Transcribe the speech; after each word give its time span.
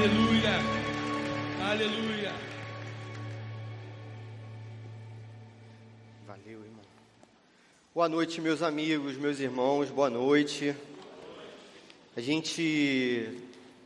Aleluia. 0.00 0.52
Aleluia. 1.62 2.32
Valeu, 6.26 6.64
irmão. 6.64 6.84
Boa 7.94 8.08
noite, 8.08 8.40
meus 8.40 8.62
amigos, 8.62 9.18
meus 9.18 9.38
irmãos, 9.40 9.90
boa 9.90 10.08
noite. 10.08 10.74
A 12.16 12.20
gente 12.22 13.28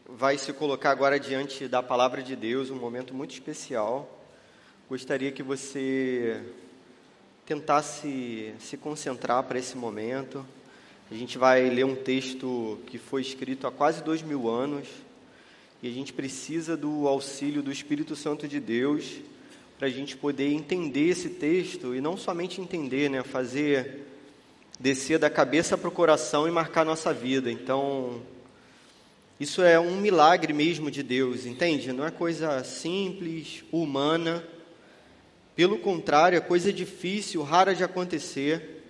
vai 0.08 0.38
se 0.38 0.52
colocar 0.52 0.92
agora 0.92 1.18
diante 1.18 1.66
da 1.66 1.82
palavra 1.82 2.22
de 2.22 2.36
Deus, 2.36 2.70
um 2.70 2.76
momento 2.76 3.12
muito 3.12 3.32
especial. 3.32 4.08
Gostaria 4.88 5.32
que 5.32 5.42
você 5.42 6.40
tentasse 7.44 8.54
se 8.60 8.76
concentrar 8.76 9.42
para 9.42 9.58
esse 9.58 9.76
momento. 9.76 10.46
A 11.10 11.14
gente 11.16 11.38
vai 11.38 11.68
ler 11.68 11.84
um 11.84 11.96
texto 11.96 12.78
que 12.86 12.98
foi 12.98 13.20
escrito 13.20 13.66
há 13.66 13.72
quase 13.72 14.00
dois 14.00 14.22
mil 14.22 14.48
anos 14.48 14.86
e 15.84 15.86
a 15.86 15.92
gente 15.92 16.14
precisa 16.14 16.78
do 16.78 17.06
auxílio 17.06 17.62
do 17.62 17.70
Espírito 17.70 18.16
Santo 18.16 18.48
de 18.48 18.58
Deus 18.58 19.18
para 19.76 19.86
a 19.86 19.90
gente 19.90 20.16
poder 20.16 20.50
entender 20.50 21.10
esse 21.10 21.28
texto 21.28 21.94
e 21.94 22.00
não 22.00 22.16
somente 22.16 22.58
entender, 22.58 23.10
né, 23.10 23.22
fazer 23.22 24.06
descer 24.80 25.18
da 25.18 25.28
cabeça 25.28 25.76
para 25.76 25.86
o 25.86 25.92
coração 25.92 26.48
e 26.48 26.50
marcar 26.50 26.86
nossa 26.86 27.12
vida. 27.12 27.52
Então, 27.52 28.22
isso 29.38 29.60
é 29.60 29.78
um 29.78 30.00
milagre 30.00 30.54
mesmo 30.54 30.90
de 30.90 31.02
Deus, 31.02 31.44
entende? 31.44 31.92
Não 31.92 32.06
é 32.06 32.10
coisa 32.10 32.64
simples, 32.64 33.62
humana. 33.70 34.42
Pelo 35.54 35.78
contrário, 35.78 36.38
é 36.38 36.40
coisa 36.40 36.72
difícil, 36.72 37.42
rara 37.42 37.74
de 37.74 37.84
acontecer. 37.84 38.86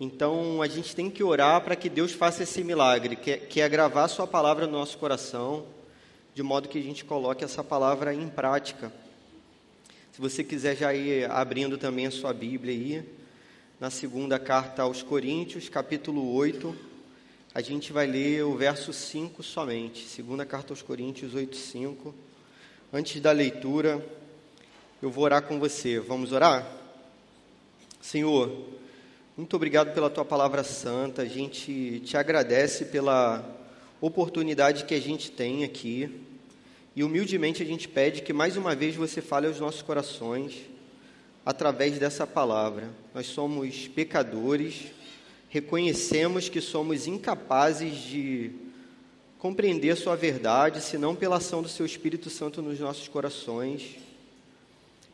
Então, 0.00 0.62
a 0.62 0.66
gente 0.66 0.96
tem 0.96 1.10
que 1.10 1.22
orar 1.22 1.60
para 1.60 1.76
que 1.76 1.90
Deus 1.90 2.12
faça 2.12 2.42
esse 2.42 2.64
milagre, 2.64 3.16
que 3.16 3.32
é, 3.32 3.36
que 3.36 3.60
é 3.60 3.68
gravar 3.68 4.08
Sua 4.08 4.26
palavra 4.26 4.66
no 4.66 4.72
nosso 4.72 4.96
coração, 4.96 5.66
de 6.34 6.42
modo 6.42 6.68
que 6.68 6.78
a 6.78 6.82
gente 6.82 7.04
coloque 7.04 7.44
essa 7.44 7.62
palavra 7.62 8.14
em 8.14 8.28
prática. 8.28 8.90
Se 10.12 10.20
você 10.20 10.42
quiser 10.42 10.76
já 10.76 10.94
ir 10.94 11.30
abrindo 11.30 11.76
também 11.76 12.06
a 12.06 12.10
sua 12.10 12.32
Bíblia 12.32 12.72
aí, 12.72 13.04
na 13.78 13.90
segunda 13.90 14.38
carta 14.38 14.82
aos 14.82 15.02
Coríntios, 15.02 15.68
capítulo 15.68 16.34
8, 16.34 16.74
a 17.54 17.60
gente 17.60 17.92
vai 17.92 18.06
ler 18.06 18.44
o 18.44 18.56
verso 18.56 18.94
5 18.94 19.42
somente. 19.42 20.08
Segunda 20.08 20.46
carta 20.46 20.72
aos 20.72 20.80
Coríntios 20.80 21.34
8, 21.34 21.54
5. 21.54 22.14
Antes 22.90 23.20
da 23.20 23.30
leitura, 23.30 24.02
eu 25.02 25.10
vou 25.10 25.24
orar 25.24 25.42
com 25.42 25.58
você. 25.58 26.00
Vamos 26.00 26.32
orar? 26.32 26.66
Senhor, 28.00 28.68
muito 29.36 29.54
obrigado 29.54 29.92
pela 29.92 30.08
tua 30.08 30.24
palavra 30.24 30.64
santa. 30.64 31.22
A 31.22 31.26
gente 31.26 32.00
te 32.00 32.16
agradece 32.16 32.86
pela 32.86 33.61
oportunidade 34.02 34.84
que 34.84 34.94
a 34.94 35.00
gente 35.00 35.30
tem 35.30 35.62
aqui 35.62 36.10
e 36.94 37.04
humildemente 37.04 37.62
a 37.62 37.66
gente 37.66 37.86
pede 37.86 38.20
que 38.20 38.32
mais 38.32 38.56
uma 38.56 38.74
vez 38.74 38.96
você 38.96 39.22
fale 39.22 39.46
aos 39.46 39.60
nossos 39.60 39.80
corações 39.80 40.56
através 41.46 42.00
dessa 42.00 42.26
palavra. 42.26 42.90
Nós 43.14 43.28
somos 43.28 43.86
pecadores, 43.86 44.86
reconhecemos 45.48 46.48
que 46.48 46.60
somos 46.60 47.06
incapazes 47.06 47.96
de 47.96 48.50
compreender 49.38 49.96
sua 49.96 50.16
verdade, 50.16 50.80
senão 50.80 51.14
pela 51.14 51.36
ação 51.36 51.62
do 51.62 51.68
seu 51.68 51.86
Espírito 51.86 52.28
Santo 52.28 52.60
nos 52.60 52.80
nossos 52.80 53.06
corações. 53.06 53.98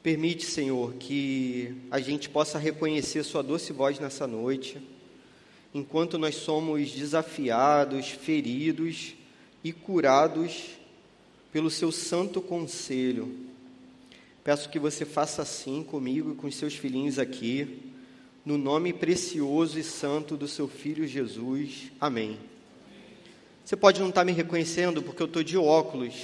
Permite, 0.03 0.47
Senhor, 0.47 0.95
que 0.95 1.75
a 1.91 2.01
gente 2.01 2.31
possa 2.31 2.59
reconhecer 2.59 3.23
sua 3.23 3.43
doce 3.43 3.71
voz 3.71 3.99
nessa 3.99 4.27
noite, 4.27 4.79
enquanto 5.75 6.19
nós 6.19 6.35
somos 6.35 6.91
desafiados, 6.93 8.09
feridos 8.09 9.15
e 9.63 9.73
curados 9.73 10.79
pelo 11.53 11.71
seu 11.71 11.93
santo 11.93 12.41
conselho. 12.41 13.35
Peço 14.45 14.69
que 14.69 14.79
você 14.79 15.05
faça 15.05 15.43
assim 15.43 15.83
comigo 15.83 16.33
e 16.33 16.35
com 16.35 16.51
seus 16.51 16.75
filhinhos 16.75 17.19
aqui, 17.19 17.83
no 18.45 18.57
nome 18.57 18.93
precioso 18.93 19.79
e 19.79 19.85
santo 19.85 20.37
do 20.37 20.49
seu 20.49 20.67
filho 20.67 21.07
Jesus. 21.07 21.93
Amém. 22.01 22.39
Você 23.65 23.77
pode 23.77 24.01
não 24.01 24.09
estar 24.09 24.25
me 24.25 24.33
reconhecendo 24.33 25.03
porque 25.03 25.23
eu 25.23 25.27
estou 25.27 25.43
de 25.43 25.59
óculos, 25.59 26.15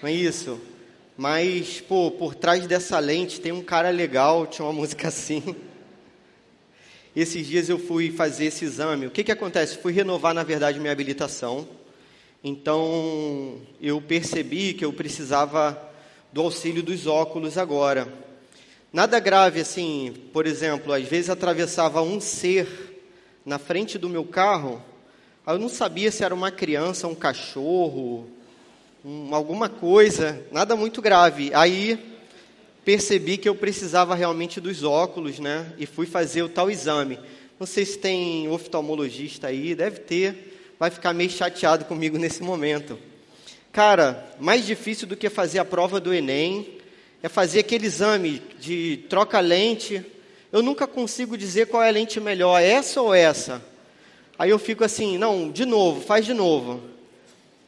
não 0.00 0.08
é 0.08 0.12
isso? 0.12 0.60
Mas, 1.16 1.80
pô, 1.80 2.10
por 2.10 2.34
trás 2.34 2.66
dessa 2.66 2.98
lente 2.98 3.40
tem 3.40 3.50
um 3.50 3.62
cara 3.62 3.90
legal, 3.90 4.46
tinha 4.46 4.64
uma 4.64 4.72
música 4.80 5.08
assim. 5.08 5.42
Esses 7.14 7.46
dias 7.46 7.68
eu 7.68 7.78
fui 7.78 8.12
fazer 8.12 8.46
esse 8.46 8.64
exame. 8.64 9.06
O 9.06 9.10
que, 9.10 9.24
que 9.24 9.32
acontece? 9.32 9.78
Fui 9.78 9.92
renovar, 9.92 10.32
na 10.32 10.44
verdade, 10.44 10.78
minha 10.78 10.92
habilitação. 10.92 11.66
Então, 12.42 13.60
eu 13.80 14.00
percebi 14.00 14.74
que 14.74 14.84
eu 14.84 14.92
precisava 14.92 15.80
do 16.32 16.40
auxílio 16.40 16.82
dos 16.82 17.06
óculos 17.06 17.58
agora. 17.58 18.12
Nada 18.92 19.18
grave 19.18 19.60
assim, 19.60 20.14
por 20.32 20.46
exemplo, 20.46 20.92
às 20.92 21.04
vezes 21.04 21.30
atravessava 21.30 22.00
um 22.00 22.20
ser 22.20 23.02
na 23.44 23.58
frente 23.58 23.98
do 23.98 24.08
meu 24.08 24.24
carro, 24.24 24.82
eu 25.46 25.58
não 25.58 25.68
sabia 25.68 26.10
se 26.12 26.22
era 26.22 26.34
uma 26.34 26.50
criança, 26.50 27.08
um 27.08 27.14
cachorro, 27.14 28.28
um, 29.04 29.34
alguma 29.34 29.68
coisa, 29.68 30.44
nada 30.52 30.76
muito 30.76 31.02
grave. 31.02 31.50
Aí 31.54 32.09
percebi 32.90 33.38
que 33.38 33.48
eu 33.48 33.54
precisava 33.54 34.16
realmente 34.16 34.60
dos 34.60 34.82
óculos, 34.82 35.38
né? 35.38 35.72
E 35.78 35.86
fui 35.86 36.06
fazer 36.06 36.42
o 36.42 36.48
tal 36.48 36.68
exame. 36.68 37.20
Não 37.56 37.64
sei 37.64 37.84
se 37.84 37.96
tem 37.96 38.48
oftalmologista 38.48 39.46
aí, 39.46 39.76
deve 39.76 40.00
ter 40.00 40.74
vai 40.76 40.90
ficar 40.90 41.12
meio 41.12 41.30
chateado 41.30 41.84
comigo 41.84 42.16
nesse 42.18 42.42
momento. 42.42 42.98
Cara, 43.70 44.34
mais 44.40 44.66
difícil 44.66 45.06
do 45.06 45.14
que 45.14 45.30
fazer 45.30 45.60
a 45.60 45.64
prova 45.64 46.00
do 46.00 46.12
Enem 46.12 46.80
é 47.22 47.28
fazer 47.28 47.60
aquele 47.60 47.86
exame 47.86 48.42
de 48.58 49.04
troca 49.08 49.38
lente. 49.38 50.04
Eu 50.50 50.60
nunca 50.60 50.84
consigo 50.84 51.38
dizer 51.38 51.68
qual 51.68 51.84
é 51.84 51.90
a 51.90 51.92
lente 51.92 52.18
melhor, 52.18 52.60
essa 52.60 53.00
ou 53.00 53.14
essa. 53.14 53.62
Aí 54.36 54.50
eu 54.50 54.58
fico 54.58 54.82
assim, 54.82 55.16
não, 55.16 55.48
de 55.48 55.64
novo, 55.64 56.00
faz 56.00 56.26
de 56.26 56.34
novo. 56.34 56.82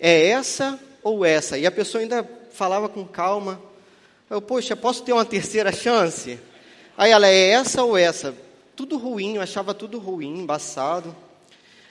É 0.00 0.30
essa 0.30 0.80
ou 1.00 1.24
essa? 1.24 1.56
E 1.56 1.64
a 1.64 1.70
pessoa 1.70 2.02
ainda 2.02 2.28
falava 2.50 2.88
com 2.88 3.04
calma. 3.04 3.70
Eu, 4.32 4.40
poxa, 4.40 4.74
posso 4.74 5.02
ter 5.02 5.12
uma 5.12 5.26
terceira 5.26 5.70
chance? 5.70 6.40
Aí 6.96 7.10
ela, 7.10 7.28
é 7.28 7.50
essa 7.50 7.84
ou 7.84 7.98
essa? 7.98 8.34
Tudo 8.74 8.96
ruim, 8.96 9.34
eu 9.34 9.42
achava 9.42 9.74
tudo 9.74 9.98
ruim, 9.98 10.38
embaçado. 10.38 11.14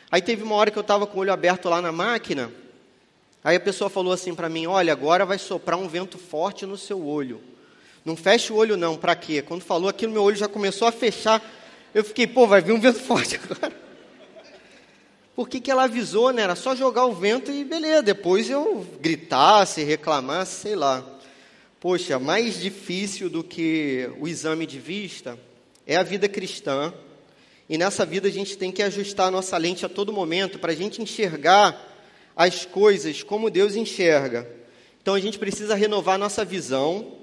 Aí 0.10 0.24
teve 0.24 0.42
uma 0.42 0.56
hora 0.56 0.72
que 0.72 0.78
eu 0.80 0.82
estava 0.82 1.06
com 1.06 1.20
o 1.20 1.22
olho 1.22 1.32
aberto 1.32 1.70
lá 1.70 1.80
na 1.84 1.92
máquina, 1.92 2.52
aí 3.44 3.56
a 3.56 3.60
pessoa 3.60 3.92
falou 3.92 4.12
assim 4.12 4.34
para 4.34 4.50
mim: 4.50 4.66
Olha, 4.66 4.92
agora 4.92 5.24
vai 5.24 5.38
soprar 5.38 5.78
um 5.78 5.88
vento 5.88 6.18
forte 6.18 6.66
no 6.66 6.80
seu 6.80 7.06
olho. 7.06 7.40
Não 8.04 8.16
feche 8.16 8.52
o 8.52 8.56
olho, 8.56 8.76
não, 8.76 8.98
para 8.98 9.16
quê? 9.16 9.44
Quando 9.44 9.62
falou 9.62 9.88
aquilo, 9.88 10.12
meu 10.12 10.24
olho 10.24 10.36
já 10.36 10.48
começou 10.48 10.88
a 10.88 10.92
fechar. 10.92 11.44
Eu 11.94 12.04
fiquei, 12.04 12.26
pô, 12.26 12.48
vai 12.48 12.60
vir 12.60 12.72
um 12.72 12.80
vento 12.80 13.02
forte 13.06 13.36
agora. 13.36 13.72
Por 15.36 15.48
que, 15.48 15.62
que 15.62 15.70
ela 15.70 15.84
avisou, 15.84 16.34
né? 16.34 16.42
Era 16.42 16.56
só 16.56 16.76
jogar 16.76 17.06
o 17.06 17.14
vento 17.14 17.52
e 17.52 17.64
beleza, 17.64 18.02
depois 18.02 18.50
eu 18.50 18.84
gritasse, 19.00 19.84
reclamasse, 19.84 20.62
sei 20.62 20.76
lá. 20.76 21.11
Poxa, 21.82 22.20
mais 22.20 22.62
difícil 22.62 23.28
do 23.28 23.44
que 23.44 24.08
o 24.20 24.28
exame 24.28 24.68
de 24.68 24.80
vista 24.80 25.36
é 25.88 25.96
a 25.96 26.04
vida 26.04 26.30
cristã 26.30 26.94
e 27.68 27.76
nessa 27.76 28.06
vida 28.06 28.28
a 28.28 28.32
gente 28.32 28.56
tem 28.56 28.72
que 28.72 28.84
ajustar 28.84 29.30
a 29.30 29.32
nossa 29.32 29.58
lente 29.58 29.84
a 29.84 29.90
todo 29.90 30.14
momento 30.14 30.60
para 30.60 30.74
a 30.74 30.76
gente 30.76 31.02
enxergar 31.02 31.76
as 32.36 32.68
coisas 32.68 33.24
como 33.24 33.50
Deus 33.50 33.76
enxerga. 33.76 34.48
Então 35.02 35.16
a 35.16 35.20
gente 35.20 35.40
precisa 35.40 35.74
renovar 35.74 36.20
nossa 36.20 36.46
visão 36.46 37.14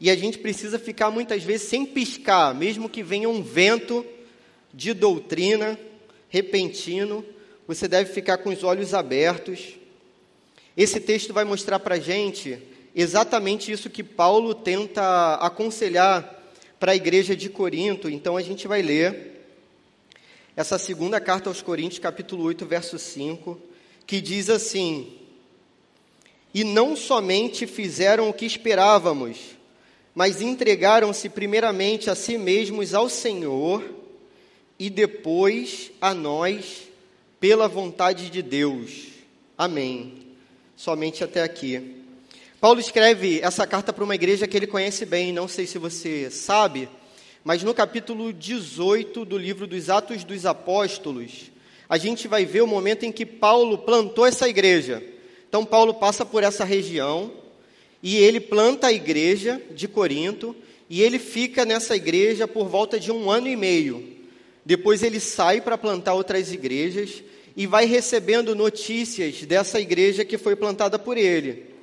e 0.00 0.10
a 0.10 0.16
gente 0.16 0.38
precisa 0.38 0.78
ficar 0.78 1.10
muitas 1.10 1.42
vezes 1.42 1.68
sem 1.68 1.84
piscar, 1.84 2.54
mesmo 2.54 2.88
que 2.88 3.02
venha 3.02 3.28
um 3.28 3.42
vento 3.42 4.06
de 4.72 4.94
doutrina 4.94 5.78
repentino, 6.30 7.22
você 7.66 7.86
deve 7.86 8.10
ficar 8.10 8.38
com 8.38 8.48
os 8.48 8.64
olhos 8.64 8.94
abertos. 8.94 9.74
Esse 10.74 10.98
texto 10.98 11.34
vai 11.34 11.44
mostrar 11.44 11.78
para 11.78 11.96
a 11.96 12.00
gente 12.00 12.58
exatamente 12.94 13.70
isso 13.70 13.90
que 13.90 14.02
Paulo 14.02 14.54
tenta 14.54 15.34
aconselhar 15.36 16.36
para 16.78 16.92
a 16.92 16.96
igreja 16.96 17.34
de 17.36 17.48
Corinto. 17.48 18.08
Então 18.08 18.36
a 18.36 18.42
gente 18.42 18.68
vai 18.68 18.82
ler 18.82 19.46
essa 20.56 20.78
segunda 20.78 21.20
carta 21.20 21.48
aos 21.48 21.62
Coríntios, 21.62 21.98
capítulo 21.98 22.44
8, 22.44 22.66
verso 22.66 22.98
5, 22.98 23.60
que 24.06 24.20
diz 24.20 24.50
assim: 24.50 25.18
e 26.52 26.64
não 26.64 26.96
somente 26.96 27.66
fizeram 27.66 28.28
o 28.28 28.32
que 28.32 28.46
esperávamos, 28.46 29.38
mas 30.14 30.40
entregaram-se 30.40 31.28
primeiramente 31.28 32.10
a 32.10 32.14
si 32.14 32.38
mesmos 32.38 32.94
ao 32.94 33.08
Senhor 33.08 33.84
e 34.78 34.88
depois 34.88 35.92
a 36.00 36.14
nós 36.14 36.88
pela 37.38 37.68
vontade 37.68 38.30
de 38.30 38.42
Deus. 38.42 39.08
Amém. 39.56 40.26
Somente 40.76 41.22
até 41.22 41.42
aqui. 41.42 41.97
Paulo 42.60 42.80
escreve 42.80 43.38
essa 43.40 43.64
carta 43.68 43.92
para 43.92 44.02
uma 44.02 44.16
igreja 44.16 44.48
que 44.48 44.56
ele 44.56 44.66
conhece 44.66 45.06
bem, 45.06 45.32
não 45.32 45.46
sei 45.46 45.64
se 45.64 45.78
você 45.78 46.28
sabe, 46.28 46.88
mas 47.44 47.62
no 47.62 47.72
capítulo 47.72 48.32
18 48.32 49.24
do 49.24 49.38
livro 49.38 49.64
dos 49.64 49.88
Atos 49.88 50.24
dos 50.24 50.44
Apóstolos, 50.44 51.52
a 51.88 51.96
gente 51.96 52.26
vai 52.26 52.44
ver 52.44 52.62
o 52.62 52.66
momento 52.66 53.04
em 53.04 53.12
que 53.12 53.24
Paulo 53.24 53.78
plantou 53.78 54.26
essa 54.26 54.48
igreja. 54.48 55.00
Então, 55.48 55.64
Paulo 55.64 55.94
passa 55.94 56.26
por 56.26 56.42
essa 56.42 56.64
região 56.64 57.32
e 58.02 58.16
ele 58.16 58.40
planta 58.40 58.88
a 58.88 58.92
igreja 58.92 59.62
de 59.70 59.86
Corinto 59.86 60.54
e 60.90 61.00
ele 61.00 61.20
fica 61.20 61.64
nessa 61.64 61.94
igreja 61.94 62.48
por 62.48 62.66
volta 62.66 62.98
de 62.98 63.12
um 63.12 63.30
ano 63.30 63.46
e 63.46 63.54
meio. 63.54 64.16
Depois, 64.66 65.04
ele 65.04 65.20
sai 65.20 65.60
para 65.60 65.78
plantar 65.78 66.14
outras 66.14 66.52
igrejas 66.52 67.22
e 67.56 67.68
vai 67.68 67.86
recebendo 67.86 68.56
notícias 68.56 69.42
dessa 69.42 69.80
igreja 69.80 70.24
que 70.24 70.36
foi 70.36 70.56
plantada 70.56 70.98
por 70.98 71.16
ele. 71.16 71.77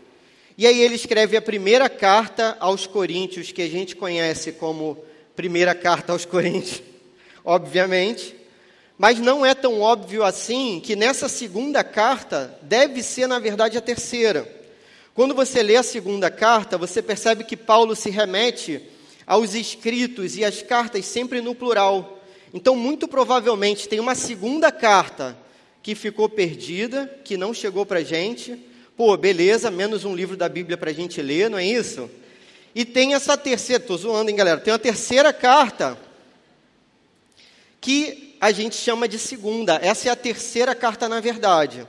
E 0.57 0.65
aí 0.65 0.81
ele 0.81 0.95
escreve 0.95 1.35
a 1.35 1.41
primeira 1.41 1.89
carta 1.89 2.55
aos 2.61 2.87
Coríntios, 2.87 3.51
que 3.51 3.61
a 3.61 3.67
gente 3.67 3.93
conhece 3.93 4.53
como 4.53 4.97
primeira 5.35 5.75
carta 5.75 6.13
aos 6.13 6.23
Coríntios, 6.23 6.81
obviamente. 7.43 8.33
Mas 8.97 9.19
não 9.19 9.45
é 9.45 9.53
tão 9.53 9.81
óbvio 9.81 10.23
assim 10.23 10.79
que 10.81 10.95
nessa 10.95 11.27
segunda 11.27 11.83
carta 11.83 12.57
deve 12.61 13.03
ser, 13.03 13.27
na 13.27 13.37
verdade, 13.37 13.77
a 13.77 13.81
terceira. 13.81 14.49
Quando 15.13 15.35
você 15.35 15.61
lê 15.61 15.75
a 15.75 15.83
segunda 15.83 16.31
carta, 16.31 16.77
você 16.77 17.01
percebe 17.01 17.43
que 17.43 17.57
Paulo 17.57 17.93
se 17.93 18.09
remete 18.09 18.81
aos 19.27 19.55
escritos 19.55 20.37
e 20.37 20.45
às 20.45 20.61
cartas 20.61 21.05
sempre 21.05 21.41
no 21.41 21.53
plural. 21.53 22.21
Então, 22.53 22.77
muito 22.77 23.09
provavelmente, 23.09 23.89
tem 23.89 23.99
uma 23.99 24.15
segunda 24.15 24.71
carta 24.71 25.37
que 25.83 25.95
ficou 25.95 26.29
perdida, 26.29 27.13
que 27.25 27.35
não 27.35 27.53
chegou 27.53 27.85
para 27.85 27.99
a 27.99 28.03
gente 28.03 28.57
Pô, 28.97 29.17
beleza, 29.17 29.69
menos 29.69 30.05
um 30.05 30.15
livro 30.15 30.37
da 30.37 30.47
Bíblia 30.47 30.77
para 30.77 30.89
a 30.89 30.93
gente 30.93 31.21
ler, 31.21 31.49
não 31.49 31.57
é 31.57 31.65
isso? 31.65 32.09
E 32.73 32.85
tem 32.85 33.13
essa 33.13 33.35
terceira, 33.35 33.83
estou 33.83 33.97
zoando, 33.97 34.29
hein, 34.29 34.35
galera? 34.35 34.59
Tem 34.59 34.71
uma 34.71 34.79
terceira 34.79 35.33
carta 35.33 35.97
que 37.81 38.37
a 38.39 38.53
gente 38.53 38.75
chama 38.75 39.05
de 39.05 39.19
segunda. 39.19 39.75
Essa 39.81 40.07
é 40.07 40.11
a 40.11 40.15
terceira 40.15 40.73
carta, 40.73 41.09
na 41.09 41.19
verdade. 41.19 41.85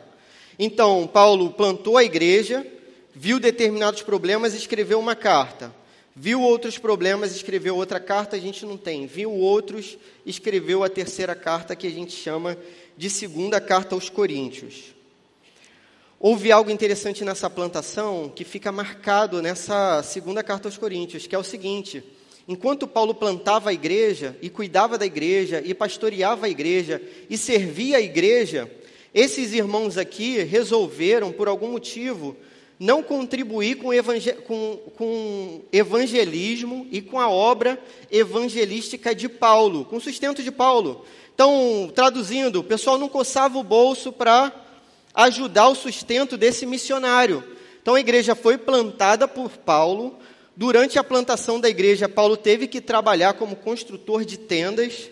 Então, 0.59 1.07
Paulo 1.07 1.51
plantou 1.51 1.97
a 1.97 2.03
igreja, 2.03 2.67
viu 3.15 3.39
determinados 3.39 4.03
problemas 4.03 4.55
e 4.55 4.57
escreveu 4.57 4.99
uma 4.99 5.15
carta. 5.15 5.73
Viu 6.15 6.41
outros 6.41 6.77
problemas, 6.77 7.37
escreveu 7.37 7.77
outra 7.77 8.01
carta, 8.01 8.35
a 8.35 8.41
gente 8.41 8.67
não 8.67 8.77
tem. 8.77 9.07
Viu 9.07 9.31
outros, 9.31 9.97
escreveu 10.25 10.83
a 10.83 10.89
terceira 10.89 11.37
carta 11.37 11.77
que 11.77 11.87
a 11.87 11.91
gente 11.91 12.13
chama 12.13 12.57
de 12.97 13.09
segunda 13.09 13.61
carta 13.61 13.95
aos 13.95 14.09
Coríntios. 14.09 14.96
Houve 16.19 16.51
algo 16.51 16.71
interessante 16.71 17.23
nessa 17.27 17.51
plantação 17.51 18.33
que 18.35 18.43
fica 18.43 18.73
marcado 18.73 19.43
nessa 19.43 20.03
segunda 20.03 20.43
carta 20.43 20.67
aos 20.67 20.79
Coríntios, 20.79 21.27
que 21.27 21.35
é 21.35 21.39
o 21.39 21.45
seguinte: 21.45 22.03
enquanto 22.49 22.89
Paulo 22.89 23.15
plantava 23.15 23.69
a 23.69 23.73
igreja 23.75 24.35
e 24.41 24.49
cuidava 24.49 24.97
da 24.97 25.05
igreja 25.05 25.63
e 25.63 25.75
pastoreava 25.75 26.47
a 26.47 26.49
igreja 26.49 27.03
e 27.29 27.37
servia 27.37 27.99
a 27.99 28.01
igreja, 28.01 28.71
esses 29.13 29.53
irmãos 29.53 29.99
aqui 29.99 30.43
resolveram, 30.43 31.31
por 31.33 31.49
algum 31.49 31.71
motivo, 31.73 32.35
não 32.81 33.03
contribuir 33.03 33.77
com, 33.77 33.93
evangel 33.93 34.37
com, 34.37 34.79
com 34.97 35.61
evangelismo 35.71 36.87
e 36.91 37.03
com 37.03 37.21
a 37.21 37.29
obra 37.29 37.79
evangelística 38.11 39.15
de 39.15 39.29
Paulo, 39.29 39.85
com 39.85 39.97
o 39.97 40.01
sustento 40.01 40.43
de 40.43 40.51
Paulo. 40.51 41.05
Então, 41.35 41.93
traduzindo, 41.95 42.61
o 42.61 42.65
pessoal 42.65 42.97
não 42.97 43.09
coçava 43.11 43.59
o 43.59 43.63
bolso 43.63 44.11
para 44.11 44.65
ajudar 45.17 45.69
o 45.69 45.75
sustento 45.75 46.37
desse 46.37 46.67
missionário. 46.67 47.43
Então 47.81 47.95
a 47.95 48.01
igreja 48.01 48.35
foi 48.35 48.59
plantada 48.59 49.27
por 49.27 49.51
Paulo. 49.57 50.19
Durante 50.55 50.99
a 50.99 51.05
plantação 51.05 51.59
da 51.59 51.71
igreja, 51.71 52.09
Paulo 52.09 52.37
teve 52.37 52.67
que 52.67 52.81
trabalhar 52.81 53.35
como 53.35 53.57
construtor 53.57 54.25
de 54.27 54.39
tendas. 54.39 55.11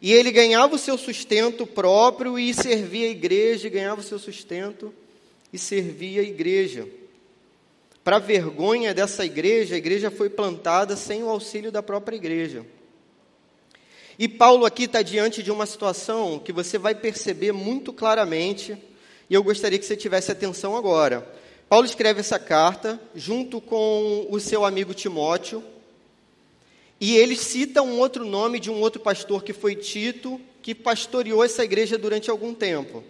E 0.00 0.12
ele 0.12 0.32
ganhava 0.32 0.74
o 0.74 0.78
seu 0.78 0.96
sustento 0.96 1.66
próprio 1.66 2.38
e 2.38 2.52
servia 2.54 3.06
a 3.06 3.10
igreja, 3.10 3.68
ganhava 3.68 4.00
o 4.00 4.04
seu 4.04 4.18
sustento 4.18 4.92
e 5.52 5.58
servia 5.58 6.22
a 6.22 6.24
igreja. 6.24 6.88
Para 8.02 8.18
vergonha 8.18 8.92
dessa 8.92 9.24
igreja, 9.24 9.76
a 9.76 9.78
igreja 9.78 10.10
foi 10.10 10.28
plantada 10.28 10.96
sem 10.96 11.22
o 11.22 11.28
auxílio 11.28 11.70
da 11.70 11.82
própria 11.82 12.16
igreja. 12.16 12.66
E 14.18 14.26
Paulo 14.26 14.64
aqui 14.64 14.84
está 14.84 15.02
diante 15.02 15.42
de 15.42 15.52
uma 15.52 15.66
situação 15.66 16.38
que 16.38 16.52
você 16.52 16.78
vai 16.78 16.94
perceber 16.94 17.52
muito 17.52 17.92
claramente 17.92 18.76
e 19.32 19.34
eu 19.34 19.42
gostaria 19.42 19.78
que 19.78 19.86
você 19.86 19.96
tivesse 19.96 20.30
atenção 20.30 20.76
agora. 20.76 21.26
Paulo 21.66 21.86
escreve 21.86 22.20
essa 22.20 22.38
carta 22.38 23.00
junto 23.14 23.62
com 23.62 24.26
o 24.28 24.38
seu 24.38 24.62
amigo 24.62 24.92
Timóteo, 24.92 25.64
e 27.00 27.16
ele 27.16 27.34
cita 27.34 27.80
um 27.80 27.98
outro 27.98 28.26
nome 28.26 28.60
de 28.60 28.70
um 28.70 28.78
outro 28.78 29.00
pastor 29.00 29.42
que 29.42 29.54
foi 29.54 29.74
Tito, 29.74 30.38
que 30.60 30.74
pastoreou 30.74 31.42
essa 31.42 31.64
igreja 31.64 31.96
durante 31.96 32.30
algum 32.30 32.52
tempo. 32.52 33.02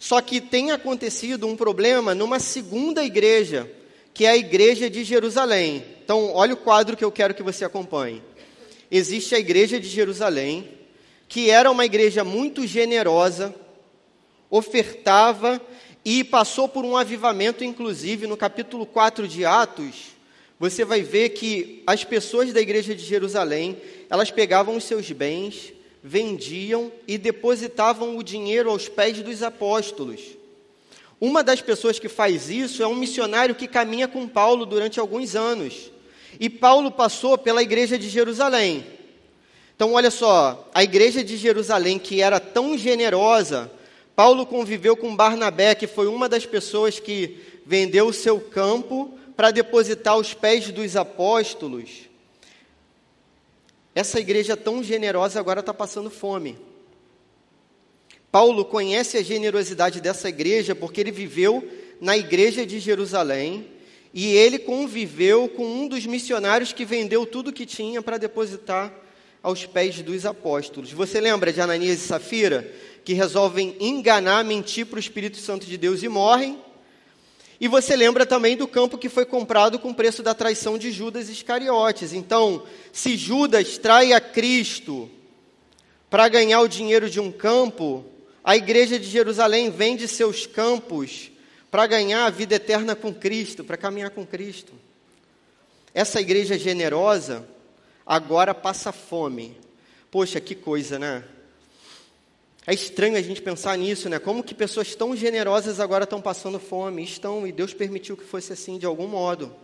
Só 0.00 0.20
que 0.20 0.40
tem 0.40 0.72
acontecido 0.72 1.46
um 1.46 1.54
problema 1.54 2.12
numa 2.12 2.40
segunda 2.40 3.04
igreja, 3.04 3.70
que 4.12 4.26
é 4.26 4.30
a 4.30 4.36
igreja 4.36 4.90
de 4.90 5.04
Jerusalém. 5.04 5.84
Então, 6.02 6.34
olha 6.34 6.54
o 6.54 6.56
quadro 6.56 6.96
que 6.96 7.04
eu 7.04 7.12
quero 7.12 7.34
que 7.34 7.42
você 7.44 7.64
acompanhe. 7.64 8.20
Existe 8.90 9.36
a 9.36 9.38
igreja 9.38 9.78
de 9.78 9.86
Jerusalém, 9.86 10.68
que 11.28 11.50
era 11.50 11.70
uma 11.70 11.84
igreja 11.84 12.24
muito 12.24 12.66
generosa, 12.66 13.54
ofertava 14.50 15.60
e 16.04 16.22
passou 16.22 16.68
por 16.68 16.84
um 16.84 16.96
avivamento, 16.96 17.64
inclusive 17.64 18.26
no 18.26 18.36
capítulo 18.36 18.86
4 18.86 19.26
de 19.26 19.44
Atos. 19.44 20.16
Você 20.58 20.84
vai 20.84 21.02
ver 21.02 21.30
que 21.30 21.82
as 21.86 22.04
pessoas 22.04 22.52
da 22.52 22.60
igreja 22.60 22.94
de 22.94 23.04
Jerusalém, 23.04 23.76
elas 24.08 24.30
pegavam 24.30 24.76
os 24.76 24.84
seus 24.84 25.10
bens, 25.10 25.72
vendiam 26.02 26.92
e 27.06 27.18
depositavam 27.18 28.16
o 28.16 28.22
dinheiro 28.22 28.70
aos 28.70 28.88
pés 28.88 29.20
dos 29.20 29.42
apóstolos. 29.42 30.20
Uma 31.20 31.42
das 31.42 31.60
pessoas 31.60 31.98
que 31.98 32.08
faz 32.08 32.50
isso 32.50 32.82
é 32.82 32.86
um 32.86 32.94
missionário 32.94 33.54
que 33.54 33.66
caminha 33.66 34.06
com 34.06 34.28
Paulo 34.28 34.64
durante 34.64 35.00
alguns 35.00 35.34
anos. 35.34 35.90
E 36.38 36.48
Paulo 36.48 36.90
passou 36.90 37.36
pela 37.36 37.62
igreja 37.62 37.98
de 37.98 38.08
Jerusalém. 38.08 38.86
Então, 39.74 39.92
olha 39.94 40.10
só, 40.10 40.68
a 40.72 40.84
igreja 40.84 41.24
de 41.24 41.36
Jerusalém, 41.36 41.98
que 41.98 42.22
era 42.22 42.38
tão 42.38 42.78
generosa, 42.78 43.70
Paulo 44.16 44.46
conviveu 44.46 44.96
com 44.96 45.14
Barnabé, 45.14 45.74
que 45.74 45.86
foi 45.86 46.06
uma 46.06 46.26
das 46.26 46.46
pessoas 46.46 46.98
que 46.98 47.36
vendeu 47.66 48.06
o 48.06 48.12
seu 48.14 48.40
campo 48.40 49.16
para 49.36 49.50
depositar 49.50 50.16
os 50.16 50.32
pés 50.32 50.72
dos 50.72 50.96
apóstolos. 50.96 52.08
Essa 53.94 54.18
igreja 54.18 54.56
tão 54.56 54.82
generosa 54.82 55.38
agora 55.38 55.60
está 55.60 55.74
passando 55.74 56.08
fome. 56.08 56.58
Paulo 58.32 58.64
conhece 58.64 59.18
a 59.18 59.22
generosidade 59.22 60.00
dessa 60.00 60.30
igreja 60.30 60.74
porque 60.74 61.00
ele 61.00 61.10
viveu 61.10 61.66
na 62.00 62.16
igreja 62.16 62.64
de 62.64 62.78
Jerusalém 62.78 63.68
e 64.14 64.34
ele 64.34 64.58
conviveu 64.58 65.46
com 65.46 65.66
um 65.66 65.88
dos 65.88 66.06
missionários 66.06 66.72
que 66.72 66.86
vendeu 66.86 67.26
tudo 67.26 67.52
que 67.52 67.66
tinha 67.66 68.00
para 68.00 68.16
depositar 68.16 68.92
aos 69.42 69.64
pés 69.64 70.02
dos 70.02 70.26
apóstolos. 70.26 70.92
Você 70.92 71.20
lembra 71.20 71.52
de 71.52 71.60
Ananias 71.60 71.98
e 71.98 72.06
Safira? 72.06 72.70
Que 73.06 73.12
resolvem 73.12 73.76
enganar, 73.78 74.44
mentir 74.44 74.84
para 74.84 74.96
o 74.96 74.98
Espírito 74.98 75.36
Santo 75.36 75.64
de 75.64 75.78
Deus 75.78 76.02
e 76.02 76.08
morrem. 76.08 76.60
E 77.60 77.68
você 77.68 77.94
lembra 77.94 78.26
também 78.26 78.56
do 78.56 78.66
campo 78.66 78.98
que 78.98 79.08
foi 79.08 79.24
comprado 79.24 79.78
com 79.78 79.90
o 79.90 79.94
preço 79.94 80.24
da 80.24 80.34
traição 80.34 80.76
de 80.76 80.90
Judas 80.90 81.28
Iscariotes. 81.28 82.12
Então, 82.12 82.64
se 82.92 83.16
Judas 83.16 83.78
trai 83.78 84.12
a 84.12 84.20
Cristo 84.20 85.08
para 86.10 86.28
ganhar 86.28 86.60
o 86.62 86.68
dinheiro 86.68 87.08
de 87.08 87.20
um 87.20 87.30
campo, 87.30 88.04
a 88.42 88.56
igreja 88.56 88.98
de 88.98 89.06
Jerusalém 89.06 89.70
vende 89.70 90.08
seus 90.08 90.44
campos 90.44 91.30
para 91.70 91.86
ganhar 91.86 92.26
a 92.26 92.30
vida 92.30 92.56
eterna 92.56 92.96
com 92.96 93.14
Cristo, 93.14 93.62
para 93.62 93.76
caminhar 93.76 94.10
com 94.10 94.26
Cristo. 94.26 94.72
Essa 95.94 96.20
igreja 96.20 96.58
generosa 96.58 97.46
agora 98.04 98.52
passa 98.52 98.90
fome. 98.90 99.56
Poxa, 100.10 100.40
que 100.40 100.56
coisa, 100.56 100.98
né? 100.98 101.22
É 102.66 102.74
estranho 102.74 103.16
a 103.16 103.22
gente 103.22 103.40
pensar 103.40 103.78
nisso, 103.78 104.08
né? 104.08 104.18
Como 104.18 104.42
que 104.42 104.52
pessoas 104.52 104.92
tão 104.96 105.14
generosas 105.14 105.78
agora 105.78 106.02
estão 106.02 106.20
passando 106.20 106.58
fome? 106.58 107.04
Estão, 107.04 107.46
e 107.46 107.52
Deus 107.52 107.72
permitiu 107.72 108.16
que 108.16 108.24
fosse 108.24 108.52
assim 108.52 108.76
de 108.76 108.84
algum 108.84 109.06
modo. 109.06 109.54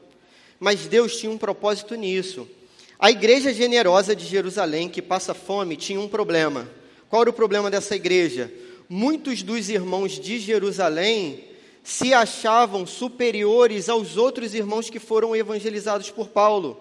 Mas 0.60 0.86
Deus 0.86 1.16
tinha 1.16 1.32
um 1.32 1.36
propósito 1.36 1.96
nisso. 1.96 2.48
A 2.96 3.10
igreja 3.10 3.52
generosa 3.52 4.14
de 4.14 4.24
Jerusalém, 4.24 4.88
que 4.88 5.02
passa 5.02 5.34
fome, 5.34 5.76
tinha 5.76 5.98
um 5.98 6.06
problema. 6.06 6.68
Qual 7.08 7.22
era 7.22 7.30
o 7.30 7.32
problema 7.32 7.68
dessa 7.68 7.96
igreja? 7.96 8.52
Muitos 8.88 9.42
dos 9.42 9.68
irmãos 9.68 10.12
de 10.20 10.38
Jerusalém 10.38 11.42
se 11.82 12.14
achavam 12.14 12.86
superiores 12.86 13.88
aos 13.88 14.16
outros 14.16 14.54
irmãos 14.54 14.88
que 14.88 15.00
foram 15.00 15.34
evangelizados 15.34 16.12
por 16.12 16.28
Paulo. 16.28 16.80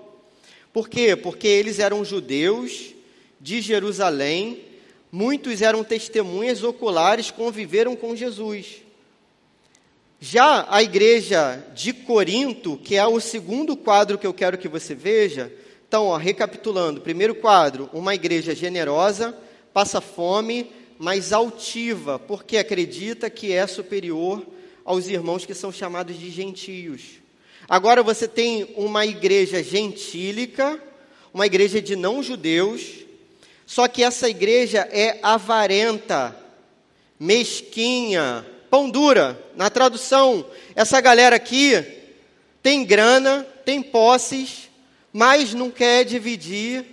Por 0.72 0.88
quê? 0.88 1.16
Porque 1.16 1.48
eles 1.48 1.80
eram 1.80 2.06
judeus 2.06 2.94
de 3.40 3.60
Jerusalém, 3.60 4.71
muitos 5.12 5.62
eram 5.62 5.84
testemunhas 5.84 6.64
oculares, 6.64 7.30
conviveram 7.30 7.96
com 7.96 8.16
Jesus. 8.16 8.82
Já 10.20 10.68
a 10.70 10.84
igreja 10.84 11.66
de 11.74 11.92
Corinto, 11.94 12.78
que 12.78 12.96
é 12.96 13.06
o 13.06 13.20
segundo 13.20 13.76
quadro 13.76 14.18
que 14.18 14.28
eu 14.28 14.34
quero 14.34 14.58
que 14.58 14.68
você 14.68 14.94
veja, 14.94 15.52
então, 15.88 16.06
ó, 16.06 16.16
recapitulando: 16.16 17.02
primeiro 17.02 17.36
quadro, 17.36 17.90
uma 17.92 18.16
igreja 18.16 18.56
generosa, 18.56 19.38
passa 19.74 20.00
fome, 20.00 20.72
mas 20.98 21.34
altiva, 21.34 22.20
porque 22.20 22.58
acredita 22.58 23.30
que 23.30 23.52
é 23.52 23.66
superior 23.66 24.46
aos 24.86 25.08
irmãos 25.08 25.46
que 25.46 25.54
são 25.54 25.72
chamados 25.72 26.18
de 26.20 26.30
gentios. 26.30 27.20
Agora 27.68 28.04
você 28.04 28.28
tem 28.28 28.74
uma 28.78 29.06
igreja 29.06 29.64
gentílica, 29.64 30.80
uma 31.34 31.46
igreja 31.46 31.82
de 31.82 31.96
não-judeus, 31.96 33.06
só 33.72 33.88
que 33.88 34.04
essa 34.04 34.28
igreja 34.28 34.86
é 34.92 35.18
avarenta, 35.24 36.36
mesquinha, 37.18 38.46
pão 38.70 38.90
dura. 38.90 39.42
Na 39.56 39.70
tradução, 39.70 40.46
essa 40.76 41.00
galera 41.00 41.38
aqui 41.38 41.82
tem 42.62 42.84
grana, 42.84 43.48
tem 43.64 43.82
posses, 43.82 44.70
mas 45.14 45.54
não 45.54 45.72
quer 45.72 46.04
dividir 46.04 46.84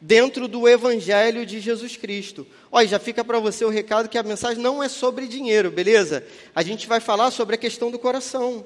dentro 0.00 0.48
do 0.48 0.68
evangelho 0.68 1.46
de 1.46 1.60
Jesus 1.60 1.96
Cristo. 1.96 2.44
Olha, 2.72 2.88
já 2.88 2.98
fica 2.98 3.24
para 3.24 3.38
você 3.38 3.64
o 3.64 3.70
recado 3.70 4.08
que 4.08 4.18
a 4.18 4.22
mensagem 4.24 4.60
não 4.60 4.82
é 4.82 4.88
sobre 4.88 5.28
dinheiro, 5.28 5.70
beleza? 5.70 6.26
A 6.52 6.64
gente 6.64 6.88
vai 6.88 6.98
falar 6.98 7.30
sobre 7.30 7.54
a 7.54 7.58
questão 7.58 7.88
do 7.88 8.00
coração. 8.00 8.64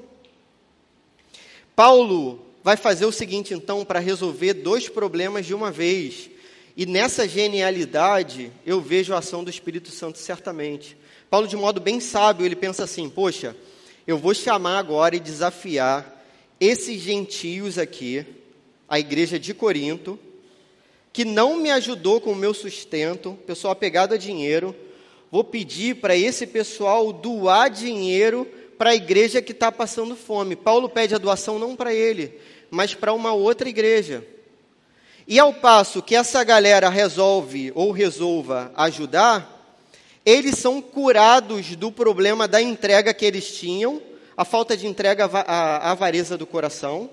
Paulo 1.77 2.41
vai 2.65 2.79
fazer 2.79 3.05
o 3.05 3.13
seguinte, 3.13 3.53
então, 3.53 3.85
para 3.85 3.99
resolver 3.99 4.55
dois 4.55 4.89
problemas 4.89 5.45
de 5.45 5.53
uma 5.53 5.71
vez. 5.71 6.31
E 6.81 6.87
nessa 6.87 7.29
genialidade, 7.29 8.51
eu 8.65 8.81
vejo 8.81 9.13
a 9.13 9.19
ação 9.19 9.45
do 9.45 9.51
Espírito 9.51 9.91
Santo 9.91 10.17
certamente. 10.17 10.97
Paulo, 11.29 11.47
de 11.47 11.55
modo 11.55 11.79
bem 11.79 12.01
sábio, 12.01 12.47
ele 12.47 12.57
pensa 12.57 12.85
assim: 12.85 13.07
poxa, 13.07 13.55
eu 14.07 14.17
vou 14.17 14.33
chamar 14.33 14.79
agora 14.79 15.15
e 15.15 15.21
desafiar 15.21 16.25
esses 16.59 16.99
gentios 17.03 17.77
aqui, 17.77 18.25
a 18.89 18.99
igreja 18.99 19.39
de 19.39 19.53
Corinto, 19.53 20.19
que 21.13 21.23
não 21.23 21.59
me 21.59 21.71
ajudou 21.71 22.19
com 22.19 22.33
o 22.33 22.35
meu 22.35 22.55
sustento, 22.55 23.39
pessoal 23.47 23.73
apegado 23.73 24.15
a 24.15 24.17
dinheiro, 24.17 24.75
vou 25.31 25.45
pedir 25.45 25.97
para 25.97 26.17
esse 26.17 26.47
pessoal 26.47 27.13
doar 27.13 27.69
dinheiro 27.69 28.49
para 28.79 28.93
a 28.93 28.97
igreja 28.97 29.43
que 29.43 29.53
está 29.53 29.71
passando 29.71 30.17
fome. 30.17 30.57
Paulo 30.57 30.89
pede 30.89 31.15
a 31.15 31.19
doação 31.19 31.59
não 31.59 31.77
para 31.77 31.93
ele, 31.93 32.41
mas 32.71 32.95
para 32.95 33.13
uma 33.13 33.35
outra 33.35 33.69
igreja. 33.69 34.27
E 35.31 35.39
ao 35.39 35.55
passo 35.55 36.03
que 36.03 36.17
essa 36.17 36.43
galera 36.43 36.89
resolve 36.89 37.71
ou 37.77 37.93
resolva 37.93 38.73
ajudar, 38.75 39.79
eles 40.27 40.59
são 40.59 40.83
curados 40.83 41.77
do 41.77 41.93
problema 41.93 42.49
da 42.49 42.61
entrega 42.61 43.15
que 43.15 43.25
eles 43.25 43.57
tinham, 43.57 44.03
a 44.37 44.45
falta 44.45 44.77
de 44.77 44.89
entrega, 44.89 45.27
a 45.27 45.93
avareza 45.93 46.37
do 46.37 46.49
coração. 46.49 47.09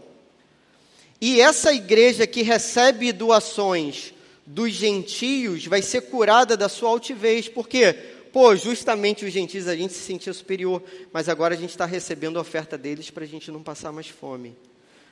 E 1.21 1.39
essa 1.39 1.71
igreja 1.71 2.25
que 2.25 2.41
recebe 2.41 3.12
doações 3.12 4.15
dos 4.43 4.71
gentios 4.71 5.67
vai 5.67 5.83
ser 5.83 6.01
curada 6.01 6.57
da 6.57 6.67
sua 6.67 6.89
altivez. 6.89 7.47
Por 7.47 7.67
quê? 7.67 7.93
Pô, 8.33 8.55
justamente 8.55 9.25
os 9.25 9.31
gentios 9.31 9.67
a 9.67 9.75
gente 9.75 9.93
se 9.93 10.00
sentia 10.00 10.33
superior, 10.33 10.81
mas 11.13 11.29
agora 11.29 11.53
a 11.53 11.57
gente 11.57 11.69
está 11.69 11.86
recebendo 11.86 12.39
a 12.39 12.41
oferta 12.41 12.79
deles 12.79 13.12
para 13.12 13.25
a 13.25 13.27
gente 13.27 13.51
não 13.51 13.62
passar 13.62 13.91
mais 13.91 14.07
fome. 14.07 14.55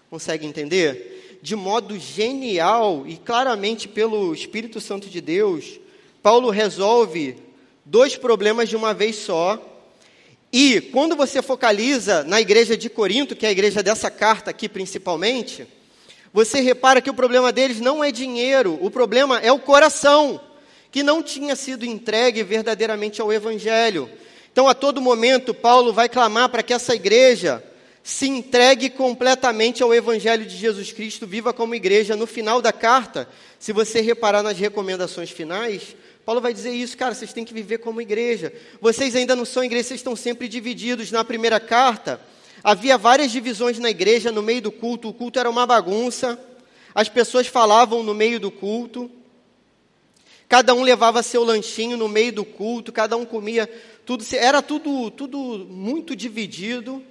Consegue 0.10 0.48
entender? 0.48 1.25
De 1.46 1.56
modo 1.56 2.00
genial 2.00 3.04
e 3.06 3.18
claramente 3.18 3.88
pelo 3.88 4.34
Espírito 4.34 4.82
Santo 4.82 5.08
de 5.08 5.22
Deus, 5.22 5.80
Paulo 6.24 6.50
resolve 6.50 7.38
dois 7.86 8.16
problemas 8.16 8.68
de 8.68 8.76
uma 8.76 8.96
vez 8.96 9.18
só. 9.18 9.64
E 10.52 10.82
quando 10.82 11.16
você 11.16 11.44
focaliza 11.44 12.24
na 12.24 12.42
igreja 12.42 12.76
de 12.76 12.90
Corinto, 12.90 13.36
que 13.36 13.46
é 13.46 13.50
a 13.50 13.52
igreja 13.52 13.84
dessa 13.84 14.10
carta 14.10 14.50
aqui 14.50 14.68
principalmente, 14.68 15.68
você 16.34 16.62
repara 16.62 17.00
que 17.00 17.12
o 17.12 17.14
problema 17.14 17.52
deles 17.52 17.80
não 17.80 18.04
é 18.04 18.12
dinheiro, 18.12 18.80
o 18.82 18.90
problema 18.90 19.40
é 19.40 19.52
o 19.52 19.60
coração, 19.60 20.42
que 20.90 21.04
não 21.04 21.22
tinha 21.22 21.56
sido 21.56 21.86
entregue 21.86 22.42
verdadeiramente 22.42 23.22
ao 23.22 23.32
Evangelho. 23.32 24.10
Então, 24.52 24.68
a 24.68 24.74
todo 24.74 25.00
momento, 25.00 25.54
Paulo 25.54 25.94
vai 25.94 26.10
clamar 26.10 26.50
para 26.50 26.64
que 26.64 26.74
essa 26.74 26.96
igreja 26.96 27.64
se 28.06 28.30
entregue 28.30 28.90
completamente 28.90 29.84
ao 29.84 29.94
Evangelho 29.94 30.46
de 30.46 30.56
Jesus 30.56 30.94
Cristo, 30.94 31.28
viva 31.28 31.52
como 31.52 31.76
igreja. 31.76 32.16
No 32.16 32.26
final 32.26 32.62
da 32.62 32.72
carta, 32.72 33.28
se 33.60 33.74
você 33.74 34.00
reparar 34.00 34.44
nas 34.44 34.58
recomendações 34.58 35.32
finais, 35.32 35.96
Paulo 36.24 36.40
vai 36.40 36.54
dizer 36.54 36.72
isso, 36.72 36.96
cara, 36.96 37.14
vocês 37.14 37.34
têm 37.34 37.44
que 37.44 37.54
viver 37.54 37.80
como 37.80 38.00
igreja. 38.00 38.54
Vocês 38.80 39.16
ainda 39.16 39.36
não 39.36 39.44
são 39.44 39.64
igreja, 39.64 39.90
vocês 39.90 40.00
estão 40.00 40.16
sempre 40.16 40.48
divididos. 40.48 41.12
Na 41.12 41.26
primeira 41.26 41.60
carta, 41.60 42.22
Havia 42.66 42.98
várias 42.98 43.32
divisões 43.32 43.78
na 43.78 43.92
igreja 43.92 44.32
no 44.32 44.42
meio 44.42 44.60
do 44.60 44.72
culto, 44.72 45.08
o 45.08 45.14
culto 45.14 45.38
era 45.38 45.48
uma 45.48 45.68
bagunça, 45.68 46.40
as 46.96 47.08
pessoas 47.08 47.46
falavam 47.46 48.02
no 48.02 48.12
meio 48.12 48.40
do 48.40 48.50
culto, 48.50 49.08
cada 50.50 50.74
um 50.74 50.82
levava 50.82 51.22
seu 51.22 51.44
lanchinho 51.44 51.96
no 51.96 52.10
meio 52.10 52.34
do 52.34 52.44
culto, 52.44 52.92
cada 52.92 53.16
um 53.16 53.24
comia 53.24 53.70
tudo, 54.04 54.26
era 54.34 54.64
tudo, 54.64 55.12
tudo 55.12 55.38
muito 55.70 56.16
dividido. 56.16 57.04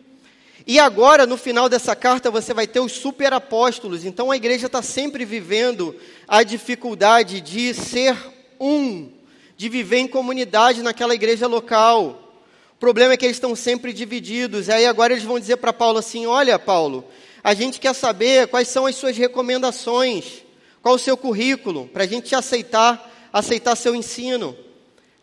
E 0.66 0.78
agora, 0.78 1.26
no 1.26 1.36
final 1.36 1.68
dessa 1.68 1.94
carta, 1.94 2.30
você 2.30 2.54
vai 2.54 2.66
ter 2.66 2.80
os 2.80 2.92
superapóstolos. 2.92 4.04
Então 4.04 4.30
a 4.30 4.36
igreja 4.36 4.66
está 4.66 4.80
sempre 4.80 5.24
vivendo 5.24 5.94
a 6.26 6.42
dificuldade 6.42 7.40
de 7.42 7.74
ser 7.74 8.16
um, 8.58 9.10
de 9.58 9.68
viver 9.68 9.98
em 9.98 10.08
comunidade 10.08 10.82
naquela 10.82 11.14
igreja 11.14 11.46
local. 11.46 12.32
O 12.72 12.78
problema 12.80 13.12
é 13.12 13.16
que 13.16 13.26
eles 13.26 13.36
estão 13.36 13.54
sempre 13.54 13.92
divididos. 13.92 14.70
Aí 14.70 14.86
agora 14.86 15.12
eles 15.12 15.24
vão 15.24 15.38
dizer 15.38 15.58
para 15.58 15.72
Paulo 15.72 15.98
assim: 15.98 16.24
Olha, 16.24 16.58
Paulo, 16.58 17.04
a 17.42 17.52
gente 17.52 17.78
quer 17.78 17.94
saber 17.94 18.48
quais 18.48 18.68
são 18.68 18.86
as 18.86 18.96
suas 18.96 19.18
recomendações, 19.18 20.42
qual 20.80 20.94
o 20.94 20.98
seu 20.98 21.14
currículo, 21.14 21.88
para 21.88 22.04
a 22.04 22.06
gente 22.06 22.28
te 22.28 22.34
aceitar, 22.34 23.12
aceitar 23.30 23.76
seu 23.76 23.94
ensino. 23.94 24.56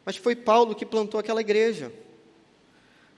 Mas 0.05 0.17
foi 0.17 0.36
Paulo 0.36 0.75
que 0.75 0.86
plantou 0.86 1.19
aquela 1.19 1.41
igreja. 1.41 1.91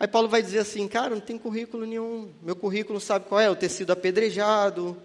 Aí 0.03 0.07
Paulo 0.07 0.27
vai 0.27 0.43
dizer 0.43 0.60
assim: 0.60 0.86
Cara, 0.86 1.15
não 1.15 1.22
tem 1.22 1.38
currículo 1.38 1.86
nenhum. 1.86 2.29
Meu 2.41 2.57
currículo 2.57 3.00
sabe 3.00 3.25
qual 3.29 3.39
é? 3.39 3.48
Eu 3.48 3.55
ter 3.55 3.69
sido 3.69 3.91
apedrejado, 3.91 4.98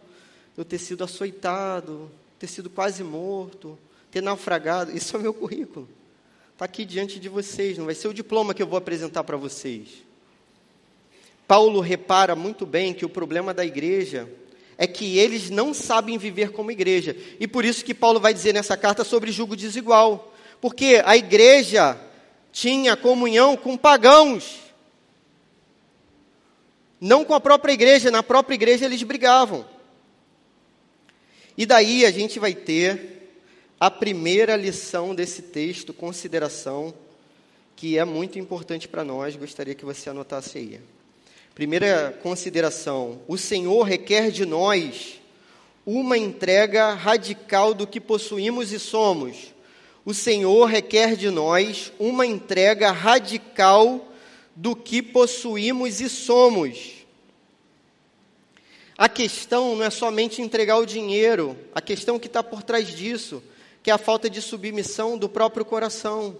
eu 0.56 0.64
ter 0.64 0.78
sido 0.78 1.04
açoitado, 1.04 2.10
ter 2.36 2.48
sido 2.48 2.68
quase 2.68 3.04
morto, 3.04 3.78
ter 4.10 4.20
naufragado. 4.20 4.90
Isso 4.96 5.14
é 5.14 5.18
o 5.20 5.22
meu 5.22 5.32
currículo 5.32 5.88
está 6.58 6.64
aqui 6.64 6.84
diante 6.84 7.20
de 7.20 7.28
vocês, 7.28 7.78
não 7.78 7.84
vai 7.84 7.94
ser 7.94 8.08
o 8.08 8.12
diploma 8.12 8.52
que 8.52 8.60
eu 8.60 8.66
vou 8.66 8.76
apresentar 8.76 9.22
para 9.22 9.36
vocês. 9.36 10.02
Paulo 11.46 11.78
repara 11.78 12.34
muito 12.34 12.66
bem 12.66 12.92
que 12.92 13.04
o 13.04 13.08
problema 13.08 13.54
da 13.54 13.64
igreja 13.64 14.28
é 14.76 14.84
que 14.84 15.18
eles 15.18 15.50
não 15.50 15.72
sabem 15.72 16.18
viver 16.18 16.50
como 16.50 16.72
igreja. 16.72 17.16
E 17.38 17.46
por 17.46 17.64
isso 17.64 17.84
que 17.84 17.94
Paulo 17.94 18.18
vai 18.18 18.34
dizer 18.34 18.52
nessa 18.52 18.76
carta 18.76 19.04
sobre 19.04 19.30
julgo 19.30 19.54
desigual. 19.54 20.34
Porque 20.60 21.00
a 21.04 21.16
igreja 21.16 21.96
tinha 22.50 22.96
comunhão 22.96 23.56
com 23.56 23.76
pagãos. 23.76 24.67
Não 27.00 27.24
com 27.24 27.34
a 27.34 27.40
própria 27.40 27.72
igreja, 27.72 28.10
na 28.10 28.22
própria 28.22 28.54
igreja 28.54 28.84
eles 28.84 29.02
brigavam. 29.02 29.64
E 31.56 31.66
daí 31.66 32.04
a 32.04 32.10
gente 32.10 32.38
vai 32.38 32.54
ter 32.54 33.18
a 33.80 33.90
primeira 33.90 34.56
lição 34.56 35.14
desse 35.14 35.42
texto, 35.42 35.92
consideração, 35.92 36.92
que 37.76 37.96
é 37.96 38.04
muito 38.04 38.38
importante 38.38 38.88
para 38.88 39.04
nós, 39.04 39.36
gostaria 39.36 39.74
que 39.74 39.84
você 39.84 40.10
anotasse 40.10 40.58
aí. 40.58 40.80
Primeira 41.54 42.16
consideração: 42.22 43.20
o 43.26 43.38
Senhor 43.38 43.82
requer 43.82 44.30
de 44.30 44.44
nós 44.44 45.20
uma 45.86 46.18
entrega 46.18 46.92
radical 46.92 47.72
do 47.72 47.86
que 47.86 48.00
possuímos 48.00 48.72
e 48.72 48.78
somos. 48.78 49.54
O 50.04 50.12
Senhor 50.12 50.66
requer 50.66 51.16
de 51.16 51.30
nós 51.30 51.92
uma 51.98 52.26
entrega 52.26 52.90
radical 52.90 54.06
do 54.58 54.74
que 54.74 55.00
possuímos 55.00 56.00
e 56.00 56.08
somos. 56.08 57.06
A 58.96 59.08
questão 59.08 59.76
não 59.76 59.84
é 59.84 59.90
somente 59.90 60.42
entregar 60.42 60.78
o 60.78 60.84
dinheiro, 60.84 61.56
a 61.72 61.80
questão 61.80 62.18
que 62.18 62.26
está 62.26 62.42
por 62.42 62.64
trás 62.64 62.88
disso 62.88 63.40
que 63.82 63.90
é 63.90 63.94
a 63.94 63.96
falta 63.96 64.28
de 64.28 64.42
submissão 64.42 65.16
do 65.16 65.30
próprio 65.30 65.64
coração. 65.64 66.36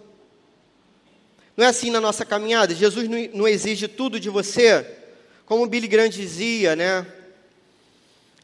Não 1.56 1.64
é 1.64 1.68
assim 1.68 1.90
na 1.90 1.98
nossa 1.98 2.22
caminhada? 2.22 2.74
Jesus 2.74 3.08
não 3.32 3.48
exige 3.48 3.88
tudo 3.88 4.20
de 4.20 4.28
você, 4.28 4.86
como 5.46 5.66
Billy 5.66 5.88
Graham 5.88 6.10
dizia, 6.10 6.76
né? 6.76 7.06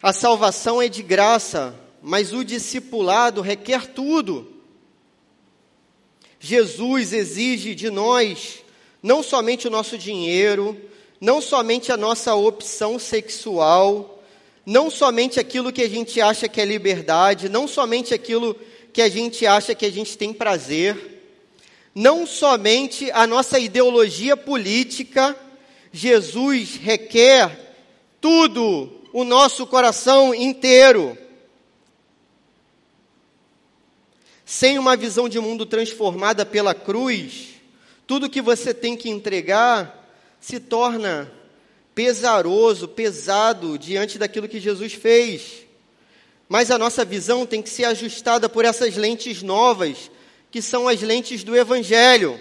A 0.03 0.11
salvação 0.11 0.81
é 0.81 0.89
de 0.89 1.03
graça, 1.03 1.79
mas 2.01 2.33
o 2.33 2.43
discipulado 2.43 3.43
requer 3.43 3.89
tudo. 3.89 4.51
Jesus 6.41 7.13
exige 7.13 7.75
de 7.75 7.91
nós 7.91 8.64
não 9.05 9.23
somente 9.23 9.69
o 9.69 9.71
nosso 9.71 9.99
dinheiro, 9.99 10.81
não 11.21 11.39
somente 11.39 11.93
a 11.93 11.97
nossa 11.97 12.35
opção 12.35 12.99
sexual, 12.99 14.25
não 14.65 14.91
somente 14.91 15.39
aquilo 15.39 15.71
que 15.71 15.83
a 15.83 15.89
gente 15.91 16.23
acha 16.23 16.49
que 16.49 16.59
é 16.59 16.65
liberdade, 16.65 17.51
não 17.51 17.69
somente 17.69 18.15
aquilo 18.15 18.57
que 18.95 19.03
a 19.03 19.09
gente 19.11 19.47
acha 19.47 19.75
que 19.75 19.85
a 19.85 19.93
gente 19.93 20.17
tem 20.17 20.33
prazer, 20.33 21.21
não 21.95 22.27
somente 22.27 23.11
a 23.11 23.27
nossa 23.27 23.59
ideologia 23.59 24.39
política, 24.39 25.37
Jesus 25.93 26.77
requer 26.77 27.77
tudo, 28.23 28.91
o 29.13 29.23
nosso 29.23 29.67
coração 29.67 30.35
inteiro. 30.35 31.19
Sem 34.47 34.79
uma 34.79 34.97
visão 34.97 35.29
de 35.29 35.39
mundo 35.39 35.67
transformada 35.67 36.47
pela 36.47 36.75
cruz, 36.75 37.54
tudo 38.07 38.29
que 38.31 38.43
você 38.43 38.75
tem 38.75 38.97
que 38.97 39.09
entregar 39.09 40.03
se 40.41 40.61
torna 40.61 41.31
pesaroso, 41.95 42.89
pesado 42.89 43.79
diante 43.79 44.19
daquilo 44.19 44.49
que 44.49 44.61
Jesus 44.61 44.93
fez. 44.93 45.65
Mas 46.49 46.71
a 46.71 46.79
nossa 46.79 47.05
visão 47.05 47.47
tem 47.47 47.63
que 47.63 47.71
ser 47.71 47.85
ajustada 47.85 48.49
por 48.49 48.65
essas 48.65 48.97
lentes 48.97 49.43
novas, 49.43 50.11
que 50.51 50.61
são 50.61 50.87
as 50.87 51.01
lentes 51.01 51.43
do 51.43 51.57
Evangelho. 51.57 52.39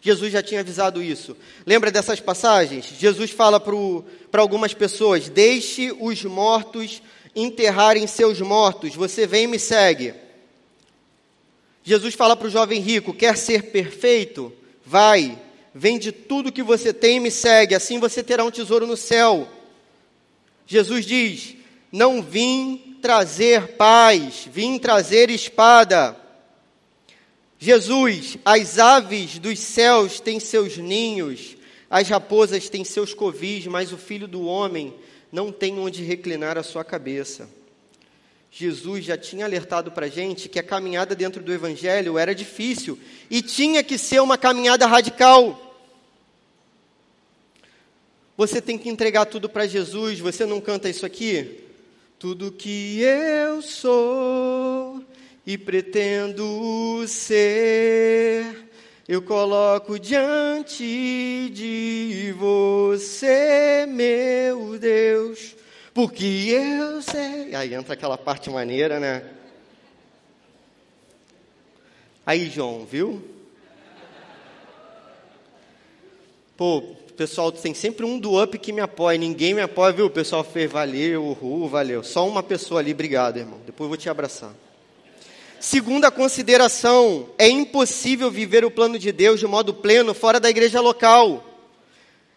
Jesus 0.00 0.32
já 0.32 0.42
tinha 0.42 0.60
avisado 0.60 1.02
isso. 1.02 1.36
Lembra 1.64 1.90
dessas 1.90 2.20
passagens? 2.20 2.86
Jesus 2.98 3.30
fala 3.30 3.60
para 3.60 4.40
algumas 4.40 4.74
pessoas: 4.74 5.28
Deixe 5.28 5.94
os 6.00 6.24
mortos 6.24 7.02
enterrarem 7.34 8.06
seus 8.06 8.40
mortos, 8.40 8.94
você 8.94 9.26
vem 9.26 9.44
e 9.44 9.48
me 9.48 9.58
segue. 9.58 10.14
Jesus 11.86 12.14
fala 12.14 12.34
para 12.34 12.48
o 12.48 12.50
jovem 12.50 12.80
rico: 12.80 13.14
Quer 13.14 13.36
ser 13.36 13.70
perfeito? 13.70 14.52
Vai, 14.84 15.40
vende 15.72 16.10
tudo 16.10 16.50
que 16.50 16.62
você 16.62 16.92
tem 16.92 17.18
e 17.18 17.20
me 17.20 17.30
segue, 17.30 17.76
assim 17.76 18.00
você 18.00 18.24
terá 18.24 18.44
um 18.44 18.50
tesouro 18.50 18.88
no 18.88 18.96
céu. 18.96 19.48
Jesus 20.66 21.06
diz: 21.06 21.54
Não 21.92 22.20
vim 22.20 22.98
trazer 23.00 23.76
paz, 23.76 24.48
vim 24.52 24.80
trazer 24.80 25.30
espada. 25.30 26.16
Jesus, 27.56 28.36
as 28.44 28.80
aves 28.80 29.38
dos 29.38 29.60
céus 29.60 30.18
têm 30.18 30.40
seus 30.40 30.76
ninhos, 30.76 31.56
as 31.88 32.08
raposas 32.08 32.68
têm 32.68 32.82
seus 32.82 33.14
covis, 33.14 33.64
mas 33.68 33.92
o 33.92 33.96
filho 33.96 34.26
do 34.26 34.44
homem 34.44 34.92
não 35.30 35.52
tem 35.52 35.78
onde 35.78 36.02
reclinar 36.02 36.58
a 36.58 36.64
sua 36.64 36.82
cabeça. 36.82 37.48
Jesus 38.50 39.04
já 39.04 39.18
tinha 39.18 39.44
alertado 39.44 39.90
para 39.90 40.06
a 40.06 40.08
gente 40.08 40.48
que 40.48 40.58
a 40.58 40.62
caminhada 40.62 41.14
dentro 41.14 41.42
do 41.42 41.52
Evangelho 41.52 42.16
era 42.16 42.34
difícil 42.34 42.98
e 43.30 43.42
tinha 43.42 43.82
que 43.82 43.98
ser 43.98 44.20
uma 44.20 44.38
caminhada 44.38 44.86
radical. 44.86 45.62
Você 48.36 48.60
tem 48.60 48.76
que 48.76 48.88
entregar 48.88 49.24
tudo 49.26 49.48
para 49.48 49.66
Jesus. 49.66 50.20
Você 50.20 50.44
não 50.44 50.60
canta 50.60 50.88
isso 50.88 51.06
aqui? 51.06 51.60
Tudo 52.18 52.52
que 52.52 53.00
eu 53.00 53.62
sou 53.62 55.02
e 55.46 55.56
pretendo 55.56 57.04
ser, 57.06 58.68
eu 59.08 59.22
coloco 59.22 59.98
diante 59.98 61.50
de 61.50 62.34
você, 62.36 63.86
meu 63.88 64.78
Deus, 64.78 65.55
porque 65.96 66.26
eu 66.26 67.00
sei. 67.00 67.54
Aí 67.54 67.72
entra 67.72 67.94
aquela 67.94 68.18
parte 68.18 68.50
maneira, 68.50 69.00
né? 69.00 69.22
Aí, 72.26 72.50
João, 72.50 72.84
viu? 72.84 73.24
Pô, 76.54 76.82
pessoal 77.16 77.50
tem 77.50 77.72
sempre 77.72 78.04
um 78.04 78.18
do 78.18 78.42
up 78.42 78.58
que 78.58 78.74
me 78.74 78.82
apoia, 78.82 79.16
ninguém 79.16 79.54
me 79.54 79.62
apoia, 79.62 79.90
viu? 79.90 80.04
O 80.04 80.10
pessoal 80.10 80.44
fez, 80.44 80.70
valeu, 80.70 81.24
uhul, 81.24 81.66
valeu. 81.66 82.04
Só 82.04 82.28
uma 82.28 82.42
pessoa 82.42 82.80
ali, 82.80 82.92
obrigado, 82.92 83.38
irmão. 83.38 83.58
Depois 83.64 83.86
eu 83.86 83.88
vou 83.88 83.96
te 83.96 84.10
abraçar. 84.10 84.52
Segunda 85.58 86.10
consideração, 86.10 87.30
é 87.38 87.48
impossível 87.48 88.30
viver 88.30 88.66
o 88.66 88.70
plano 88.70 88.98
de 88.98 89.12
Deus 89.12 89.40
de 89.40 89.46
modo 89.46 89.72
pleno 89.72 90.12
fora 90.12 90.38
da 90.38 90.50
igreja 90.50 90.78
local. 90.78 91.42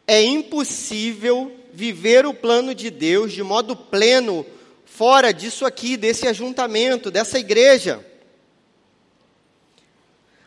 É 0.07 0.23
impossível 0.23 1.58
viver 1.73 2.25
o 2.25 2.33
plano 2.33 2.73
de 2.73 2.89
Deus 2.89 3.33
de 3.33 3.43
modo 3.43 3.75
pleno 3.75 4.45
fora 4.85 5.31
disso 5.31 5.65
aqui, 5.65 5.95
desse 5.95 6.27
ajuntamento, 6.27 7.09
dessa 7.09 7.39
igreja. 7.39 8.05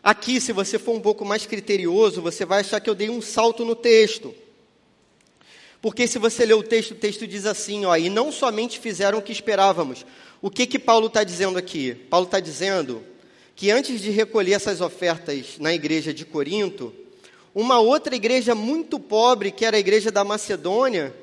Aqui, 0.03 0.41
se 0.41 0.51
você 0.51 0.77
for 0.77 0.95
um 0.95 0.99
pouco 0.99 1.23
mais 1.23 1.45
criterioso, 1.45 2.21
você 2.21 2.45
vai 2.45 2.59
achar 2.59 2.79
que 2.79 2.89
eu 2.89 2.95
dei 2.95 3.09
um 3.09 3.21
salto 3.21 3.63
no 3.63 3.75
texto. 3.75 4.35
Porque 5.81 6.07
se 6.07 6.19
você 6.19 6.45
ler 6.45 6.53
o 6.55 6.63
texto, 6.63 6.91
o 6.91 6.95
texto 6.95 7.25
diz 7.25 7.45
assim, 7.45 7.85
ó, 7.85 7.95
e 7.95 8.09
não 8.09 8.31
somente 8.31 8.79
fizeram 8.79 9.19
o 9.19 9.21
que 9.21 9.31
esperávamos, 9.31 10.05
o 10.41 10.49
que 10.49 10.65
que 10.65 10.77
Paulo 10.77 11.07
está 11.07 11.23
dizendo 11.23 11.57
aqui? 11.57 11.93
Paulo 11.93 12.25
está 12.25 12.39
dizendo 12.39 13.03
que 13.55 13.71
antes 13.71 14.01
de 14.01 14.09
recolher 14.09 14.53
essas 14.53 14.81
ofertas 14.81 15.57
na 15.59 15.73
igreja 15.73 16.13
de 16.13 16.25
Corinto, 16.25 16.93
uma 17.55 17.79
outra 17.79 18.15
igreja 18.15 18.55
muito 18.55 18.99
pobre, 18.99 19.51
que 19.51 19.65
era 19.65 19.77
a 19.77 19.79
igreja 19.79 20.11
da 20.11 20.23
Macedônia, 20.23 21.13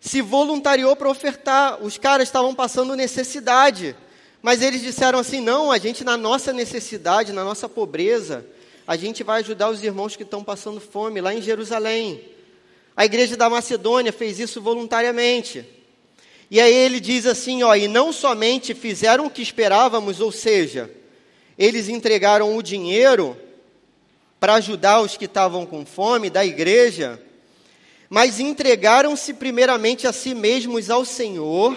se 0.00 0.20
voluntariou 0.20 0.94
para 0.94 1.10
ofertar. 1.10 1.82
Os 1.82 1.98
caras 1.98 2.28
estavam 2.28 2.54
passando 2.54 2.94
necessidade, 2.94 3.96
mas 4.40 4.62
eles 4.62 4.80
disseram 4.80 5.18
assim: 5.18 5.40
não, 5.40 5.72
a 5.72 5.78
gente, 5.78 6.04
na 6.04 6.16
nossa 6.16 6.52
necessidade, 6.52 7.32
na 7.32 7.44
nossa 7.44 7.68
pobreza, 7.68 8.44
a 8.86 8.96
gente 8.96 9.22
vai 9.22 9.40
ajudar 9.40 9.70
os 9.70 9.82
irmãos 9.82 10.16
que 10.16 10.22
estão 10.22 10.42
passando 10.42 10.80
fome 10.80 11.20
lá 11.20 11.34
em 11.34 11.42
Jerusalém. 11.42 12.20
A 12.96 13.04
igreja 13.04 13.36
da 13.36 13.48
Macedônia 13.48 14.12
fez 14.12 14.38
isso 14.38 14.60
voluntariamente. 14.60 15.64
E 16.50 16.60
aí 16.60 16.74
ele 16.74 17.00
diz 17.00 17.24
assim, 17.24 17.62
ó, 17.62 17.74
e 17.74 17.88
não 17.88 18.12
somente 18.12 18.74
fizeram 18.74 19.24
o 19.24 19.30
que 19.30 19.40
esperávamos, 19.40 20.20
ou 20.20 20.30
seja, 20.30 20.90
eles 21.56 21.88
entregaram 21.88 22.54
o 22.54 22.62
dinheiro 22.62 23.34
para 24.42 24.54
ajudar 24.54 25.00
os 25.00 25.16
que 25.16 25.26
estavam 25.26 25.64
com 25.64 25.86
fome 25.86 26.28
da 26.28 26.44
igreja, 26.44 27.22
mas 28.10 28.40
entregaram-se 28.40 29.34
primeiramente 29.34 30.04
a 30.04 30.12
si 30.12 30.34
mesmos 30.34 30.90
ao 30.90 31.04
Senhor 31.04 31.76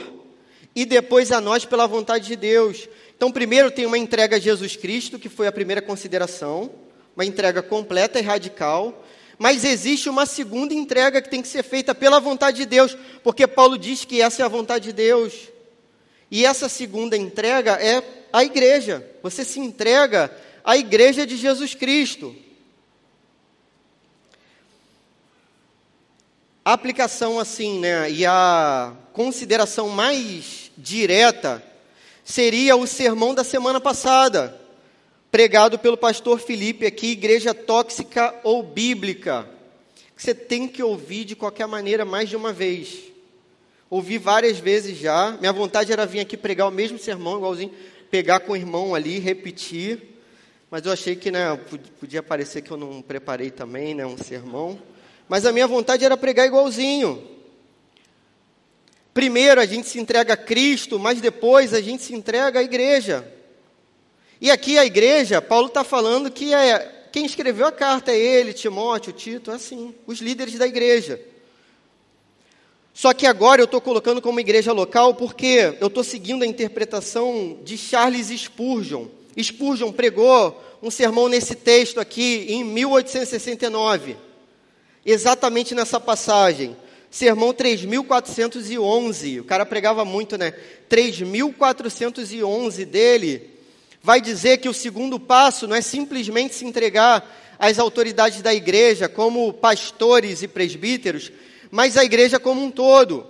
e 0.75 0.84
depois 0.84 1.32
a 1.32 1.39
nós 1.39 1.63
pela 1.63 1.86
vontade 1.86 2.25
de 2.25 2.36
Deus. 2.36 2.89
Então, 3.15 3.32
primeiro 3.32 3.69
tem 3.69 3.86
uma 3.86 3.99
entrega 3.99 4.38
a 4.38 4.39
Jesus 4.39 4.75
Cristo, 4.75 5.19
que 5.19 5.30
foi 5.30 5.45
a 5.45 5.51
primeira 5.51 5.80
consideração, 5.80 6.71
uma 7.15 7.23
entrega 7.23 7.62
completa 7.62 8.17
e 8.17 8.23
radical. 8.23 9.06
Mas 9.38 9.63
existe 9.63 10.10
uma 10.10 10.25
segunda 10.25 10.73
entrega 10.73 11.21
que 11.21 11.30
tem 11.30 11.43
que 11.43 11.47
ser 11.47 11.62
feita 11.62 11.93
pela 11.93 12.19
vontade 12.19 12.58
de 12.58 12.65
Deus, 12.65 12.97
porque 13.23 13.45
Paulo 13.45 13.78
diz 13.78 14.06
que 14.06 14.23
essa 14.23 14.41
é 14.41 14.45
a 14.45 14.49
vontade 14.49 14.86
de 14.86 14.93
Deus. 14.93 15.36
E 16.32 16.47
essa 16.47 16.67
segunda 16.67 17.15
entrega 17.15 17.73
é 17.73 18.01
a 18.34 18.43
igreja. 18.43 19.08
Você 19.21 19.45
se 19.45 19.60
entrega 19.60 20.36
à 20.63 20.75
igreja 20.75 21.28
de 21.28 21.38
Jesus 21.38 21.75
Cristo. 21.75 22.36
A 26.65 26.73
aplicação 26.73 27.39
assim, 27.39 27.78
né, 27.78 28.10
e 28.10 28.25
a 28.25 28.91
consideração 29.13 29.88
mais 29.88 30.71
direta 30.75 31.63
seria 32.23 32.75
o 32.75 32.88
sermão 32.88 33.36
da 33.36 33.43
semana 33.43 33.80
passada 33.80 34.60
pregado 35.30 35.78
pelo 35.78 35.95
pastor 35.95 36.39
Felipe 36.39 36.84
aqui, 36.88 37.12
igreja 37.12 37.54
tóxica 37.54 38.34
ou 38.43 38.63
bíblica. 38.63 39.47
Você 40.17 40.34
tem 40.34 40.67
que 40.67 40.82
ouvir 40.82 41.23
de 41.23 41.36
qualquer 41.36 41.67
maneira 41.67 42.04
mais 42.04 42.30
de 42.30 42.36
uma 42.36 42.51
vez. 42.51 42.97
Ouvi 43.88 44.17
várias 44.17 44.58
vezes 44.58 44.97
já. 44.97 45.38
Minha 45.39 45.54
vontade 45.54 45.93
era 45.93 46.08
vir 46.08 46.21
aqui 46.21 46.36
pregar 46.36 46.67
o 46.67 46.71
mesmo 46.71 46.97
sermão, 46.97 47.38
igualzinho, 47.38 47.71
pegar 48.10 48.39
com 48.39 48.54
o 48.54 48.58
irmão 48.58 48.95
ali, 48.95 49.19
repetir. 49.19 50.01
Mas 50.71 50.84
eu 50.84 50.91
achei 50.91 51.15
que 51.15 51.30
né, 51.30 51.56
podia 51.99 52.23
parecer 52.23 52.63
que 52.63 52.71
eu 52.71 52.78
não 52.78 53.04
preparei 53.04 53.51
também 53.51 53.93
né, 53.93 54.04
um 54.04 54.17
sermão. 54.17 54.82
Mas 55.27 55.45
a 55.45 55.51
minha 55.51 55.67
vontade 55.67 56.05
era 56.05 56.15
pregar 56.15 56.45
igualzinho. 56.45 57.21
Primeiro 59.13 59.61
a 59.61 59.65
gente 59.65 59.88
se 59.88 59.99
entrega 59.99 60.33
a 60.33 60.38
Cristo, 60.38 60.99
mas 60.99 61.21
depois 61.21 61.73
a 61.73 61.81
gente 61.81 62.03
se 62.03 62.13
entrega 62.13 62.59
à 62.59 62.63
igreja. 62.63 63.25
E 64.41 64.51
aqui 64.51 64.77
a 64.77 64.85
igreja, 64.85 65.41
Paulo 65.41 65.67
está 65.67 65.83
falando 65.83 66.29
que 66.29 66.53
é, 66.53 67.07
quem 67.11 67.25
escreveu 67.25 67.65
a 67.65 67.71
carta 67.71 68.11
é 68.11 68.17
ele, 68.17 68.51
Timóteo, 68.51 69.13
Tito, 69.13 69.51
é 69.51 69.55
assim, 69.55 69.95
os 70.05 70.19
líderes 70.19 70.55
da 70.55 70.67
igreja. 70.67 71.19
Só 72.93 73.13
que 73.13 73.25
agora 73.25 73.61
eu 73.61 73.65
estou 73.65 73.81
colocando 73.81 74.21
como 74.21 74.39
igreja 74.39 74.71
local 74.71 75.15
porque 75.15 75.75
eu 75.81 75.88
estou 75.88 76.03
seguindo 76.03 76.43
a 76.43 76.47
interpretação 76.47 77.59
de 77.63 77.77
Charles 77.77 78.27
Spurgeon. 78.27 79.07
Spurgeon 79.41 79.91
pregou 79.91 80.61
um 80.81 80.91
sermão 80.91 81.27
nesse 81.27 81.55
texto 81.55 81.99
aqui 81.99 82.45
em 82.49 82.63
1869, 82.63 84.15
exatamente 85.05 85.75
nessa 85.75 85.99
passagem. 85.99 86.75
Sermão 87.11 87.53
3411, 87.53 89.39
o 89.39 89.43
cara 89.43 89.65
pregava 89.65 90.03
muito, 90.03 90.37
né? 90.37 90.51
3411 90.89 92.85
dele 92.85 93.55
vai 94.01 94.21
dizer 94.21 94.57
que 94.57 94.69
o 94.69 94.73
segundo 94.73 95.19
passo 95.19 95.67
não 95.67 95.75
é 95.75 95.81
simplesmente 95.81 96.53
se 96.53 96.65
entregar 96.65 97.55
as 97.57 97.79
autoridades 97.79 98.41
da 98.41 98.53
igreja, 98.53 99.07
como 99.07 99.53
pastores 99.53 100.43
e 100.43 100.47
presbíteros, 100.47 101.31
mas 101.71 101.97
a 101.97 102.03
igreja 102.03 102.39
como 102.39 102.61
um 102.61 102.69
todo. 102.69 103.25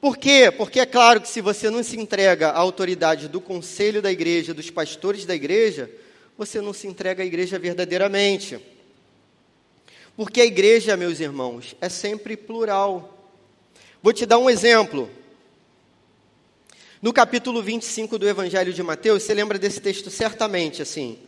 Por 0.00 0.16
quê? 0.16 0.52
Porque 0.56 0.80
é 0.80 0.86
claro 0.86 1.20
que 1.20 1.28
se 1.28 1.40
você 1.40 1.68
não 1.68 1.82
se 1.82 1.98
entrega 1.98 2.48
à 2.50 2.58
autoridade 2.58 3.28
do 3.28 3.40
conselho 3.40 4.00
da 4.00 4.10
igreja, 4.10 4.54
dos 4.54 4.70
pastores 4.70 5.24
da 5.24 5.34
igreja, 5.34 5.90
você 6.38 6.60
não 6.60 6.72
se 6.72 6.86
entrega 6.86 7.22
à 7.22 7.26
igreja 7.26 7.58
verdadeiramente. 7.58 8.58
Porque 10.20 10.42
a 10.42 10.44
igreja, 10.44 10.98
meus 10.98 11.18
irmãos, 11.18 11.74
é 11.80 11.88
sempre 11.88 12.36
plural. 12.36 13.32
Vou 14.02 14.12
te 14.12 14.26
dar 14.26 14.36
um 14.36 14.50
exemplo. 14.50 15.08
No 17.00 17.10
capítulo 17.10 17.62
25 17.62 18.18
do 18.18 18.28
Evangelho 18.28 18.70
de 18.70 18.82
Mateus, 18.82 19.22
você 19.22 19.32
lembra 19.32 19.58
desse 19.58 19.80
texto 19.80 20.10
certamente, 20.10 20.82
assim. 20.82 21.18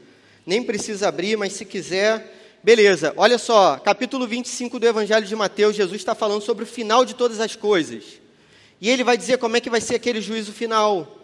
Nem 0.45 0.63
precisa 0.63 1.09
abrir, 1.09 1.39
mas 1.39 1.55
se 1.55 1.65
quiser, 1.65 2.61
beleza. 2.63 3.15
Olha 3.17 3.39
só, 3.39 3.79
capítulo 3.79 4.27
25 4.27 4.79
do 4.79 4.87
Evangelho 4.87 5.25
de 5.25 5.35
Mateus, 5.35 5.75
Jesus 5.75 5.99
está 5.99 6.15
falando 6.15 6.43
sobre 6.43 6.65
o 6.65 6.67
final 6.67 7.03
de 7.07 7.15
todas 7.15 7.41
as 7.41 7.57
coisas. 7.57 8.05
E 8.79 8.91
ele 8.91 9.03
vai 9.03 9.17
dizer 9.17 9.39
como 9.39 9.57
é 9.57 9.61
que 9.63 9.71
vai 9.71 9.81
ser 9.81 9.95
aquele 9.95 10.21
juízo 10.21 10.53
final. 10.53 11.17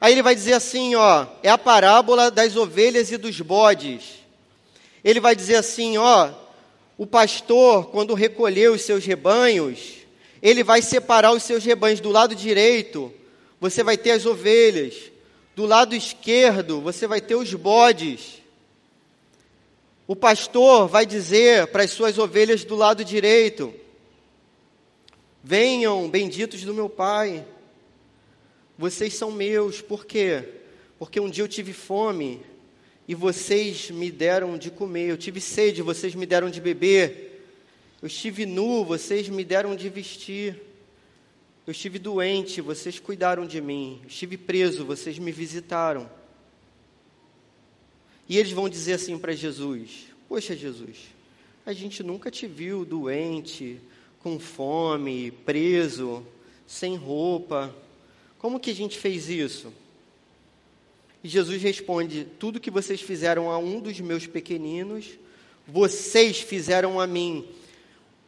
Aí 0.00 0.12
ele 0.12 0.22
vai 0.22 0.36
dizer 0.36 0.52
assim, 0.52 0.94
ó, 0.94 1.26
é 1.42 1.50
a 1.50 1.58
parábola 1.58 2.30
das 2.30 2.54
ovelhas 2.54 3.10
e 3.10 3.16
dos 3.16 3.40
bodes. 3.40 4.24
Ele 5.02 5.18
vai 5.18 5.34
dizer 5.34 5.56
assim, 5.56 5.98
ó, 5.98 6.45
o 6.98 7.06
pastor, 7.06 7.90
quando 7.90 8.14
recolher 8.14 8.70
os 8.70 8.82
seus 8.82 9.04
rebanhos, 9.04 9.98
ele 10.40 10.64
vai 10.64 10.80
separar 10.80 11.32
os 11.32 11.42
seus 11.42 11.64
rebanhos. 11.64 12.00
Do 12.00 12.10
lado 12.10 12.34
direito, 12.34 13.12
você 13.60 13.82
vai 13.82 13.98
ter 13.98 14.12
as 14.12 14.24
ovelhas, 14.24 15.12
do 15.54 15.66
lado 15.66 15.94
esquerdo, 15.94 16.80
você 16.80 17.06
vai 17.06 17.20
ter 17.20 17.34
os 17.34 17.52
bodes. 17.52 18.42
O 20.06 20.16
pastor 20.16 20.88
vai 20.88 21.04
dizer 21.04 21.66
para 21.66 21.82
as 21.82 21.90
suas 21.90 22.16
ovelhas 22.16 22.64
do 22.64 22.74
lado 22.74 23.04
direito: 23.04 23.74
Venham, 25.42 26.08
benditos 26.08 26.62
do 26.62 26.72
meu 26.72 26.88
Pai, 26.88 27.44
vocês 28.78 29.14
são 29.14 29.30
meus, 29.30 29.82
por 29.82 30.06
quê? 30.06 30.44
Porque 30.98 31.20
um 31.20 31.28
dia 31.28 31.44
eu 31.44 31.48
tive 31.48 31.74
fome 31.74 32.40
e 33.08 33.14
vocês 33.14 33.90
me 33.90 34.10
deram 34.10 34.58
de 34.58 34.70
comer, 34.70 35.10
eu 35.10 35.16
tive 35.16 35.40
sede, 35.40 35.82
vocês 35.82 36.14
me 36.14 36.26
deram 36.26 36.50
de 36.50 36.60
beber, 36.60 37.26
eu 38.02 38.06
estive 38.06 38.44
nu, 38.44 38.84
vocês 38.84 39.28
me 39.28 39.42
deram 39.44 39.74
de 39.74 39.88
vestir. 39.88 40.62
Eu 41.66 41.72
estive 41.72 41.98
doente, 41.98 42.60
vocês 42.60 43.00
cuidaram 43.00 43.46
de 43.46 43.60
mim. 43.60 43.98
Eu 44.02 44.08
estive 44.08 44.36
preso, 44.36 44.84
vocês 44.84 45.18
me 45.18 45.32
visitaram. 45.32 46.08
E 48.28 48.38
eles 48.38 48.52
vão 48.52 48.68
dizer 48.68 48.94
assim 48.94 49.18
para 49.18 49.32
Jesus: 49.32 50.06
Poxa, 50.28 50.54
Jesus, 50.54 50.96
a 51.64 51.72
gente 51.72 52.02
nunca 52.02 52.30
te 52.30 52.46
viu 52.46 52.84
doente, 52.84 53.80
com 54.20 54.38
fome, 54.38 55.30
preso, 55.30 56.24
sem 56.66 56.96
roupa. 56.96 57.74
Como 58.38 58.60
que 58.60 58.70
a 58.70 58.74
gente 58.74 58.98
fez 58.98 59.28
isso? 59.28 59.72
E 61.26 61.28
Jesus 61.28 61.60
responde: 61.60 62.24
Tudo 62.38 62.60
que 62.60 62.70
vocês 62.70 63.00
fizeram 63.00 63.50
a 63.50 63.58
um 63.58 63.80
dos 63.80 63.98
meus 63.98 64.28
pequeninos, 64.28 65.18
vocês 65.66 66.38
fizeram 66.38 67.00
a 67.00 67.06
mim. 67.08 67.44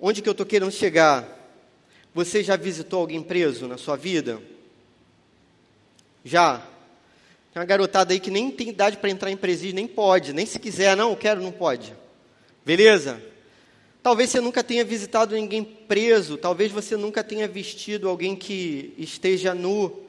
Onde 0.01 0.21
que 0.21 0.29
eu 0.29 0.33
estou 0.33 0.45
querendo 0.45 0.73
chegar? 0.73 1.25
Você 2.13 2.43
já 2.43 2.57
visitou 2.57 2.99
alguém 2.99 3.23
preso 3.23 3.69
na 3.69 3.79
sua 3.79 3.95
vida? 3.95 4.43
Já? 6.25 6.59
Tem 7.53 7.61
uma 7.61 7.65
garotada 7.65 8.13
aí 8.13 8.19
que 8.19 8.33
nem 8.33 8.51
tem 8.51 8.71
idade 8.71 8.97
para 8.97 9.11
entrar 9.11 9.31
em 9.31 9.37
presídio, 9.37 9.77
nem 9.77 9.87
pode, 9.87 10.33
nem 10.33 10.45
se 10.45 10.59
quiser, 10.59 10.97
não, 10.97 11.15
quero, 11.15 11.41
não 11.41 11.53
pode. 11.53 11.95
Beleza? 12.67 13.23
Talvez 14.03 14.31
você 14.31 14.41
nunca 14.41 14.65
tenha 14.65 14.85
visitado 14.85 15.37
ninguém 15.37 15.63
preso, 15.63 16.37
talvez 16.37 16.73
você 16.73 16.97
nunca 16.97 17.23
tenha 17.23 17.47
vestido 17.47 18.09
alguém 18.09 18.35
que 18.35 18.93
esteja 18.99 19.55
nu. 19.55 20.08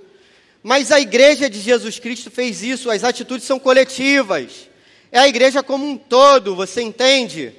Mas 0.62 0.92
a 0.92 1.00
igreja 1.00 1.50
de 1.50 1.60
Jesus 1.60 2.00
Cristo 2.00 2.30
fez 2.30 2.62
isso, 2.62 2.90
as 2.90 3.04
atitudes 3.04 3.48
são 3.48 3.58
coletivas. 3.60 4.70
É 5.12 5.20
a 5.20 5.28
igreja 5.28 5.64
como 5.64 5.86
um 5.86 5.98
todo, 5.98 6.56
você 6.56 6.82
entende? 6.82 7.54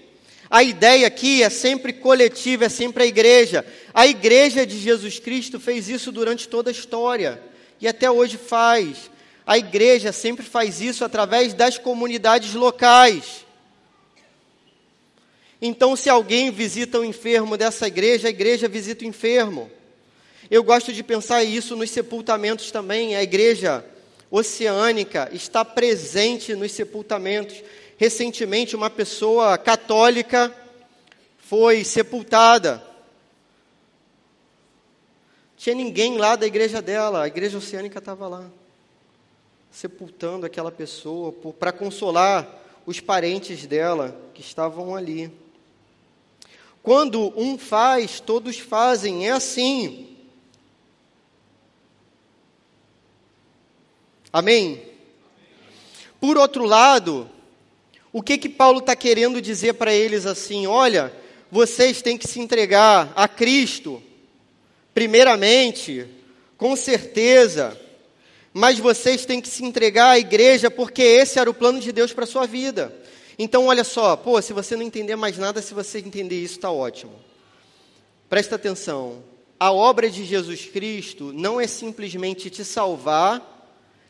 A 0.48 0.62
ideia 0.62 1.06
aqui 1.06 1.42
é 1.42 1.48
sempre 1.48 1.92
coletiva, 1.92 2.64
é 2.64 2.68
sempre 2.68 3.04
a 3.04 3.06
igreja. 3.06 3.64
A 3.94 4.06
igreja 4.06 4.66
de 4.66 4.78
Jesus 4.78 5.18
Cristo 5.18 5.58
fez 5.60 5.88
isso 5.88 6.10
durante 6.10 6.48
toda 6.48 6.70
a 6.70 6.72
história 6.72 7.40
e 7.80 7.88
até 7.88 8.10
hoje 8.10 8.36
faz. 8.36 9.10
A 9.46 9.56
igreja 9.56 10.12
sempre 10.12 10.44
faz 10.44 10.80
isso 10.80 11.04
através 11.04 11.54
das 11.54 11.78
comunidades 11.78 12.54
locais. 12.54 13.46
Então, 15.62 15.94
se 15.94 16.08
alguém 16.08 16.50
visita 16.50 16.98
o 16.98 17.04
enfermo 17.04 17.56
dessa 17.56 17.86
igreja, 17.86 18.28
a 18.28 18.30
igreja 18.30 18.68
visita 18.68 19.04
o 19.04 19.08
enfermo. 19.08 19.70
Eu 20.50 20.64
gosto 20.64 20.92
de 20.92 21.04
pensar 21.04 21.44
isso 21.44 21.76
nos 21.76 21.90
sepultamentos 21.90 22.72
também. 22.72 23.14
A 23.14 23.22
igreja 23.22 23.84
oceânica 24.28 25.30
está 25.32 25.64
presente 25.64 26.56
nos 26.56 26.72
sepultamentos. 26.72 27.62
Recentemente, 27.96 28.74
uma 28.74 28.90
pessoa 28.90 29.56
católica 29.56 30.52
foi 31.38 31.84
sepultada. 31.84 32.82
Tinha 35.56 35.76
ninguém 35.76 36.18
lá 36.18 36.34
da 36.34 36.46
igreja 36.48 36.82
dela, 36.82 37.22
a 37.22 37.28
igreja 37.28 37.58
oceânica 37.58 38.00
estava 38.00 38.26
lá, 38.26 38.50
sepultando 39.70 40.46
aquela 40.46 40.72
pessoa 40.72 41.32
para 41.60 41.70
consolar 41.70 42.48
os 42.84 42.98
parentes 42.98 43.66
dela 43.66 44.18
que 44.34 44.40
estavam 44.40 44.96
ali. 44.96 45.30
Quando 46.82 47.32
um 47.36 47.56
faz, 47.56 48.18
todos 48.18 48.58
fazem, 48.58 49.28
é 49.28 49.32
assim. 49.32 50.09
Amém? 54.32 54.82
Por 56.20 56.36
outro 56.36 56.64
lado, 56.64 57.28
o 58.12 58.22
que 58.22 58.38
que 58.38 58.48
Paulo 58.48 58.78
está 58.78 58.94
querendo 58.94 59.40
dizer 59.40 59.74
para 59.74 59.92
eles 59.92 60.26
assim? 60.26 60.66
Olha, 60.66 61.12
vocês 61.50 62.02
têm 62.02 62.18
que 62.18 62.28
se 62.28 62.38
entregar 62.40 63.12
a 63.16 63.26
Cristo, 63.26 64.02
primeiramente, 64.94 66.06
com 66.56 66.76
certeza, 66.76 67.78
mas 68.52 68.78
vocês 68.78 69.24
têm 69.24 69.40
que 69.40 69.48
se 69.48 69.64
entregar 69.64 70.10
à 70.10 70.18
igreja, 70.18 70.70
porque 70.70 71.02
esse 71.02 71.38
era 71.38 71.48
o 71.48 71.54
plano 71.54 71.80
de 71.80 71.90
Deus 71.90 72.12
para 72.12 72.24
a 72.24 72.26
sua 72.26 72.46
vida. 72.46 72.94
Então, 73.38 73.66
olha 73.66 73.84
só, 73.84 74.16
pô, 74.16 74.40
se 74.42 74.52
você 74.52 74.76
não 74.76 74.82
entender 74.82 75.16
mais 75.16 75.38
nada, 75.38 75.62
se 75.62 75.72
você 75.72 75.98
entender 75.98 76.40
isso, 76.40 76.56
está 76.56 76.70
ótimo. 76.70 77.14
Presta 78.28 78.56
atenção. 78.56 79.24
A 79.58 79.72
obra 79.72 80.10
de 80.10 80.24
Jesus 80.24 80.66
Cristo 80.66 81.32
não 81.32 81.60
é 81.60 81.66
simplesmente 81.66 82.50
te 82.50 82.64
salvar 82.64 83.59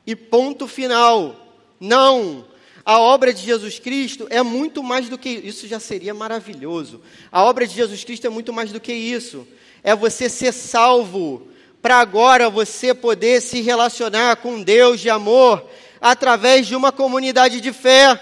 e 0.06 0.14
ponto 0.16 0.66
final. 0.66 1.36
Não. 1.78 2.44
A 2.84 2.98
obra 2.98 3.32
de 3.32 3.42
Jesus 3.42 3.78
Cristo 3.78 4.26
é 4.30 4.42
muito 4.42 4.82
mais 4.82 5.08
do 5.08 5.18
que 5.18 5.28
isso, 5.28 5.68
já 5.68 5.78
seria 5.78 6.14
maravilhoso. 6.14 7.00
A 7.30 7.44
obra 7.44 7.66
de 7.66 7.74
Jesus 7.74 8.02
Cristo 8.04 8.26
é 8.26 8.30
muito 8.30 8.52
mais 8.52 8.72
do 8.72 8.80
que 8.80 8.92
isso. 8.92 9.46
É 9.82 9.94
você 9.94 10.28
ser 10.28 10.52
salvo, 10.52 11.48
para 11.80 11.98
agora 11.98 12.50
você 12.50 12.92
poder 12.92 13.40
se 13.40 13.60
relacionar 13.60 14.36
com 14.36 14.62
Deus 14.62 15.00
de 15.00 15.08
amor 15.08 15.64
através 16.00 16.66
de 16.66 16.74
uma 16.74 16.90
comunidade 16.90 17.60
de 17.60 17.72
fé, 17.72 18.18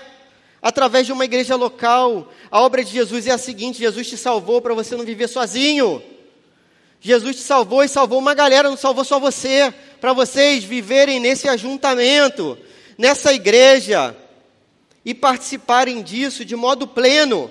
através 0.61 1.07
de 1.07 1.13
uma 1.13 1.25
igreja 1.25 1.57
local. 1.57 2.33
A 2.51 2.61
obra 2.61 2.85
de 2.85 2.93
Jesus 2.93 3.27
é 3.27 3.31
a 3.31 3.39
seguinte: 3.39 3.79
Jesus 3.79 4.09
te 4.09 4.17
salvou 4.17 4.61
para 4.61 4.75
você 4.75 4.97
não 4.97 5.05
viver 5.05 5.29
sozinho. 5.29 6.03
Jesus 7.01 7.37
te 7.37 7.43
salvou 7.43 7.85
e 7.85 7.89
salvou 7.89 8.19
uma 8.19 8.35
galera, 8.35 8.69
não 8.69 8.77
salvou 8.77 9.05
só 9.05 9.21
você, 9.21 9.73
para 10.01 10.13
vocês 10.13 10.65
viverem 10.65 11.21
nesse 11.21 11.49
ajuntamento, 11.49 12.59
nessa 12.97 13.33
igreja 13.33 14.17
e 15.05 15.15
participarem 15.15 16.03
disso 16.03 16.45
de 16.45 16.57
modo 16.57 16.87
pleno. 16.87 17.51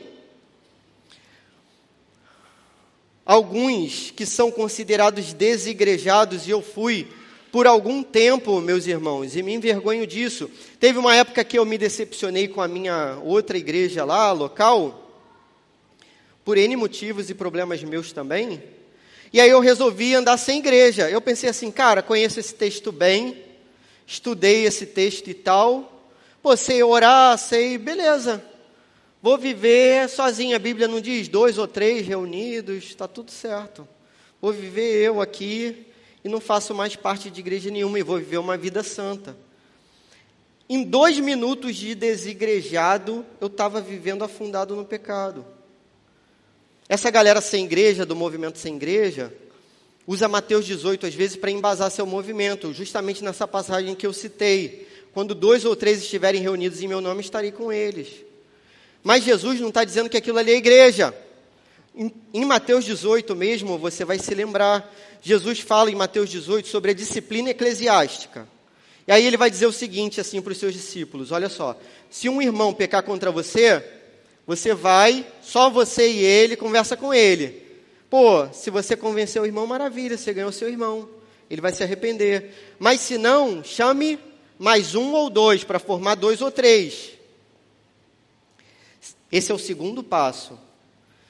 Alguns 3.26 4.12
que 4.12 4.26
são 4.26 4.52
considerados 4.52 5.34
desigrejados, 5.34 6.48
e 6.48 6.52
eu 6.52 6.62
fui 6.62 7.08
por 7.52 7.66
algum 7.66 8.04
tempo, 8.04 8.62
meus 8.62 8.86
irmãos, 8.86 9.36
e 9.36 9.42
me 9.42 9.54
envergonho 9.54 10.06
disso. 10.06 10.50
Teve 10.80 11.00
uma 11.00 11.16
época 11.16 11.44
que 11.44 11.58
eu 11.58 11.66
me 11.66 11.78
decepcionei 11.78 12.48
com 12.48 12.62
a 12.62 12.68
minha 12.68 13.18
outra 13.24 13.58
igreja 13.58 14.06
lá, 14.06 14.32
local, 14.32 15.12
por 16.46 16.58
N 16.58 16.76
motivos 16.76 17.30
e 17.30 17.34
problemas 17.34 17.84
meus 17.84 18.12
também. 18.12 18.62
E 19.32 19.42
aí 19.42 19.50
eu 19.50 19.60
resolvi 19.60 20.16
andar 20.16 20.38
sem 20.38 20.60
igreja. 20.60 21.10
Eu 21.10 21.22
pensei 21.22 21.50
assim, 21.50 21.72
cara, 21.72 22.02
conheço 22.02 22.40
esse 22.40 22.54
texto 22.54 22.92
bem, 22.92 23.44
estudei 24.06 24.66
esse 24.66 24.86
texto 24.86 25.30
e 25.30 25.34
tal, 25.34 25.98
Pô, 26.48 26.56
sei 26.56 26.82
orar, 26.82 27.38
sei, 27.38 27.78
beleza. 27.78 28.42
Vou 29.22 29.38
viver 29.38 30.08
sozinho. 30.08 30.56
A 30.56 30.60
Bíblia 30.60 30.88
não 30.88 31.02
diz 31.02 31.28
dois 31.28 31.58
ou 31.58 31.68
três 31.68 32.08
reunidos, 32.08 32.86
está 32.86 33.06
tudo 33.06 33.32
certo. 33.32 33.86
Vou 34.40 34.54
viver 34.54 35.04
eu 35.04 35.20
aqui 35.20 35.88
e 36.24 36.30
não 36.30 36.40
faço 36.40 36.74
mais 36.74 36.96
parte 36.96 37.30
de 37.30 37.42
igreja 37.42 37.70
nenhuma 37.70 38.00
e 38.00 38.04
vou 38.04 38.18
viver 38.18 38.38
uma 38.38 38.56
vida 38.56 38.82
santa. 38.82 39.36
Em 40.70 40.84
dois 40.84 41.20
minutos 41.20 41.76
de 41.76 41.94
desigrejado, 41.94 43.26
eu 43.42 43.48
estava 43.48 43.82
vivendo 43.82 44.24
afundado 44.24 44.74
no 44.74 44.86
pecado. 44.86 45.46
Essa 46.90 47.10
galera 47.10 47.42
sem 47.42 47.66
igreja, 47.66 48.06
do 48.06 48.16
movimento 48.16 48.58
sem 48.58 48.76
igreja, 48.76 49.34
usa 50.06 50.28
Mateus 50.28 50.66
18 50.66 51.06
às 51.06 51.14
vezes 51.14 51.36
para 51.36 51.52
embasar 51.52 51.92
seu 51.92 52.06
movimento, 52.06 52.74
justamente 52.74 53.24
nessa 53.24 53.46
passagem 53.46 53.94
que 53.94 54.08
eu 54.08 54.14
citei. 54.14 54.88
Quando 55.14 55.36
dois 55.36 55.66
ou 55.66 55.76
três 55.76 56.02
estiverem 56.02 56.42
reunidos 56.42 56.82
em 56.82 56.88
meu 56.88 57.02
nome, 57.02 57.22
estarei 57.22 57.52
com 57.52 57.74
eles. 57.74 58.08
Mas 59.04 59.24
Jesus 59.24 59.60
não 59.60 59.70
está 59.70 59.84
dizendo 59.84 60.10
que 60.10 60.18
aquilo 60.18 60.38
ali 60.38 60.52
é 60.52 60.56
igreja. 60.56 61.14
Em, 61.94 62.14
em 62.34 62.46
Mateus 62.46 62.86
18 62.86 63.36
mesmo, 63.36 63.78
você 63.78 64.06
vai 64.06 64.18
se 64.18 64.34
lembrar, 64.34 64.94
Jesus 65.22 65.60
fala 65.60 65.92
em 65.92 65.96
Mateus 65.96 66.30
18 66.30 66.68
sobre 66.68 66.92
a 66.92 66.94
disciplina 66.94 67.50
eclesiástica. 67.50 68.48
E 69.08 69.12
aí 69.12 69.26
ele 69.26 69.38
vai 69.38 69.50
dizer 69.50 69.66
o 69.66 69.72
seguinte 69.74 70.22
assim 70.22 70.42
para 70.42 70.52
os 70.52 70.58
seus 70.58 70.74
discípulos: 70.74 71.32
olha 71.32 71.50
só, 71.50 71.78
se 72.10 72.30
um 72.30 72.42
irmão 72.42 72.74
pecar 72.74 73.04
contra 73.04 73.32
você, 73.32 73.84
você 74.48 74.74
vai, 74.74 75.28
só 75.42 75.70
você 75.70 76.10
e 76.10 76.24
ele, 76.24 76.56
conversa 76.56 76.96
com 76.96 77.14
ele. 77.14 77.62
Pô, 78.10 78.48
se 78.54 78.70
você 78.70 78.96
convencer 78.96 79.42
o 79.42 79.46
irmão, 79.46 79.68
maravilha, 79.68 80.18
você 80.18 80.34
ganhou 80.34 80.54
seu 80.54 80.70
irmão. 80.70 81.10
Ele 81.50 81.60
vai 81.60 81.74
se 81.74 81.84
arrepender. 81.84 82.76
Mas 82.80 83.02
se 83.02 83.18
não, 83.18 83.62
chame 83.62 84.18
mais 84.58 84.96
um 84.96 85.12
ou 85.12 85.30
dois 85.30 85.66
para 85.66 85.80
formar 85.80 86.16
dois 86.16 86.42
ou 86.42 86.50
três. 86.50 87.12
Esse 89.30 89.52
é 89.52 89.56
o 89.56 89.60
segundo 89.60 90.02
passo. 90.02 90.58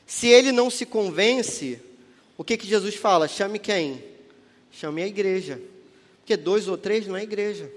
Se 0.05 0.27
ele 0.27 0.51
não 0.51 0.69
se 0.69 0.85
convence, 0.85 1.81
o 2.37 2.43
que, 2.43 2.55
que 2.55 2.67
Jesus 2.67 2.93
fala? 2.93 3.27
Chame 3.27 3.57
quem? 3.57 4.03
Chame 4.71 5.01
a 5.01 5.07
igreja. 5.07 5.59
Porque 6.19 6.37
dois 6.37 6.67
ou 6.67 6.77
três 6.77 7.07
não 7.07 7.17
é 7.17 7.23
igreja. 7.23 7.71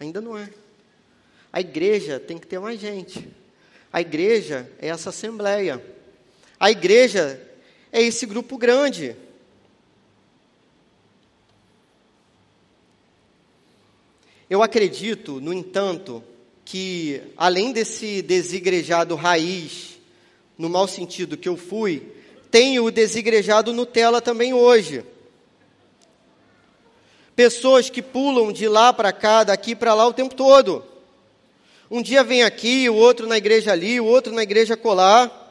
Ainda 0.00 0.20
não 0.20 0.36
é. 0.36 0.50
A 1.52 1.60
igreja 1.60 2.18
tem 2.18 2.38
que 2.38 2.46
ter 2.46 2.58
mais 2.58 2.80
gente. 2.80 3.37
A 3.92 4.00
igreja 4.00 4.70
é 4.78 4.88
essa 4.88 5.10
assembleia. 5.10 5.82
A 6.58 6.70
igreja 6.70 7.40
é 7.90 8.02
esse 8.02 8.26
grupo 8.26 8.58
grande. 8.58 9.16
Eu 14.50 14.62
acredito, 14.62 15.40
no 15.40 15.52
entanto, 15.52 16.22
que 16.64 17.22
além 17.36 17.72
desse 17.72 18.22
desigrejado 18.22 19.14
raiz, 19.14 19.98
no 20.56 20.68
mau 20.68 20.88
sentido 20.88 21.36
que 21.36 21.48
eu 21.48 21.56
fui, 21.56 22.12
tenho 22.50 22.84
o 22.84 22.90
desigrejado 22.90 23.72
Nutella 23.72 24.20
também 24.20 24.54
hoje. 24.54 25.04
Pessoas 27.36 27.88
que 27.88 28.02
pulam 28.02 28.52
de 28.52 28.66
lá 28.66 28.92
para 28.92 29.12
cá, 29.12 29.44
daqui 29.44 29.74
para 29.76 29.94
lá 29.94 30.06
o 30.06 30.12
tempo 30.12 30.34
todo. 30.34 30.84
Um 31.90 32.02
dia 32.02 32.22
vem 32.22 32.42
aqui, 32.42 32.88
o 32.90 32.94
outro 32.94 33.26
na 33.26 33.38
igreja 33.38 33.72
ali, 33.72 33.98
o 33.98 34.04
outro 34.04 34.32
na 34.32 34.42
igreja 34.42 34.76
colar. 34.76 35.46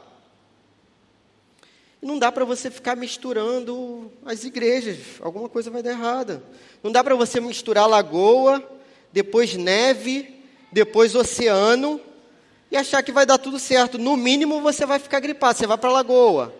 Não 2.00 2.20
dá 2.20 2.32
para 2.32 2.46
você 2.46 2.70
ficar 2.70 2.96
misturando 2.96 4.12
as 4.24 4.44
igrejas, 4.44 4.98
alguma 5.20 5.50
coisa 5.50 5.72
vai 5.72 5.82
dar 5.82 5.92
errada. 5.92 6.44
Não 6.84 6.92
dá 6.92 7.04
para 7.04 7.16
você 7.16 7.42
misturar 7.42 7.88
lagoa, 7.88 8.64
depois 9.12 9.56
neve, 9.56 10.42
depois 10.72 11.16
oceano 11.16 12.00
e 12.70 12.78
achar 12.78 13.02
que 13.02 13.12
vai 13.12 13.26
dar 13.26 13.40
tudo 13.40 13.58
certo. 13.58 13.98
No 13.98 14.16
mínimo 14.16 14.62
você 14.62 14.86
vai 14.86 15.00
ficar 15.00 15.20
gripado, 15.20 15.58
você 15.58 15.66
vai 15.66 15.78
para 15.78 15.92
lagoa, 15.92 16.54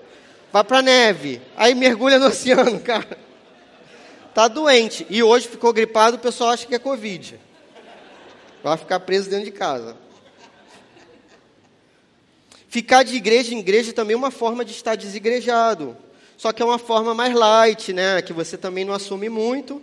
vai 0.52 0.64
para 0.64 0.82
neve, 0.82 1.40
aí 1.56 1.76
mergulha 1.76 2.18
no 2.18 2.28
oceano, 2.28 2.80
cara. 2.82 3.18
Tá 4.34 4.48
doente 4.48 5.06
e 5.10 5.22
hoje 5.22 5.48
ficou 5.48 5.72
gripado, 5.72 6.18
o 6.18 6.20
pessoal 6.20 6.50
acha 6.50 6.66
que 6.66 6.74
é 6.74 6.80
covid. 6.80 7.40
Vai 8.70 8.78
ficar 8.78 9.00
preso 9.00 9.30
dentro 9.30 9.46
de 9.46 9.52
casa. 9.52 9.98
Ficar 12.68 13.04
de 13.04 13.16
igreja 13.16 13.54
em 13.54 13.60
igreja 13.60 13.94
também 13.94 14.14
é 14.14 14.18
uma 14.18 14.32
forma 14.32 14.66
de 14.66 14.72
estar 14.72 14.96
desigrejado. 14.96 15.96
Só 16.38 16.52
que 16.52 16.62
é 16.62 16.66
uma 16.66 16.78
forma 16.78 17.14
mais 17.14 17.34
light, 17.34 17.94
né? 17.94 18.22
Que 18.22 18.34
você 18.34 18.58
também 18.58 18.84
não 18.84 18.94
assume 18.94 19.30
muito. 19.30 19.82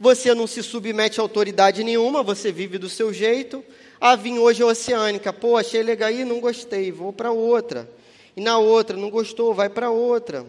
Você 0.00 0.34
não 0.34 0.46
se 0.46 0.62
submete 0.62 1.20
a 1.20 1.22
autoridade 1.22 1.84
nenhuma, 1.84 2.22
você 2.22 2.50
vive 2.50 2.78
do 2.78 2.88
seu 2.88 3.12
jeito. 3.12 3.62
Ah, 4.00 4.16
vim 4.16 4.38
hoje 4.38 4.62
a 4.62 4.66
Oceânica. 4.66 5.32
Pô, 5.32 5.56
achei 5.56 5.82
legal 5.82 6.08
aí, 6.08 6.24
não 6.24 6.40
gostei, 6.40 6.90
vou 6.90 7.12
para 7.12 7.30
outra. 7.30 7.88
E 8.36 8.40
na 8.40 8.58
outra, 8.58 8.96
não 8.96 9.10
gostou, 9.10 9.54
vai 9.54 9.68
para 9.68 9.90
outra. 9.90 10.44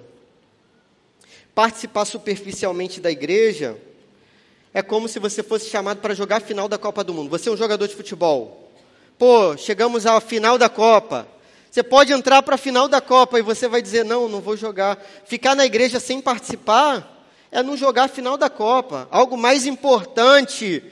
Participar 1.53 2.05
superficialmente 2.05 2.99
da 2.99 3.11
igreja 3.11 3.77
é 4.73 4.81
como 4.81 5.07
se 5.07 5.19
você 5.19 5.43
fosse 5.43 5.69
chamado 5.69 5.99
para 5.99 6.15
jogar 6.15 6.37
a 6.37 6.41
final 6.41 6.67
da 6.67 6.77
Copa 6.77 7.03
do 7.03 7.13
Mundo. 7.13 7.29
Você 7.29 7.47
é 7.47 7.51
um 7.51 7.57
jogador 7.57 7.87
de 7.87 7.95
futebol. 7.95 8.71
Pô, 9.17 9.55
chegamos 9.55 10.05
à 10.05 10.19
final 10.19 10.57
da 10.57 10.67
Copa. 10.67 11.27
Você 11.69 11.83
pode 11.83 12.11
entrar 12.11 12.41
para 12.41 12.55
a 12.55 12.57
final 12.57 12.87
da 12.87 12.99
Copa 12.99 13.37
e 13.37 13.43
você 13.43 13.67
vai 13.67 13.81
dizer: 13.81 14.03
não, 14.03 14.27
não 14.27 14.41
vou 14.41 14.57
jogar. 14.57 14.97
Ficar 15.25 15.55
na 15.55 15.65
igreja 15.65 15.99
sem 15.99 16.19
participar 16.19 17.25
é 17.51 17.61
não 17.61 17.77
jogar 17.77 18.05
a 18.05 18.07
final 18.07 18.35
da 18.35 18.49
Copa. 18.49 19.07
Algo 19.11 19.37
mais 19.37 19.67
importante 19.67 20.83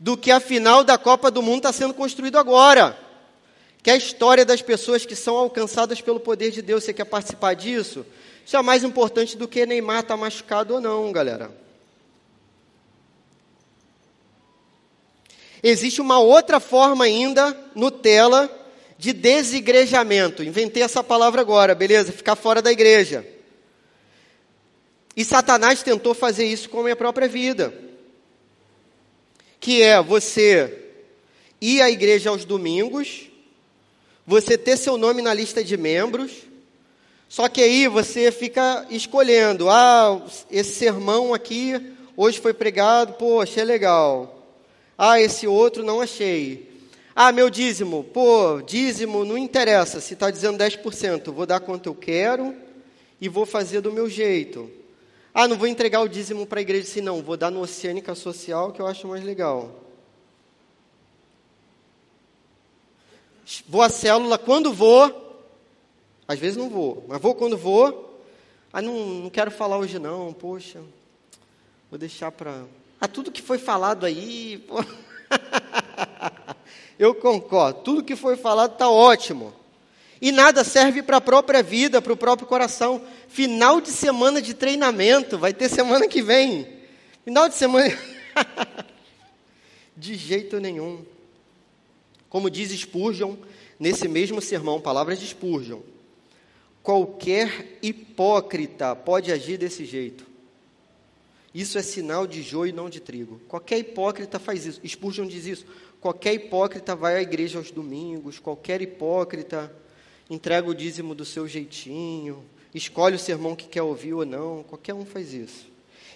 do 0.00 0.16
que 0.16 0.30
a 0.30 0.40
final 0.40 0.82
da 0.82 0.96
Copa 0.96 1.30
do 1.30 1.42
Mundo 1.42 1.58
está 1.58 1.72
sendo 1.72 1.92
construído 1.92 2.38
agora. 2.38 2.98
Que 3.82 3.90
é 3.90 3.92
a 3.92 3.98
história 3.98 4.44
das 4.44 4.62
pessoas 4.62 5.04
que 5.04 5.14
são 5.14 5.36
alcançadas 5.36 6.00
pelo 6.00 6.18
poder 6.18 6.50
de 6.50 6.62
Deus. 6.62 6.84
Você 6.84 6.92
quer 6.92 7.04
participar 7.04 7.54
disso? 7.54 8.04
Isso 8.44 8.56
é 8.56 8.62
mais 8.62 8.82
importante 8.82 9.36
do 9.36 9.46
que 9.46 9.66
Neymar 9.66 10.00
estar 10.00 10.14
tá 10.14 10.16
machucado 10.16 10.74
ou 10.74 10.80
não, 10.80 11.12
galera. 11.12 11.65
Existe 15.68 16.00
uma 16.00 16.20
outra 16.20 16.60
forma 16.60 17.06
ainda, 17.06 17.52
Nutella, 17.74 18.48
de 18.96 19.12
desigrejamento. 19.12 20.44
Inventei 20.44 20.80
essa 20.80 21.02
palavra 21.02 21.40
agora, 21.40 21.74
beleza? 21.74 22.12
Ficar 22.12 22.36
fora 22.36 22.62
da 22.62 22.70
igreja. 22.70 23.26
E 25.16 25.24
Satanás 25.24 25.82
tentou 25.82 26.14
fazer 26.14 26.44
isso 26.44 26.70
com 26.70 26.78
a 26.78 26.82
minha 26.84 26.94
própria 26.94 27.26
vida. 27.26 27.74
Que 29.58 29.82
é 29.82 30.00
você 30.00 30.72
ir 31.60 31.82
à 31.82 31.90
igreja 31.90 32.30
aos 32.30 32.44
domingos, 32.44 33.22
você 34.24 34.56
ter 34.56 34.76
seu 34.76 34.96
nome 34.96 35.20
na 35.20 35.34
lista 35.34 35.64
de 35.64 35.76
membros, 35.76 36.30
só 37.28 37.48
que 37.48 37.60
aí 37.60 37.88
você 37.88 38.30
fica 38.30 38.86
escolhendo, 38.88 39.68
ah, 39.68 40.24
esse 40.48 40.76
sermão 40.76 41.34
aqui 41.34 41.92
hoje 42.16 42.38
foi 42.38 42.54
pregado, 42.54 43.14
pô, 43.14 43.40
achei 43.40 43.64
legal. 43.64 44.35
Ah, 44.98 45.20
esse 45.20 45.46
outro 45.46 45.84
não 45.84 46.00
achei. 46.00 46.76
Ah, 47.14 47.32
meu 47.32 47.48
dízimo, 47.48 48.04
pô, 48.04 48.60
dízimo 48.60 49.24
não 49.24 49.38
interessa, 49.38 50.00
se 50.00 50.14
está 50.14 50.30
dizendo 50.30 50.58
10%, 50.58 51.32
vou 51.32 51.46
dar 51.46 51.60
quanto 51.60 51.88
eu 51.88 51.94
quero 51.94 52.54
e 53.20 53.28
vou 53.28 53.46
fazer 53.46 53.80
do 53.80 53.90
meu 53.90 54.08
jeito. 54.08 54.70
Ah, 55.32 55.48
não 55.48 55.56
vou 55.56 55.66
entregar 55.66 56.00
o 56.02 56.08
dízimo 56.08 56.46
para 56.46 56.60
a 56.60 56.62
igreja 56.62 56.88
assim, 56.88 57.00
não, 57.00 57.22
vou 57.22 57.36
dar 57.36 57.50
no 57.50 57.60
Oceânica 57.60 58.14
Social 58.14 58.72
que 58.72 58.80
eu 58.80 58.86
acho 58.86 59.08
mais 59.08 59.24
legal. 59.24 59.82
Vou 63.68 63.80
à 63.80 63.88
célula 63.88 64.38
quando 64.38 64.72
vou, 64.72 65.46
às 66.26 66.38
vezes 66.38 66.56
não 66.56 66.68
vou, 66.68 67.04
mas 67.06 67.20
vou 67.20 67.34
quando 67.34 67.56
vou. 67.56 68.20
Ah, 68.72 68.82
não, 68.82 68.94
não 69.22 69.30
quero 69.30 69.50
falar 69.50 69.78
hoje 69.78 69.98
não, 69.98 70.32
poxa, 70.32 70.82
vou 71.90 71.98
deixar 71.98 72.32
para 72.32 72.64
ah, 73.00 73.08
tudo 73.08 73.30
que 73.30 73.42
foi 73.42 73.58
falado 73.58 74.06
aí. 74.06 74.64
Eu 76.98 77.14
concordo, 77.14 77.80
tudo 77.80 78.04
que 78.04 78.16
foi 78.16 78.36
falado 78.36 78.72
está 78.72 78.88
ótimo. 78.88 79.52
E 80.20 80.32
nada 80.32 80.64
serve 80.64 81.02
para 81.02 81.18
a 81.18 81.20
própria 81.20 81.62
vida, 81.62 82.00
para 82.00 82.12
o 82.12 82.16
próprio 82.16 82.48
coração. 82.48 83.02
Final 83.28 83.80
de 83.80 83.90
semana 83.90 84.40
de 84.40 84.54
treinamento, 84.54 85.38
vai 85.38 85.52
ter 85.52 85.68
semana 85.68 86.08
que 86.08 86.22
vem. 86.22 86.66
Final 87.24 87.48
de 87.48 87.54
semana. 87.54 87.96
de 89.94 90.14
jeito 90.14 90.58
nenhum. 90.58 91.04
Como 92.30 92.48
diz 92.48 92.70
Spurgeon, 92.70 93.36
nesse 93.78 94.08
mesmo 94.08 94.40
sermão, 94.40 94.80
palavras 94.80 95.20
de 95.20 95.26
Spurgeon. 95.26 95.80
Qualquer 96.82 97.78
hipócrita 97.82 98.96
pode 98.96 99.30
agir 99.30 99.58
desse 99.58 99.84
jeito. 99.84 100.35
Isso 101.56 101.78
é 101.78 101.82
sinal 101.82 102.26
de 102.26 102.42
joio 102.42 102.68
e 102.68 102.72
não 102.72 102.90
de 102.90 103.00
trigo. 103.00 103.40
Qualquer 103.48 103.78
hipócrita 103.78 104.38
faz 104.38 104.66
isso. 104.66 104.78
Spurgeon 104.86 105.26
diz 105.26 105.46
isso. 105.46 105.64
Qualquer 106.02 106.34
hipócrita 106.34 106.94
vai 106.94 107.16
à 107.16 107.22
igreja 107.22 107.56
aos 107.56 107.70
domingos, 107.70 108.38
qualquer 108.38 108.82
hipócrita 108.82 109.74
entrega 110.28 110.68
o 110.68 110.74
dízimo 110.74 111.14
do 111.14 111.24
seu 111.24 111.48
jeitinho, 111.48 112.44
escolhe 112.74 113.16
o 113.16 113.18
sermão 113.18 113.56
que 113.56 113.66
quer 113.66 113.80
ouvir 113.80 114.12
ou 114.12 114.26
não, 114.26 114.64
qualquer 114.64 114.92
um 114.92 115.06
faz 115.06 115.32
isso. 115.32 115.66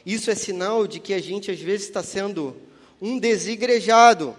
Isso 0.05 0.31
é 0.31 0.35
sinal 0.35 0.87
de 0.87 1.01
que 1.01 1.15
a 1.15 1.23
gente 1.23 1.51
às 1.51 1.59
vezes 1.59 1.87
está 1.87 2.03
sendo 2.03 2.55
um 3.01 3.19
desigrejado. 3.19 4.37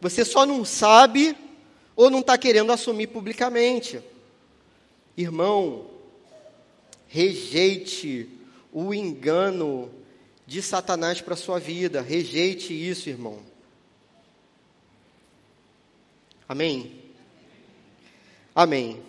Você 0.00 0.24
só 0.24 0.46
não 0.46 0.64
sabe 0.64 1.36
ou 1.94 2.08
não 2.08 2.20
está 2.20 2.38
querendo 2.38 2.72
assumir 2.72 3.08
publicamente. 3.08 4.00
Irmão, 5.18 5.84
rejeite 7.08 8.40
o 8.72 8.94
engano 8.94 9.90
de 10.46 10.62
Satanás 10.62 11.20
para 11.20 11.34
a 11.34 11.36
sua 11.36 11.58
vida. 11.58 12.00
Rejeite 12.00 12.72
isso, 12.72 13.08
irmão. 13.08 13.38
Amém? 16.48 16.92
Amém. 18.54 19.02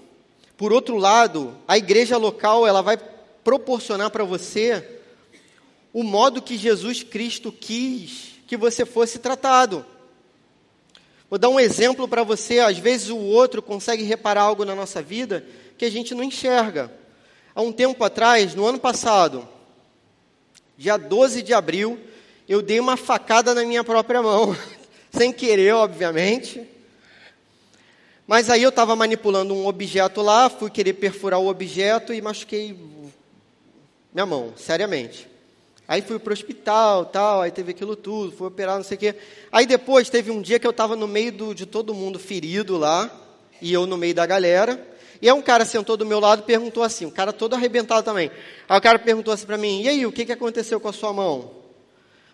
Por 0.56 0.72
outro 0.72 0.98
lado, 0.98 1.58
a 1.68 1.78
igreja 1.78 2.18
local 2.18 2.68
ela 2.68 2.82
vai 2.82 2.98
proporcionar 3.44 4.10
para 4.12 4.24
você 4.24 5.00
o 5.92 6.04
modo 6.04 6.42
que 6.42 6.58
Jesus 6.58 7.04
Cristo 7.04 7.52
quis 7.52 8.34
que 8.48 8.58
você 8.58 8.86
fosse 8.86 9.20
tratado. 9.20 9.86
Vou 11.30 11.40
dar 11.40 11.50
um 11.50 11.60
exemplo 11.60 12.08
para 12.08 12.24
você. 12.24 12.60
Às 12.60 12.78
vezes 12.78 13.10
o 13.10 13.18
outro 13.18 13.62
consegue 13.62 14.04
reparar 14.04 14.44
algo 14.44 14.64
na 14.64 14.76
nossa 14.76 15.02
vida 15.02 15.46
que 15.78 15.86
a 15.86 15.90
gente 15.90 16.14
não 16.14 16.24
enxerga. 16.24 16.92
Há 17.56 17.62
um 17.62 17.72
tempo 17.72 18.04
atrás, 18.04 18.56
no 18.56 18.66
ano 18.66 18.80
passado, 18.80 19.48
dia 20.76 20.98
12 20.98 21.44
de 21.44 21.54
abril, 21.54 22.00
eu 22.50 22.64
dei 22.64 22.80
uma 22.80 22.98
facada 22.98 23.54
na 23.54 23.64
minha 23.64 23.84
própria 23.84 24.24
mão, 24.24 24.58
sem 25.16 25.32
querer, 25.32 25.74
obviamente. 25.76 26.68
Mas 28.26 28.50
aí 28.50 28.64
eu 28.64 28.70
estava 28.70 28.96
manipulando 28.96 29.54
um 29.54 29.68
objeto 29.68 30.22
lá, 30.22 30.50
fui 30.50 30.72
querer 30.72 30.94
perfurar 30.94 31.40
o 31.40 31.48
objeto 31.48 32.12
e 32.12 32.22
machuquei 32.22 32.76
minha 34.12 34.26
mão, 34.26 34.54
seriamente. 34.58 35.28
Aí 35.88 36.02
fui 36.02 36.18
para 36.18 36.32
o 36.32 36.34
hospital, 36.34 37.06
tal, 37.06 37.42
aí 37.42 37.52
teve 37.52 37.72
aquilo 37.72 37.96
tudo, 37.96 38.36
fui 38.36 38.48
operar, 38.48 38.78
não 38.78 38.84
sei 38.84 38.96
o 38.96 39.00
quê. 39.00 39.16
Aí 39.52 39.68
depois 39.68 40.10
teve 40.10 40.32
um 40.32 40.42
dia 40.42 40.58
que 40.58 40.66
eu 40.66 40.72
estava 40.72 40.96
no 40.96 41.08
meio 41.08 41.32
do, 41.32 41.54
de 41.54 41.68
todo 41.68 41.94
mundo 41.94 42.18
ferido 42.18 42.78
lá, 42.78 43.12
e 43.62 43.72
eu 43.72 43.86
no 43.86 43.96
meio 43.96 44.16
da 44.16 44.26
galera. 44.26 44.93
E 45.24 45.30
aí 45.30 45.34
um 45.34 45.42
cara 45.42 45.64
sentou 45.64 45.96
do 45.96 46.06
meu 46.06 46.20
lado 46.20 46.42
e 46.42 46.46
perguntou 46.46 46.84
assim, 46.84 47.06
um 47.06 47.10
cara 47.10 47.32
todo 47.32 47.54
arrebentado 47.54 48.04
também. 48.04 48.30
Aí 48.68 48.78
o 48.78 48.82
cara 48.82 49.00
perguntou 49.00 49.34
assim 49.34 49.46
para 49.46 49.58
mim, 49.58 49.82
e 49.82 49.88
aí, 49.88 50.06
o 50.06 50.12
que, 50.12 50.26
que 50.26 50.34
aconteceu 50.34 50.82
com 50.82 50.90
a 50.90 50.92
sua 50.92 51.14
mão? 51.14 51.50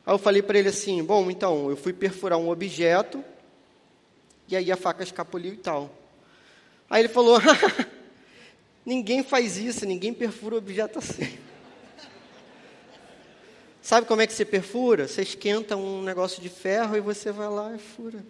Aí 0.04 0.12
eu 0.12 0.18
falei 0.18 0.42
para 0.42 0.58
ele 0.58 0.70
assim, 0.70 1.04
bom, 1.04 1.30
então, 1.30 1.70
eu 1.70 1.78
fui 1.78 1.94
perfurar 1.94 2.40
um 2.40 2.50
objeto, 2.50 3.24
e 4.48 4.56
aí 4.56 4.72
a 4.72 4.76
faca 4.76 5.04
escapuliu 5.04 5.54
e 5.54 5.58
tal. 5.58 5.96
Aí 6.90 7.04
ele 7.04 7.10
falou, 7.10 7.40
ninguém 8.84 9.22
faz 9.22 9.56
isso, 9.56 9.86
ninguém 9.86 10.12
perfura 10.12 10.56
objeto 10.58 10.98
assim. 10.98 11.38
Sabe 13.84 14.08
como 14.08 14.24
é 14.24 14.26
que 14.26 14.34
você 14.34 14.44
perfura? 14.44 15.08
Você 15.08 15.22
esquenta 15.22 15.78
um 15.78 16.02
negócio 16.02 16.42
de 16.42 16.50
ferro 16.50 16.98
e 16.98 17.02
você 17.02 17.32
vai 17.32 17.50
lá 17.50 17.72
e 17.76 17.78
fura. 17.78 18.26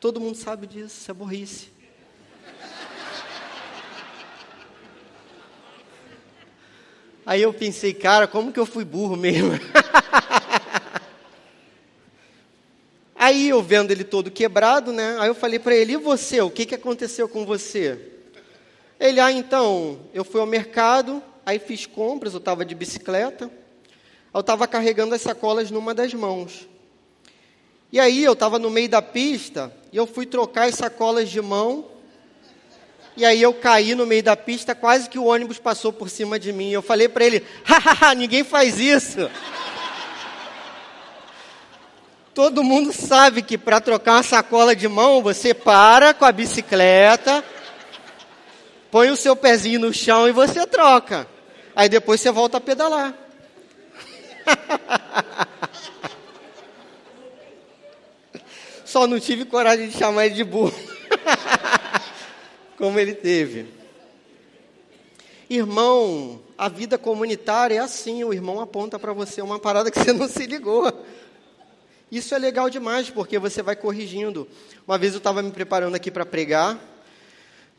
Todo 0.00 0.18
mundo 0.18 0.38
sabe 0.38 0.66
disso, 0.66 0.96
isso 0.98 1.10
é 1.10 1.12
burrice. 1.12 1.77
Aí 7.28 7.42
eu 7.42 7.52
pensei, 7.52 7.92
cara, 7.92 8.26
como 8.26 8.50
que 8.50 8.58
eu 8.58 8.64
fui 8.64 8.86
burro 8.86 9.14
mesmo? 9.14 9.50
Aí 13.14 13.50
eu 13.50 13.62
vendo 13.62 13.90
ele 13.90 14.02
todo 14.02 14.30
quebrado, 14.30 14.94
né? 14.94 15.14
Aí 15.20 15.28
eu 15.28 15.34
falei 15.34 15.58
para 15.58 15.76
ele: 15.76 15.92
"E 15.92 15.98
você? 15.98 16.40
O 16.40 16.48
que 16.50 16.64
que 16.64 16.74
aconteceu 16.74 17.28
com 17.28 17.44
você?" 17.44 18.00
Ele: 18.98 19.20
"Ah, 19.20 19.30
então, 19.30 20.00
eu 20.14 20.24
fui 20.24 20.40
ao 20.40 20.46
mercado, 20.46 21.22
aí 21.44 21.58
fiz 21.58 21.84
compras, 21.84 22.32
eu 22.32 22.38
estava 22.38 22.64
de 22.64 22.74
bicicleta. 22.74 23.50
Eu 24.32 24.40
estava 24.40 24.66
carregando 24.66 25.14
as 25.14 25.20
sacolas 25.20 25.70
numa 25.70 25.92
das 25.92 26.14
mãos. 26.14 26.66
E 27.92 28.00
aí 28.00 28.24
eu 28.24 28.32
estava 28.32 28.58
no 28.58 28.70
meio 28.70 28.88
da 28.88 29.02
pista 29.02 29.70
e 29.92 29.98
eu 29.98 30.06
fui 30.06 30.24
trocar 30.24 30.66
as 30.66 30.76
sacolas 30.76 31.28
de 31.28 31.42
mão. 31.42 31.90
E 33.18 33.24
aí 33.24 33.42
eu 33.42 33.52
caí 33.52 33.96
no 33.96 34.06
meio 34.06 34.22
da 34.22 34.36
pista, 34.36 34.76
quase 34.76 35.10
que 35.10 35.18
o 35.18 35.24
ônibus 35.24 35.58
passou 35.58 35.92
por 35.92 36.08
cima 36.08 36.38
de 36.38 36.52
mim. 36.52 36.70
Eu 36.70 36.80
falei 36.80 37.08
para 37.08 37.24
ele: 37.24 37.44
hahaha, 37.64 38.14
ninguém 38.14 38.44
faz 38.44 38.78
isso. 38.78 39.28
Todo 42.32 42.62
mundo 42.62 42.92
sabe 42.92 43.42
que 43.42 43.58
para 43.58 43.80
trocar 43.80 44.12
uma 44.12 44.22
sacola 44.22 44.76
de 44.76 44.86
mão, 44.86 45.20
você 45.20 45.52
para 45.52 46.14
com 46.14 46.24
a 46.24 46.30
bicicleta, 46.30 47.44
põe 48.88 49.10
o 49.10 49.16
seu 49.16 49.34
pezinho 49.34 49.80
no 49.80 49.92
chão 49.92 50.28
e 50.28 50.32
você 50.32 50.64
troca. 50.64 51.26
Aí 51.74 51.88
depois 51.88 52.20
você 52.20 52.30
volta 52.30 52.58
a 52.58 52.60
pedalar. 52.60 53.12
Só 58.84 59.08
não 59.08 59.18
tive 59.18 59.44
coragem 59.44 59.88
de 59.88 59.98
chamar 59.98 60.26
ele 60.26 60.36
de 60.36 60.44
burro. 60.44 60.72
Como 62.78 62.98
ele 62.98 63.14
teve. 63.14 63.66
Irmão, 65.50 66.40
a 66.56 66.68
vida 66.68 66.96
comunitária 66.96 67.74
é 67.74 67.78
assim: 67.78 68.22
o 68.22 68.32
irmão 68.32 68.60
aponta 68.60 68.98
para 68.98 69.12
você 69.12 69.42
uma 69.42 69.58
parada 69.58 69.90
que 69.90 69.98
você 69.98 70.12
não 70.12 70.28
se 70.28 70.46
ligou. 70.46 70.90
Isso 72.10 72.34
é 72.34 72.38
legal 72.38 72.70
demais, 72.70 73.10
porque 73.10 73.38
você 73.38 73.62
vai 73.62 73.74
corrigindo. 73.74 74.48
Uma 74.86 74.96
vez 74.96 75.12
eu 75.12 75.18
estava 75.18 75.42
me 75.42 75.50
preparando 75.50 75.96
aqui 75.96 76.10
para 76.10 76.24
pregar, 76.24 76.78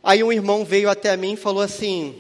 aí 0.03 0.23
um 0.23 0.31
irmão 0.31 0.65
veio 0.65 0.89
até 0.89 1.15
mim 1.15 1.33
e 1.33 1.37
falou 1.37 1.63
assim: 1.63 2.15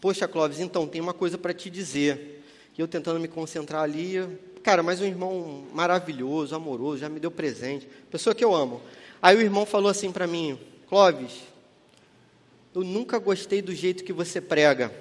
Poxa, 0.00 0.28
Clóvis, 0.28 0.60
então 0.60 0.86
tem 0.86 1.00
uma 1.00 1.12
coisa 1.12 1.36
para 1.36 1.52
te 1.52 1.68
dizer. 1.68 2.44
E 2.78 2.80
eu 2.80 2.86
tentando 2.86 3.18
me 3.18 3.28
concentrar 3.28 3.82
ali. 3.82 4.16
Cara, 4.62 4.82
mas 4.82 5.00
um 5.00 5.04
irmão 5.04 5.64
maravilhoso, 5.74 6.54
amoroso, 6.54 6.98
já 6.98 7.08
me 7.08 7.18
deu 7.18 7.30
presente. 7.30 7.88
Pessoa 8.08 8.34
que 8.34 8.44
eu 8.44 8.54
amo. 8.54 8.80
Aí 9.20 9.36
o 9.36 9.40
irmão 9.40 9.66
falou 9.66 9.90
assim 9.90 10.12
para 10.12 10.26
mim: 10.26 10.58
Clóvis, 10.90 11.44
eu 12.74 12.82
nunca 12.82 13.16
gostei 13.20 13.62
do 13.62 13.72
jeito 13.72 14.02
que 14.02 14.12
você 14.12 14.40
prega. 14.40 14.92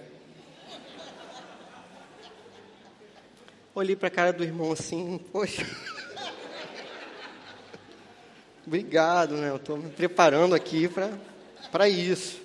Olhei 3.74 3.96
para 3.96 4.08
a 4.08 4.12
cara 4.12 4.32
do 4.32 4.44
irmão 4.44 4.72
assim, 4.72 5.20
poxa. 5.32 5.66
Obrigado, 8.68 9.38
né? 9.38 9.50
Eu 9.50 9.56
estou 9.56 9.78
me 9.78 9.90
preparando 9.90 10.54
aqui 10.54 10.88
para 11.72 11.90
isso. 11.90 12.40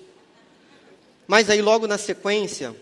Mas 1.27 1.47
aí, 1.47 1.61
logo 1.61 1.85
na 1.85 1.99
sequência, 1.99 2.75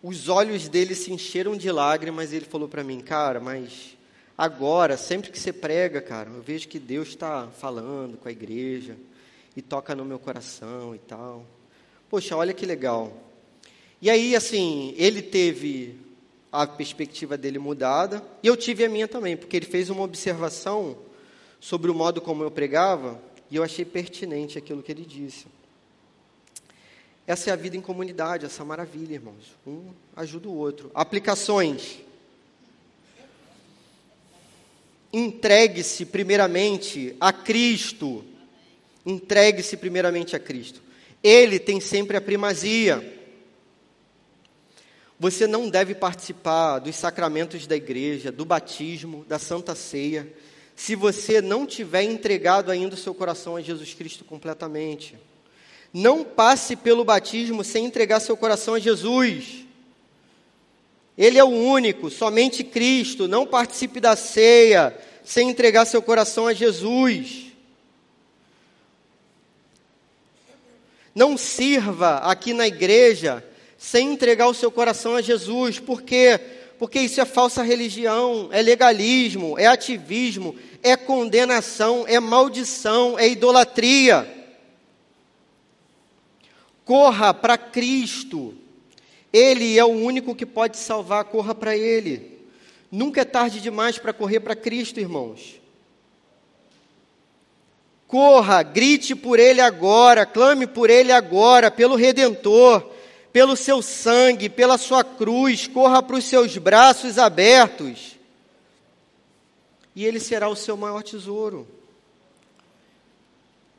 os 0.00 0.28
olhos 0.28 0.68
dele 0.68 0.94
se 0.94 1.12
encheram 1.12 1.56
de 1.56 1.72
lágrimas 1.72 2.30
e 2.30 2.36
ele 2.36 2.46
falou 2.46 2.68
para 2.68 2.84
mim, 2.84 3.00
cara, 3.00 3.40
mas 3.40 3.96
agora, 4.38 4.96
sempre 4.96 5.32
que 5.32 5.40
você 5.40 5.52
prega, 5.52 6.00
cara, 6.00 6.30
eu 6.30 6.40
vejo 6.40 6.68
que 6.68 6.78
Deus 6.78 7.08
está 7.08 7.48
falando 7.48 8.16
com 8.16 8.28
a 8.28 8.30
igreja 8.30 8.96
e 9.56 9.62
toca 9.62 9.94
no 9.94 10.04
meu 10.04 10.18
coração 10.18 10.94
e 10.94 10.98
tal. 10.98 11.44
Poxa, 12.10 12.36
olha 12.36 12.52
que 12.52 12.66
legal. 12.66 13.12
E 14.00 14.10
aí, 14.10 14.36
assim, 14.36 14.94
ele 14.96 15.22
teve 15.22 15.98
a 16.52 16.66
perspectiva 16.66 17.36
dele 17.36 17.58
mudada 17.58 18.22
e 18.42 18.46
eu 18.46 18.56
tive 18.56 18.84
a 18.84 18.88
minha 18.88 19.08
também, 19.08 19.36
porque 19.36 19.56
ele 19.56 19.66
fez 19.66 19.88
uma 19.90 20.02
observação 20.02 20.98
sobre 21.58 21.90
o 21.90 21.94
modo 21.94 22.20
como 22.20 22.42
eu 22.42 22.50
pregava 22.50 23.20
e 23.50 23.56
eu 23.56 23.62
achei 23.62 23.84
pertinente 23.84 24.58
aquilo 24.58 24.82
que 24.82 24.92
ele 24.92 25.04
disse. 25.04 25.46
Essa 27.26 27.50
é 27.50 27.52
a 27.52 27.56
vida 27.56 27.76
em 27.76 27.80
comunidade, 27.80 28.46
essa 28.46 28.64
maravilha, 28.64 29.14
irmãos. 29.14 29.56
Um 29.66 29.90
ajuda 30.14 30.48
o 30.48 30.54
outro. 30.54 30.90
Aplicações. 30.94 31.98
Entregue-se 35.12 36.06
primeiramente 36.06 37.16
a 37.18 37.32
Cristo. 37.32 38.24
Entregue-se 39.06 39.76
primeiramente 39.76 40.34
a 40.34 40.38
Cristo. 40.40 40.82
Ele 41.22 41.60
tem 41.60 41.80
sempre 41.80 42.16
a 42.16 42.20
primazia. 42.20 43.14
Você 45.18 45.46
não 45.46 45.70
deve 45.70 45.94
participar 45.94 46.80
dos 46.80 46.96
sacramentos 46.96 47.66
da 47.66 47.76
igreja, 47.76 48.32
do 48.32 48.44
batismo, 48.44 49.24
da 49.26 49.38
santa 49.38 49.74
ceia, 49.74 50.30
se 50.74 50.94
você 50.94 51.40
não 51.40 51.64
tiver 51.64 52.02
entregado 52.02 52.70
ainda 52.70 52.94
o 52.94 52.98
seu 52.98 53.14
coração 53.14 53.56
a 53.56 53.62
Jesus 53.62 53.94
Cristo 53.94 54.24
completamente. 54.24 55.16
Não 55.92 56.22
passe 56.22 56.76
pelo 56.76 57.04
batismo 57.04 57.64
sem 57.64 57.86
entregar 57.86 58.20
seu 58.20 58.36
coração 58.36 58.74
a 58.74 58.78
Jesus. 58.78 59.64
Ele 61.16 61.38
é 61.38 61.44
o 61.44 61.48
único, 61.48 62.10
somente 62.10 62.62
Cristo. 62.62 63.26
Não 63.26 63.46
participe 63.46 64.00
da 64.00 64.14
ceia 64.14 64.94
sem 65.24 65.48
entregar 65.48 65.86
seu 65.86 66.02
coração 66.02 66.46
a 66.46 66.52
Jesus. 66.52 67.45
Não 71.16 71.34
sirva 71.38 72.18
aqui 72.18 72.52
na 72.52 72.66
igreja 72.66 73.42
sem 73.78 74.12
entregar 74.12 74.48
o 74.48 74.54
seu 74.54 74.70
coração 74.70 75.16
a 75.16 75.22
Jesus. 75.22 75.78
Por 75.78 76.02
quê? 76.02 76.38
Porque 76.78 77.00
isso 77.00 77.18
é 77.22 77.24
falsa 77.24 77.62
religião, 77.62 78.50
é 78.52 78.60
legalismo, 78.60 79.58
é 79.58 79.66
ativismo, 79.66 80.54
é 80.82 80.94
condenação, 80.94 82.04
é 82.06 82.20
maldição, 82.20 83.18
é 83.18 83.26
idolatria. 83.26 84.30
Corra 86.84 87.32
para 87.32 87.56
Cristo. 87.56 88.54
Ele 89.32 89.78
é 89.78 89.84
o 89.86 89.88
único 89.88 90.34
que 90.34 90.44
pode 90.44 90.76
salvar, 90.76 91.24
corra 91.24 91.54
para 91.54 91.74
Ele. 91.74 92.42
Nunca 92.92 93.22
é 93.22 93.24
tarde 93.24 93.58
demais 93.62 93.96
para 93.96 94.12
correr 94.12 94.40
para 94.40 94.54
Cristo, 94.54 95.00
irmãos. 95.00 95.58
Corra, 98.06 98.62
grite 98.62 99.14
por 99.14 99.38
Ele 99.38 99.60
agora, 99.60 100.24
clame 100.24 100.66
por 100.66 100.90
Ele 100.90 101.10
agora, 101.10 101.70
pelo 101.70 101.96
Redentor, 101.96 102.88
pelo 103.32 103.56
seu 103.56 103.82
sangue, 103.82 104.48
pela 104.48 104.78
sua 104.78 105.02
cruz, 105.02 105.66
corra 105.66 106.02
para 106.02 106.16
os 106.16 106.24
seus 106.24 106.56
braços 106.56 107.18
abertos. 107.18 108.16
E 109.94 110.04
Ele 110.04 110.20
será 110.20 110.48
o 110.48 110.56
seu 110.56 110.76
maior 110.76 111.02
tesouro. 111.02 111.66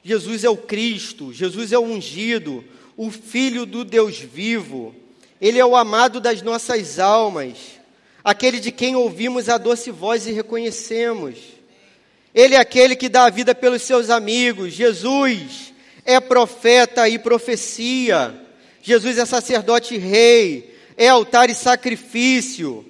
Jesus 0.04 0.44
é 0.44 0.50
o 0.50 0.58
Cristo, 0.58 1.34
Jesus 1.34 1.72
é 1.72 1.78
o 1.78 1.84
ungido, 1.84 2.64
o 2.96 3.10
Filho 3.10 3.66
do 3.66 3.84
Deus 3.84 4.18
vivo. 4.18 4.96
Ele 5.40 5.60
é 5.60 5.66
o 5.66 5.76
amado 5.76 6.20
das 6.20 6.42
nossas 6.42 7.00
almas, 7.00 7.58
aquele 8.24 8.60
de 8.60 8.72
quem 8.72 8.96
ouvimos 8.96 9.48
a 9.50 9.58
doce 9.58 9.92
voz 9.92 10.26
e 10.28 10.32
reconhecemos. 10.32 11.57
Ele 12.38 12.54
é 12.54 12.60
aquele 12.60 12.96
que 12.96 13.10
dá 13.10 13.26
a 13.26 13.32
vida 13.32 13.56
pelos 13.56 13.82
seus 13.82 14.12
amigos. 14.12 14.72
Jesus 14.72 15.74
é 16.06 16.20
profeta 16.20 17.10
e 17.10 17.18
profecia. 17.18 18.32
Jesus 18.80 19.18
é 19.18 19.26
sacerdote 19.26 19.96
e 19.96 19.98
rei, 19.98 20.78
é 20.96 21.08
altar 21.08 21.50
e 21.50 21.56
sacrifício. 21.56 22.86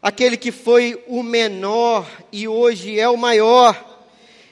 Aquele 0.00 0.38
que 0.38 0.50
foi 0.50 1.04
o 1.06 1.22
menor 1.22 2.10
e 2.32 2.48
hoje 2.48 2.98
é 2.98 3.06
o 3.10 3.18
maior. 3.18 4.08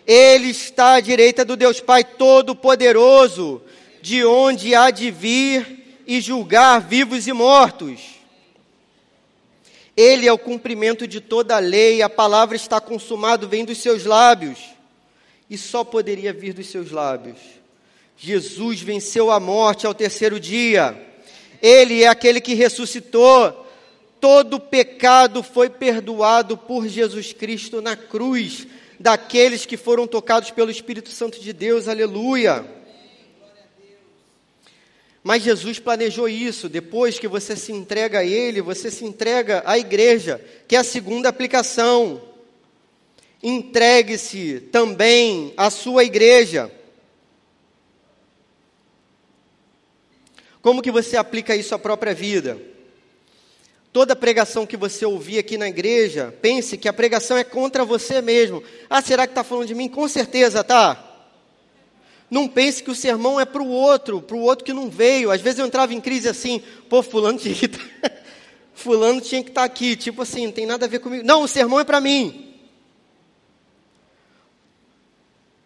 Ele 0.06 0.50
está 0.50 0.96
à 0.96 1.00
direita 1.00 1.42
do 1.42 1.56
Deus 1.56 1.80
Pai 1.80 2.04
Todo-Poderoso, 2.04 3.62
de 4.02 4.22
onde 4.22 4.74
há 4.74 4.90
de 4.90 5.10
vir 5.10 6.02
e 6.06 6.20
julgar 6.20 6.78
vivos 6.78 7.26
e 7.26 7.32
mortos. 7.32 8.17
Ele 9.98 10.28
é 10.28 10.32
o 10.32 10.38
cumprimento 10.38 11.08
de 11.08 11.20
toda 11.20 11.56
a 11.56 11.58
lei, 11.58 12.02
a 12.02 12.08
palavra 12.08 12.54
está 12.54 12.80
consumada, 12.80 13.48
vem 13.48 13.64
dos 13.64 13.78
seus 13.78 14.04
lábios, 14.04 14.60
e 15.50 15.58
só 15.58 15.82
poderia 15.82 16.32
vir 16.32 16.52
dos 16.52 16.68
seus 16.68 16.92
lábios. 16.92 17.38
Jesus 18.16 18.80
venceu 18.80 19.28
a 19.28 19.40
morte 19.40 19.88
ao 19.88 19.92
terceiro 19.92 20.38
dia. 20.38 20.96
Ele 21.60 22.04
é 22.04 22.06
aquele 22.06 22.40
que 22.40 22.54
ressuscitou. 22.54 23.66
Todo 24.20 24.60
pecado 24.60 25.42
foi 25.42 25.68
perdoado 25.68 26.56
por 26.56 26.86
Jesus 26.86 27.32
Cristo 27.32 27.82
na 27.82 27.96
cruz, 27.96 28.68
daqueles 29.00 29.66
que 29.66 29.76
foram 29.76 30.06
tocados 30.06 30.52
pelo 30.52 30.70
Espírito 30.70 31.10
Santo 31.10 31.40
de 31.40 31.52
Deus. 31.52 31.88
Aleluia. 31.88 32.64
Mas 35.28 35.42
Jesus 35.42 35.78
planejou 35.78 36.26
isso. 36.26 36.70
Depois 36.70 37.18
que 37.18 37.28
você 37.28 37.54
se 37.54 37.70
entrega 37.70 38.20
a 38.20 38.24
Ele, 38.24 38.62
você 38.62 38.90
se 38.90 39.04
entrega 39.04 39.62
à 39.66 39.78
igreja, 39.78 40.42
que 40.66 40.74
é 40.74 40.78
a 40.78 40.82
segunda 40.82 41.28
aplicação. 41.28 42.22
Entregue-se 43.42 44.60
também 44.72 45.52
à 45.54 45.68
sua 45.68 46.02
igreja. 46.02 46.72
Como 50.62 50.80
que 50.80 50.90
você 50.90 51.18
aplica 51.18 51.54
isso 51.54 51.74
à 51.74 51.78
própria 51.78 52.14
vida? 52.14 52.58
Toda 53.92 54.16
pregação 54.16 54.66
que 54.66 54.78
você 54.78 55.04
ouvir 55.04 55.40
aqui 55.40 55.58
na 55.58 55.68
igreja, 55.68 56.34
pense 56.40 56.78
que 56.78 56.88
a 56.88 56.92
pregação 56.94 57.36
é 57.36 57.44
contra 57.44 57.84
você 57.84 58.22
mesmo. 58.22 58.62
Ah, 58.88 59.02
será 59.02 59.26
que 59.26 59.32
está 59.32 59.44
falando 59.44 59.66
de 59.66 59.74
mim? 59.74 59.90
Com 59.90 60.08
certeza 60.08 60.64
tá. 60.64 61.07
Não 62.30 62.46
pense 62.46 62.82
que 62.82 62.90
o 62.90 62.94
sermão 62.94 63.40
é 63.40 63.44
para 63.44 63.62
o 63.62 63.68
outro, 63.68 64.20
para 64.20 64.36
o 64.36 64.40
outro 64.40 64.64
que 64.64 64.72
não 64.72 64.90
veio. 64.90 65.30
Às 65.30 65.40
vezes 65.40 65.58
eu 65.58 65.66
entrava 65.66 65.94
em 65.94 66.00
crise 66.00 66.28
assim, 66.28 66.62
pô, 66.88 67.02
fulano 67.02 67.38
tinha 67.38 67.54
que 67.54 67.66
estar, 67.66 67.78
tá, 67.78 68.10
fulano 68.74 69.20
tinha 69.20 69.42
que 69.42 69.50
estar 69.50 69.62
tá 69.62 69.66
aqui, 69.66 69.96
tipo 69.96 70.22
assim, 70.22 70.46
não 70.46 70.52
tem 70.52 70.66
nada 70.66 70.84
a 70.84 70.88
ver 70.88 70.98
comigo. 70.98 71.24
Não, 71.24 71.42
o 71.42 71.48
sermão 71.48 71.80
é 71.80 71.84
para 71.84 72.00
mim. 72.00 72.48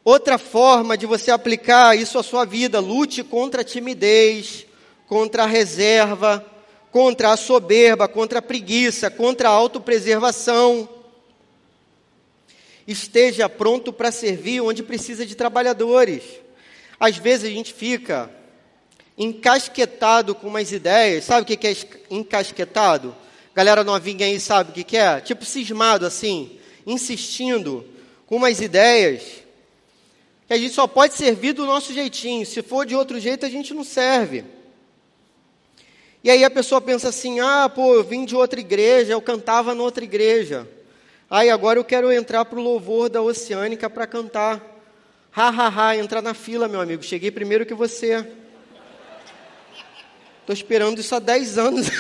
Outra 0.05 0.37
forma 0.39 0.97
de 0.97 1.07
você 1.07 1.31
aplicar 1.31 1.97
isso 1.97 2.19
à 2.19 2.23
sua 2.23 2.45
vida, 2.45 2.81
lute 2.81 3.23
contra 3.23 3.61
a 3.61 3.65
timidez, 3.65 4.67
contra 5.07 5.45
a 5.45 5.47
reserva, 5.47 6.45
contra 6.91 7.33
a 7.33 7.37
soberba, 7.37 8.07
contra 8.07 8.41
a 8.41 8.43
preguiça, 8.43 9.11
contra 9.11 9.49
a 9.49 9.53
autopreservação. 9.53 10.89
Esteja 12.87 13.49
pronto 13.49 13.93
para 13.93 14.11
servir 14.11 14.61
onde 14.61 14.83
precisa 14.83 15.25
de 15.25 15.37
trabalhadores. 15.37 16.23
Às 17.03 17.17
vezes 17.17 17.51
a 17.51 17.53
gente 17.53 17.75
fica 17.75 18.31
encasquetado 19.19 20.37
com 20.37 20.47
umas 20.47 20.71
ideias. 20.71 21.25
Sabe 21.25 21.43
o 21.43 21.45
que 21.57 21.67
é 21.67 21.77
encasquetado? 22.09 23.13
Galera 23.53 23.83
novinha 23.83 24.25
aí 24.25 24.39
sabe 24.39 24.71
o 24.71 24.85
que 24.85 24.97
é? 24.97 25.21
Tipo 25.21 25.45
cismado 25.45 26.07
assim, 26.07 26.61
insistindo 26.87 27.85
com 28.25 28.37
umas 28.37 28.61
ideias 28.61 29.43
que 30.47 30.55
a 30.55 30.57
gente 30.57 30.73
só 30.75 30.87
pode 30.87 31.15
servir 31.15 31.55
do 31.55 31.67
nosso 31.67 31.93
jeitinho. 31.93 32.47
Se 32.47 32.63
for 32.63 32.87
de 32.87 32.95
outro 32.95 33.19
jeito, 33.19 33.45
a 33.45 33.51
gente 33.51 33.75
não 33.75 33.83
serve. 33.83 34.45
E 36.23 36.31
aí 36.31 36.45
a 36.45 36.51
pessoa 36.51 36.81
pensa 36.81 37.09
assim: 37.09 37.41
ah, 37.41 37.69
pô, 37.69 37.95
eu 37.97 38.05
vim 38.05 38.25
de 38.25 38.37
outra 38.37 38.61
igreja, 38.61 39.13
eu 39.13 39.21
cantava 39.21 39.75
noutra 39.75 40.05
igreja. 40.05 40.69
Aí 41.29 41.51
agora 41.51 41.81
eu 41.81 41.85
quero 41.85 42.13
entrar 42.13 42.45
para 42.45 42.61
o 42.61 42.63
louvor 42.63 43.09
da 43.09 43.21
Oceânica 43.21 43.91
para 43.91 44.07
cantar. 44.07 44.72
Ha, 45.35 45.49
ha, 45.49 45.69
ha, 45.69 45.97
entrar 45.97 46.21
na 46.21 46.35
fila, 46.35 46.69
meu 46.69 46.81
amigo. 46.81 47.03
Cheguei 47.03 47.31
primeiro 47.31 47.65
que 47.65 47.73
você. 47.73 48.27
Estou 50.41 50.53
esperando 50.53 50.99
isso 51.01 51.15
há 51.15 51.19
10 51.19 51.57
anos. 51.57 51.87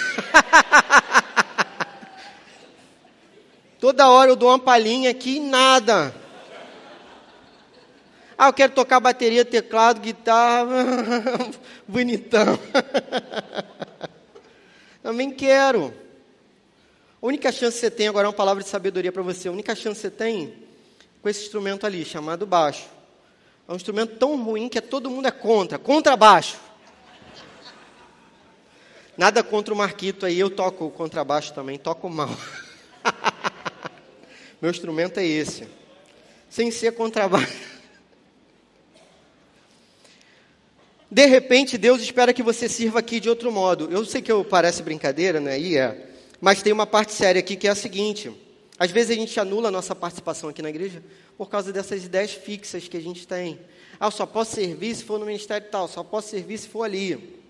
Toda 3.80 4.10
hora 4.10 4.30
eu 4.30 4.36
dou 4.36 4.50
uma 4.50 4.58
palhinha 4.58 5.10
aqui 5.10 5.36
e 5.36 5.40
nada. 5.40 6.14
Ah, 8.36 8.48
eu 8.48 8.52
quero 8.52 8.72
tocar 8.74 9.00
bateria, 9.00 9.44
teclado, 9.44 10.00
guitarra. 10.00 10.84
Bonitão. 11.88 12.58
Também 15.02 15.30
quero. 15.30 15.94
A 17.22 17.26
única 17.26 17.50
chance 17.50 17.76
que 17.76 17.80
você 17.80 17.90
tem, 17.90 18.08
agora 18.08 18.26
é 18.26 18.28
uma 18.28 18.34
palavra 18.34 18.62
de 18.62 18.68
sabedoria 18.68 19.10
para 19.10 19.22
você, 19.22 19.48
a 19.48 19.52
única 19.52 19.74
chance 19.74 20.00
que 20.00 20.02
você 20.02 20.10
tem 20.10 20.54
com 21.22 21.28
esse 21.28 21.44
instrumento 21.44 21.86
ali, 21.86 22.04
chamado 22.04 22.44
baixo. 22.44 23.01
É 23.72 23.74
um 23.74 23.76
instrumento 23.76 24.16
tão 24.18 24.36
ruim 24.44 24.68
que 24.68 24.78
todo 24.82 25.08
mundo 25.08 25.28
é 25.28 25.30
contra, 25.30 25.78
contrabaixo. 25.78 26.58
Nada 29.16 29.42
contra 29.42 29.72
o 29.72 29.76
Marquito 29.76 30.26
aí, 30.26 30.38
eu 30.38 30.50
toco 30.50 30.90
contrabaixo 30.90 31.54
também, 31.54 31.78
toco 31.78 32.06
mal. 32.10 32.28
Meu 34.60 34.70
instrumento 34.70 35.16
é 35.20 35.24
esse. 35.24 35.66
Sem 36.50 36.70
ser 36.70 36.92
contrabaixo. 36.92 37.80
De 41.10 41.24
repente, 41.24 41.78
Deus 41.78 42.02
espera 42.02 42.34
que 42.34 42.42
você 42.42 42.68
sirva 42.68 42.98
aqui 42.98 43.18
de 43.18 43.30
outro 43.30 43.50
modo. 43.50 43.90
Eu 43.90 44.04
sei 44.04 44.20
que 44.20 44.30
eu 44.30 44.44
parece 44.44 44.82
brincadeira, 44.82 45.40
né? 45.40 45.58
E 45.58 45.78
é. 45.78 46.10
Mas 46.38 46.62
tem 46.62 46.74
uma 46.74 46.86
parte 46.86 47.14
séria 47.14 47.40
aqui 47.40 47.56
que 47.56 47.66
é 47.66 47.70
a 47.70 47.74
seguinte: 47.74 48.30
às 48.78 48.90
vezes 48.90 49.10
a 49.10 49.20
gente 49.20 49.38
anula 49.38 49.68
a 49.68 49.70
nossa 49.70 49.94
participação 49.94 50.48
aqui 50.48 50.62
na 50.62 50.70
igreja 50.70 51.02
por 51.36 51.48
causa 51.48 51.72
dessas 51.72 52.04
ideias 52.04 52.32
fixas 52.32 52.88
que 52.88 52.96
a 52.96 53.00
gente 53.00 53.26
tem. 53.26 53.60
Ah, 54.00 54.10
só 54.10 54.26
posso 54.26 54.54
servir 54.54 54.94
se 54.94 55.04
for 55.04 55.18
no 55.18 55.26
ministério 55.26 55.68
tal, 55.70 55.86
só 55.86 56.02
posso 56.02 56.30
servir 56.30 56.58
se 56.58 56.68
for 56.68 56.82
ali. 56.82 57.40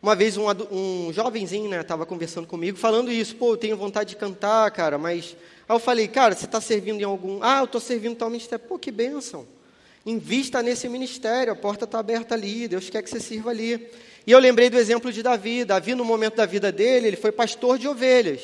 Uma 0.00 0.14
vez 0.14 0.36
um, 0.36 0.44
um 0.70 1.12
jovenzinho, 1.12 1.68
né, 1.68 1.80
estava 1.80 2.04
conversando 2.04 2.46
comigo, 2.46 2.76
falando 2.76 3.10
isso, 3.10 3.34
pô, 3.36 3.52
eu 3.52 3.56
tenho 3.56 3.76
vontade 3.76 4.10
de 4.10 4.16
cantar, 4.16 4.70
cara, 4.70 4.98
mas... 4.98 5.34
Aí 5.66 5.74
eu 5.74 5.80
falei, 5.80 6.06
cara, 6.06 6.34
você 6.34 6.44
está 6.44 6.60
servindo 6.60 7.00
em 7.00 7.04
algum... 7.04 7.42
Ah, 7.42 7.60
eu 7.60 7.64
estou 7.64 7.80
servindo 7.80 8.14
tal 8.14 8.28
ministério. 8.28 8.66
Pô, 8.68 8.78
que 8.78 8.90
bênção. 8.90 9.46
Invista 10.04 10.62
nesse 10.62 10.90
ministério, 10.90 11.54
a 11.54 11.56
porta 11.56 11.86
está 11.86 11.98
aberta 11.98 12.34
ali, 12.34 12.68
Deus 12.68 12.90
quer 12.90 13.02
que 13.02 13.08
você 13.08 13.18
sirva 13.18 13.48
ali. 13.48 13.88
E 14.26 14.30
eu 14.30 14.38
lembrei 14.38 14.68
do 14.68 14.78
exemplo 14.78 15.10
de 15.10 15.22
Davi. 15.22 15.64
Davi, 15.64 15.94
no 15.94 16.04
momento 16.04 16.36
da 16.36 16.44
vida 16.44 16.70
dele, 16.70 17.06
ele 17.06 17.16
foi 17.16 17.32
pastor 17.32 17.78
de 17.78 17.88
ovelhas. 17.88 18.42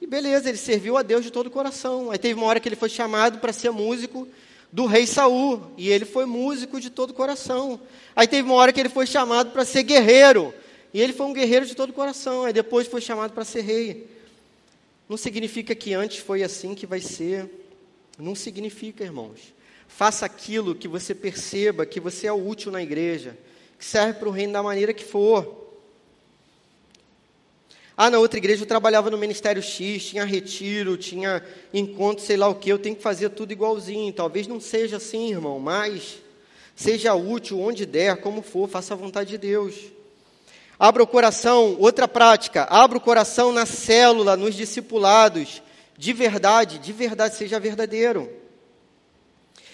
E 0.00 0.06
beleza, 0.06 0.48
ele 0.48 0.58
serviu 0.58 0.96
a 0.96 1.02
Deus 1.02 1.24
de 1.24 1.30
todo 1.30 1.48
o 1.48 1.50
coração. 1.50 2.10
Aí 2.10 2.18
teve 2.18 2.34
uma 2.34 2.46
hora 2.46 2.60
que 2.60 2.68
ele 2.68 2.76
foi 2.76 2.88
chamado 2.88 3.38
para 3.38 3.52
ser 3.52 3.70
músico 3.70 4.28
do 4.70 4.86
rei 4.86 5.06
Saul, 5.06 5.62
e 5.76 5.88
ele 5.88 6.04
foi 6.04 6.26
músico 6.26 6.80
de 6.80 6.90
todo 6.90 7.10
o 7.10 7.14
coração. 7.14 7.80
Aí 8.14 8.28
teve 8.28 8.42
uma 8.42 8.54
hora 8.54 8.72
que 8.72 8.78
ele 8.78 8.88
foi 8.88 9.06
chamado 9.06 9.50
para 9.50 9.64
ser 9.64 9.82
guerreiro, 9.82 10.54
e 10.92 11.00
ele 11.00 11.12
foi 11.12 11.26
um 11.26 11.32
guerreiro 11.32 11.66
de 11.66 11.74
todo 11.74 11.90
o 11.90 11.94
coração. 11.94 12.44
Aí 12.44 12.52
depois 12.52 12.86
foi 12.86 13.00
chamado 13.00 13.32
para 13.32 13.44
ser 13.44 13.62
rei. 13.62 14.08
Não 15.08 15.16
significa 15.16 15.74
que 15.74 15.94
antes 15.94 16.18
foi 16.18 16.42
assim 16.42 16.74
que 16.74 16.86
vai 16.86 17.00
ser. 17.00 17.48
Não 18.18 18.34
significa, 18.34 19.04
irmãos. 19.04 19.54
Faça 19.86 20.26
aquilo 20.26 20.74
que 20.74 20.86
você 20.86 21.14
perceba 21.14 21.86
que 21.86 21.98
você 21.98 22.26
é 22.26 22.32
útil 22.32 22.70
na 22.70 22.82
igreja, 22.82 23.36
que 23.78 23.84
serve 23.84 24.18
para 24.18 24.28
o 24.28 24.32
reino 24.32 24.52
da 24.52 24.62
maneira 24.62 24.92
que 24.92 25.04
for. 25.04 25.67
Ah, 28.00 28.10
na 28.10 28.20
outra 28.20 28.38
igreja 28.38 28.62
eu 28.62 28.66
trabalhava 28.66 29.10
no 29.10 29.18
Ministério 29.18 29.60
X, 29.60 30.04
tinha 30.04 30.24
retiro, 30.24 30.96
tinha 30.96 31.42
encontro, 31.74 32.24
sei 32.24 32.36
lá 32.36 32.46
o 32.46 32.54
que, 32.54 32.70
eu 32.70 32.78
tenho 32.78 32.94
que 32.94 33.02
fazer 33.02 33.30
tudo 33.30 33.50
igualzinho. 33.50 34.12
Talvez 34.12 34.46
não 34.46 34.60
seja 34.60 34.98
assim, 34.98 35.32
irmão, 35.32 35.58
mas 35.58 36.18
seja 36.76 37.12
útil 37.16 37.58
onde 37.58 37.84
der, 37.84 38.18
como 38.18 38.40
for, 38.40 38.68
faça 38.68 38.94
a 38.94 38.96
vontade 38.96 39.30
de 39.30 39.38
Deus. 39.38 39.74
Abra 40.78 41.02
o 41.02 41.08
coração, 41.08 41.76
outra 41.80 42.06
prática, 42.06 42.68
abra 42.70 42.98
o 42.98 43.00
coração 43.00 43.52
na 43.52 43.66
célula, 43.66 44.36
nos 44.36 44.54
discipulados, 44.54 45.60
de 45.96 46.12
verdade, 46.12 46.78
de 46.78 46.92
verdade, 46.92 47.34
seja 47.34 47.58
verdadeiro. 47.58 48.30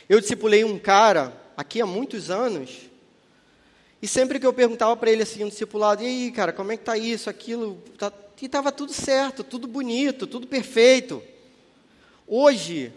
Eu 0.09 0.19
discipulei 0.19 0.65
um 0.65 0.79
cara 0.79 1.31
aqui 1.59 1.79
há 1.79 1.87
muitos 1.87 2.31
anos, 2.31 2.89
e 4.05 4.07
sempre 4.07 4.39
que 4.39 4.47
eu 4.47 4.53
perguntava 4.53 4.95
para 4.95 5.11
ele 5.11 5.23
assim, 5.23 5.43
um 5.45 5.49
discipulado, 5.49 6.03
e 6.03 6.07
aí, 6.07 6.31
cara, 6.31 6.53
como 6.53 6.71
é 6.71 6.77
que 6.77 6.85
tá 6.85 6.95
isso, 6.95 7.31
aquilo, 7.31 7.83
tá... 7.97 8.13
e 8.39 8.45
estava 8.45 8.71
tudo 8.71 8.93
certo, 8.93 9.43
tudo 9.43 9.67
bonito, 9.67 10.27
tudo 10.27 10.47
perfeito. 10.47 11.23
Hoje, 12.29 12.93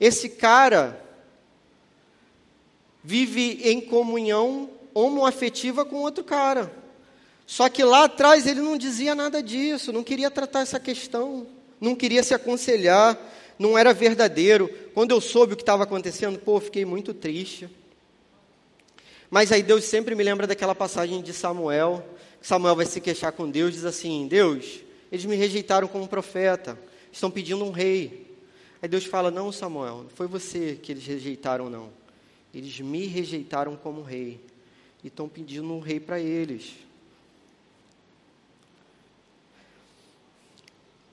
esse 0.00 0.30
cara 0.30 1.00
vive 3.04 3.60
em 3.62 3.80
comunhão 3.80 4.68
homoafetiva 4.92 5.84
com 5.84 5.98
outro 5.98 6.24
cara. 6.24 6.72
Só 7.46 7.68
que 7.68 7.84
lá 7.84 8.02
atrás 8.06 8.48
ele 8.48 8.60
não 8.60 8.76
dizia 8.76 9.14
nada 9.14 9.40
disso, 9.40 9.92
não 9.92 10.02
queria 10.02 10.28
tratar 10.28 10.62
essa 10.62 10.80
questão, 10.80 11.46
não 11.80 11.94
queria 11.94 12.24
se 12.24 12.34
aconselhar, 12.34 13.16
não 13.56 13.78
era 13.78 13.94
verdadeiro. 13.94 14.68
Quando 14.92 15.12
eu 15.12 15.20
soube 15.20 15.52
o 15.52 15.56
que 15.56 15.62
estava 15.62 15.84
acontecendo, 15.84 16.36
pô, 16.36 16.58
fiquei 16.58 16.84
muito 16.84 17.14
triste. 17.14 17.70
Mas 19.30 19.50
aí 19.50 19.62
Deus 19.62 19.84
sempre 19.84 20.14
me 20.14 20.22
lembra 20.22 20.46
daquela 20.46 20.74
passagem 20.74 21.20
de 21.20 21.32
Samuel, 21.32 22.06
que 22.40 22.46
Samuel 22.46 22.76
vai 22.76 22.86
se 22.86 23.00
queixar 23.00 23.32
com 23.32 23.50
Deus, 23.50 23.74
diz 23.74 23.84
assim: 23.84 24.26
Deus, 24.28 24.80
eles 25.10 25.24
me 25.24 25.36
rejeitaram 25.36 25.88
como 25.88 26.06
profeta, 26.06 26.78
estão 27.12 27.30
pedindo 27.30 27.64
um 27.64 27.70
rei. 27.70 28.26
Aí 28.80 28.88
Deus 28.88 29.04
fala: 29.04 29.30
Não, 29.30 29.50
Samuel, 29.50 30.02
não 30.04 30.10
foi 30.10 30.26
você 30.26 30.78
que 30.80 30.92
eles 30.92 31.06
rejeitaram, 31.06 31.68
não. 31.68 31.90
Eles 32.54 32.80
me 32.80 33.06
rejeitaram 33.06 33.76
como 33.76 34.02
rei 34.02 34.40
e 35.02 35.08
estão 35.08 35.28
pedindo 35.28 35.70
um 35.72 35.80
rei 35.80 36.00
para 36.00 36.20
eles. 36.20 36.74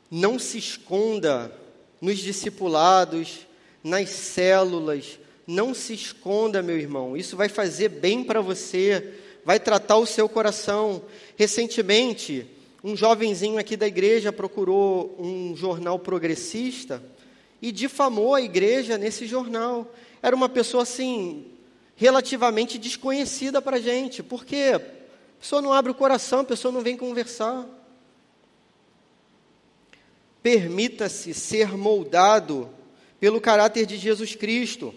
Não 0.10 0.38
se 0.38 0.60
esconda 0.60 1.52
nos 2.00 2.20
discipulados, 2.20 3.48
nas 3.84 4.10
células, 4.10 5.18
não 5.46 5.74
se 5.74 5.94
esconda, 5.94 6.62
meu 6.62 6.78
irmão. 6.78 7.18
Isso 7.18 7.36
vai 7.36 7.50
fazer 7.50 7.90
bem 7.90 8.24
para 8.24 8.42
você, 8.42 9.14
vai 9.44 9.60
tratar 9.60 9.98
o 9.98 10.06
seu 10.06 10.28
coração. 10.30 11.04
Recentemente, 11.36 12.48
um 12.84 12.96
jovenzinho 12.96 13.58
aqui 13.58 13.78
da 13.78 13.88
igreja 13.88 14.32
procurou 14.32 15.16
um 15.20 15.56
jornal 15.56 16.00
progressista 16.00 17.02
e 17.62 17.72
difamou 17.72 18.36
a 18.36 18.42
igreja 18.42 18.98
nesse 18.98 19.26
jornal. 19.26 19.94
Era 20.22 20.36
uma 20.36 20.50
pessoa 20.50 20.84
assim, 20.84 21.46
relativamente 21.96 22.78
desconhecida 22.78 23.62
para 23.62 23.78
a 23.78 23.82
gente. 23.82 24.22
Por 24.22 24.46
quê? 24.46 24.74
A 24.76 25.40
pessoa 25.40 25.62
não 25.62 25.74
abre 25.74 25.92
o 25.92 25.96
coração, 25.96 26.40
a 26.42 26.46
pessoa 26.46 26.72
não 26.72 26.82
vem 26.82 26.98
conversar. 26.98 27.66
Permita-se 30.42 31.34
ser 31.34 31.78
moldado 31.78 32.70
pelo 33.20 33.40
caráter 33.40 33.86
de 33.86 33.98
Jesus 33.98 34.36
Cristo. 34.36 34.94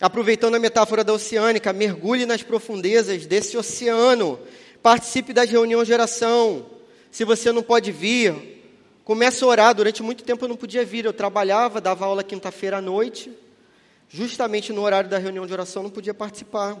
Aproveitando 0.00 0.54
a 0.54 0.58
metáfora 0.58 1.04
da 1.04 1.12
oceânica, 1.12 1.74
mergulhe 1.74 2.24
nas 2.24 2.42
profundezas 2.42 3.26
desse 3.26 3.58
oceano. 3.58 4.40
Participe 4.82 5.34
das 5.34 5.50
reuniões 5.50 5.86
de 5.86 5.92
oração. 5.92 6.64
Se 7.10 7.22
você 7.22 7.52
não 7.52 7.62
pode 7.62 7.92
vir, 7.92 8.34
comece 9.04 9.44
a 9.44 9.46
orar. 9.46 9.74
Durante 9.74 10.02
muito 10.02 10.24
tempo 10.24 10.44
eu 10.44 10.48
não 10.48 10.56
podia 10.56 10.86
vir. 10.86 11.04
Eu 11.04 11.12
trabalhava, 11.12 11.82
dava 11.82 12.06
aula 12.06 12.24
quinta-feira 12.24 12.78
à 12.78 12.80
noite. 12.80 13.30
Justamente 14.08 14.72
no 14.72 14.80
horário 14.80 15.10
da 15.10 15.18
reunião 15.18 15.46
de 15.46 15.52
oração 15.52 15.82
não 15.82 15.90
podia 15.90 16.14
participar. 16.14 16.78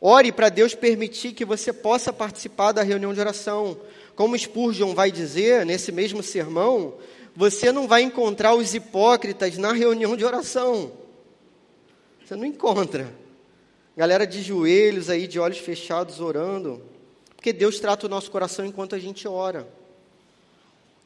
Ore 0.00 0.32
para 0.32 0.48
Deus 0.48 0.74
permitir 0.74 1.32
que 1.32 1.44
você 1.44 1.74
possa 1.74 2.10
participar 2.10 2.72
da 2.72 2.82
reunião 2.82 3.12
de 3.12 3.20
oração. 3.20 3.78
Como 4.16 4.38
Spurgeon 4.38 4.94
vai 4.94 5.10
dizer 5.10 5.66
nesse 5.66 5.92
mesmo 5.92 6.22
sermão, 6.22 6.94
você 7.36 7.70
não 7.70 7.86
vai 7.86 8.00
encontrar 8.00 8.54
os 8.54 8.74
hipócritas 8.74 9.58
na 9.58 9.72
reunião 9.72 10.16
de 10.16 10.24
oração. 10.24 10.90
Você 12.28 12.36
não 12.36 12.44
encontra. 12.44 13.10
Galera 13.96 14.26
de 14.26 14.42
joelhos 14.42 15.08
aí, 15.08 15.26
de 15.26 15.40
olhos 15.40 15.56
fechados, 15.56 16.20
orando. 16.20 16.82
Porque 17.34 17.54
Deus 17.54 17.80
trata 17.80 18.04
o 18.04 18.08
nosso 18.08 18.30
coração 18.30 18.66
enquanto 18.66 18.94
a 18.94 18.98
gente 18.98 19.26
ora. 19.26 19.66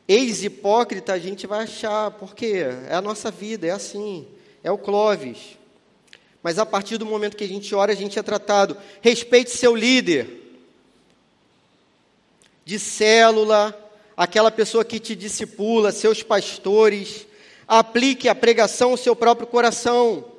Ex-hipócrita 0.09 1.12
a 1.12 1.20
gente 1.20 1.47
vai 1.47 1.62
achar, 1.62 2.11
porque 2.11 2.64
é 2.89 2.93
a 2.93 3.01
nossa 3.01 3.31
vida, 3.31 3.68
é 3.68 3.70
assim. 3.70 4.27
É 4.64 4.73
o 4.73 4.77
Clóvis. 4.77 5.57
Mas 6.43 6.59
a 6.59 6.66
partir 6.66 6.99
do 6.99 7.07
momento 7.07 7.37
que 7.37 7.45
a 7.45 7.49
gente 7.49 7.73
ora, 7.73 7.93
a 7.93 7.97
gente 7.97 8.18
é 8.18 8.23
tratado. 8.25 8.77
Respeite 9.01 9.53
seu 9.53 9.77
líder. 9.77 10.59
De 12.64 12.81
célula, 12.81 13.73
aquela 14.16 14.51
pessoa 14.51 14.85
que 14.85 14.99
te 14.99 15.14
discipula, 15.14 15.93
seus 15.93 16.20
pastores. 16.20 17.29
Aplique 17.68 18.29
a 18.29 18.35
pregação 18.35 18.91
ao 18.91 18.97
seu 18.97 19.14
próprio 19.14 19.47
coração. 19.47 20.32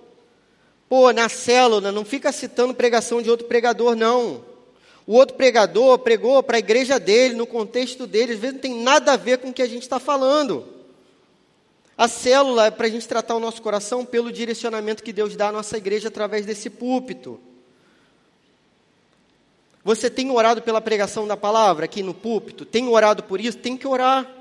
Pô, 0.94 1.12
na 1.12 1.28
célula, 1.28 1.92
não 1.92 2.06
fica 2.06 2.32
citando 2.32 2.72
pregação 2.72 3.20
de 3.20 3.28
outro 3.28 3.48
pregador, 3.48 3.96
não. 3.96 4.46
O 5.08 5.16
outro 5.16 5.36
pregador 5.36 5.98
pregou 5.98 6.44
para 6.44 6.58
a 6.58 6.60
igreja 6.60 7.00
dele, 7.00 7.34
no 7.34 7.48
contexto 7.48 8.06
dele, 8.06 8.34
às 8.34 8.40
vezes 8.40 8.54
não 8.54 8.62
tem 8.62 8.80
nada 8.80 9.14
a 9.14 9.18
ver 9.18 9.40
com 9.40 9.50
o 9.50 9.54
que 9.54 9.64
a 9.64 9.68
gente 9.68 9.82
está 9.82 10.00
falando. 10.00 10.64
A 11.98 12.08
célula 12.08 12.68
é 12.68 12.70
para 12.70 12.86
a 12.86 12.90
gente 12.92 13.08
tratar 13.08 13.34
o 13.34 13.40
nosso 13.40 13.60
coração 13.60 14.06
pelo 14.06 14.32
direcionamento 14.32 15.02
que 15.02 15.12
Deus 15.12 15.36
dá 15.36 15.48
à 15.48 15.52
nossa 15.52 15.78
igreja 15.78 16.10
através 16.10 16.46
desse 16.46 16.70
púlpito. 16.70 17.40
Você 19.84 20.12
tem 20.12 20.30
orado 20.30 20.62
pela 20.62 20.80
pregação 20.80 21.26
da 21.26 21.36
palavra 21.36 21.86
aqui 21.86 22.04
no 22.04 22.14
púlpito? 22.14 22.66
Tem 22.66 22.88
orado 22.88 23.24
por 23.24 23.42
isso? 23.42 23.58
Tem 23.58 23.76
que 23.76 23.88
orar. 23.88 24.32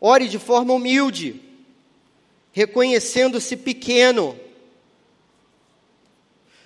Ore 0.00 0.26
de 0.26 0.38
forma 0.38 0.72
humilde 0.72 1.49
reconhecendo-se 2.52 3.56
pequeno. 3.56 4.36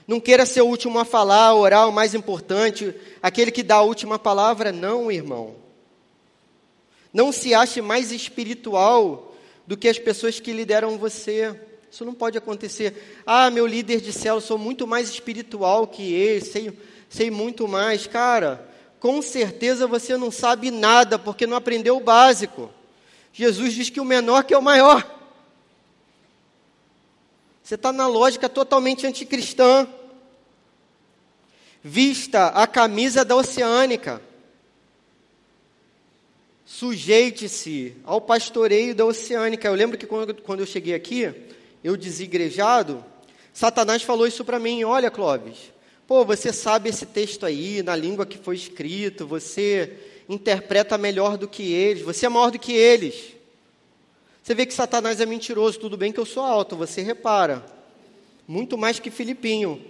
Não 0.07 0.21
queira 0.21 0.45
ser 0.45 0.61
o 0.61 0.67
último 0.67 0.99
a 0.99 1.05
falar, 1.05 1.55
orar 1.55 1.89
o 1.89 1.93
mais 1.93 2.15
importante, 2.15 2.95
aquele 3.23 3.51
que 3.51 3.63
dá 3.63 3.77
a 3.77 3.83
última 3.83 4.19
palavra, 4.19 4.71
não, 4.71 5.11
irmão. 5.11 5.57
Não 7.13 7.33
se 7.33 7.55
ache 7.55 7.81
mais 7.81 8.13
espiritual 8.13 9.35
do 9.67 9.77
que 9.77 9.89
as 9.89 9.99
pessoas 9.99 10.41
que 10.41 10.53
lideram 10.53 10.99
você. 10.99 11.59
Isso 11.91 12.05
não 12.05 12.13
pode 12.13 12.37
acontecer. 12.37 13.23
Ah, 13.25 13.51
meu 13.51 13.67
líder 13.67 14.01
de 14.01 14.13
céu, 14.13 14.41
sou 14.41 14.59
muito 14.59 14.87
mais 14.87 15.09
espiritual 15.09 15.87
que 15.87 16.13
ele, 16.13 16.45
sei, 16.45 16.79
sei 17.09 17.31
muito 17.31 17.69
mais. 17.69 18.07
Cara, 18.07 18.69
com 18.99 19.23
certeza 19.23 19.87
você 19.87 20.17
não 20.17 20.31
sabe 20.31 20.71
nada, 20.71 21.19
porque 21.19 21.47
não 21.47 21.57
aprendeu 21.57 21.97
o 21.97 22.01
básico. 22.01 22.69
Jesus 23.33 23.73
diz 23.73 23.91
que 23.91 24.01
o 24.01 24.05
menor 24.05 24.45
que 24.45 24.53
é 24.53 24.59
o 24.59 24.63
maior. 24.63 25.09
Você 27.65 27.77
está 27.77 27.91
na 27.91 28.07
lógica 28.07 28.47
totalmente 28.47 29.07
anticristã. 29.07 29.89
Vista 31.83 32.49
a 32.49 32.67
camisa 32.67 33.25
da 33.25 33.35
oceânica. 33.35 34.21
Sujeite-se 36.67 37.97
ao 38.05 38.21
pastoreio 38.21 38.95
da 38.95 39.07
oceânica. 39.07 39.67
Eu 39.67 39.75
lembro 39.75 39.97
que 39.97 40.07
quando, 40.07 40.61
eu 40.61 40.67
cheguei 40.67 40.95
aqui, 40.95 41.33
eu 41.83 41.97
desigrejado, 41.97 43.03
Satanás 43.51 44.03
falou 44.03 44.27
isso 44.27 44.45
para 44.45 44.59
mim: 44.59 44.85
Olha, 44.85 45.11
Clóvis, 45.11 45.73
pô, 46.07 46.23
você 46.23 46.53
sabe 46.53 46.91
esse 46.91 47.07
texto 47.07 47.47
aí, 47.47 47.83
na 47.83 47.97
língua 47.97 48.27
que 48.27 48.37
foi 48.37 48.57
escrito, 48.57 49.27
você 49.27 49.91
interpreta 50.29 50.99
melhor 50.99 51.39
do 51.39 51.49
que 51.49 51.73
eles, 51.73 52.03
você 52.03 52.27
é 52.27 52.29
maior 52.29 52.51
do 52.51 52.59
que 52.59 52.75
eles. 52.75 53.34
Você 54.45 54.55
vê 54.55 54.67
que 54.67 54.75
Satanás 54.75 55.23
é 55.23 55.27
mentiroso, 55.27 55.81
tudo 55.81 55.97
bem 55.97 56.13
que 56.13 56.21
eu 56.21 56.27
sou 56.27 56.43
alto, 56.43 56.77
você 56.77 57.01
repara. 57.01 57.65
Muito 58.47 58.77
mais 58.77 59.01
que 59.01 59.11
Filipinho. 59.11 59.83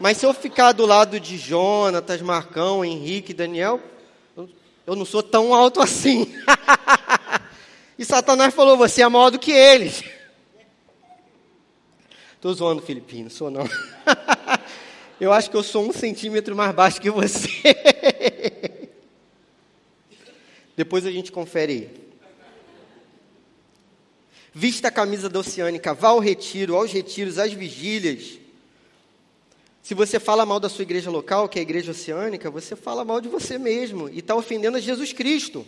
Mas 0.00 0.16
se 0.16 0.26
eu 0.26 0.34
ficar 0.34 0.72
do 0.72 0.84
lado 0.84 1.20
de 1.20 1.38
Jonatas, 1.38 2.20
Marcão, 2.20 2.84
Henrique, 2.84 3.32
Daniel, 3.32 3.80
eu 4.84 4.96
não 4.96 5.04
sou 5.04 5.22
tão 5.22 5.54
alto 5.54 5.80
assim. 5.80 6.26
e 7.96 8.04
Satanás 8.04 8.52
falou: 8.52 8.76
você 8.76 9.00
é 9.00 9.08
maior 9.08 9.30
do 9.30 9.38
que 9.38 9.52
eles. 9.52 10.02
Estou 12.34 12.52
zoando, 12.52 12.82
Filipinho, 12.82 13.30
sou 13.30 13.48
não. 13.48 13.62
eu 15.20 15.32
acho 15.32 15.48
que 15.48 15.56
eu 15.56 15.62
sou 15.62 15.88
um 15.88 15.92
centímetro 15.92 16.56
mais 16.56 16.74
baixo 16.74 17.00
que 17.00 17.10
você. 17.10 17.48
Depois 20.76 21.06
a 21.06 21.12
gente 21.12 21.30
confere 21.30 21.72
aí. 21.72 22.03
Vista 24.54 24.86
a 24.86 24.90
camisa 24.90 25.28
da 25.28 25.40
Oceânica, 25.40 25.92
vá 25.92 26.08
ao 26.08 26.20
retiro, 26.20 26.76
aos 26.76 26.92
retiros, 26.92 27.38
às 27.38 27.52
vigílias. 27.52 28.38
Se 29.82 29.94
você 29.94 30.20
fala 30.20 30.46
mal 30.46 30.60
da 30.60 30.68
sua 30.68 30.82
igreja 30.82 31.10
local, 31.10 31.48
que 31.48 31.58
é 31.58 31.60
a 31.60 31.62
igreja 31.62 31.90
oceânica, 31.90 32.50
você 32.50 32.74
fala 32.74 33.04
mal 33.04 33.20
de 33.20 33.28
você 33.28 33.58
mesmo 33.58 34.08
e 34.08 34.20
está 34.20 34.34
ofendendo 34.34 34.78
a 34.78 34.80
Jesus 34.80 35.12
Cristo. 35.12 35.66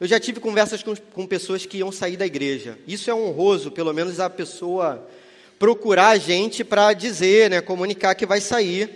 Eu 0.00 0.06
já 0.06 0.18
tive 0.18 0.40
conversas 0.40 0.82
com, 0.82 0.96
com, 0.96 1.26
pessoas 1.26 1.66
que 1.66 1.78
iam 1.78 1.92
sair 1.92 2.16
da 2.16 2.24
igreja. 2.24 2.78
Isso 2.86 3.10
é 3.10 3.14
honroso, 3.14 3.70
pelo 3.70 3.92
menos 3.92 4.20
a 4.20 4.30
pessoa 4.30 5.06
procurar 5.58 6.08
a 6.08 6.16
gente 6.16 6.64
para 6.64 6.94
dizer, 6.94 7.50
né, 7.50 7.60
comunicar 7.60 8.14
que 8.14 8.24
vai 8.24 8.40
sair. 8.40 8.88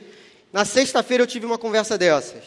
Na 0.51 0.65
sexta-feira 0.65 1.25
eu 1.25 1.27
tive 1.27 1.45
uma 1.45 1.59
conversa 1.59 1.99
dessas. 1.99 2.45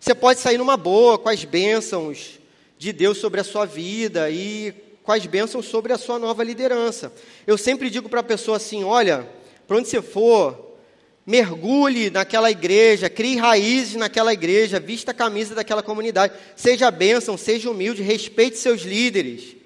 Você 0.00 0.16
pode 0.16 0.40
sair 0.40 0.58
numa 0.58 0.76
boa, 0.76 1.16
com 1.16 1.28
as 1.28 1.44
bênçãos, 1.44 2.40
de 2.78 2.92
Deus 2.92 3.18
sobre 3.18 3.40
a 3.40 3.44
sua 3.44 3.64
vida 3.64 4.30
e 4.30 4.72
quais 5.02 5.24
bênçãos 5.26 5.66
sobre 5.66 5.92
a 5.92 5.98
sua 5.98 6.18
nova 6.18 6.42
liderança. 6.42 7.12
Eu 7.46 7.56
sempre 7.56 7.88
digo 7.88 8.08
para 8.08 8.20
a 8.20 8.24
pessoa 8.24 8.56
assim: 8.56 8.84
olha, 8.84 9.28
para 9.66 9.76
onde 9.76 9.88
você 9.88 10.02
for, 10.02 10.76
mergulhe 11.24 12.10
naquela 12.10 12.50
igreja, 12.50 13.08
crie 13.08 13.36
raízes 13.36 13.94
naquela 13.94 14.32
igreja, 14.32 14.78
vista 14.78 15.10
a 15.10 15.14
camisa 15.14 15.54
daquela 15.54 15.82
comunidade, 15.82 16.34
seja 16.54 16.90
bênção, 16.90 17.36
seja 17.36 17.70
humilde, 17.70 18.02
respeite 18.02 18.58
seus 18.58 18.82
líderes. 18.82 19.56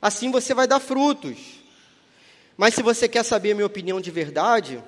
Assim 0.00 0.30
você 0.30 0.54
vai 0.54 0.66
dar 0.66 0.80
frutos. 0.80 1.60
Mas 2.56 2.74
se 2.74 2.82
você 2.82 3.08
quer 3.08 3.24
saber 3.24 3.52
a 3.52 3.54
minha 3.54 3.66
opinião 3.66 4.00
de 4.00 4.10
verdade, 4.10 4.82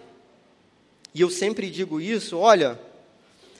e 1.15 1.21
eu 1.21 1.31
sempre 1.31 1.71
digo 1.71 2.01
isso, 2.01 2.37
olha, 2.39 2.79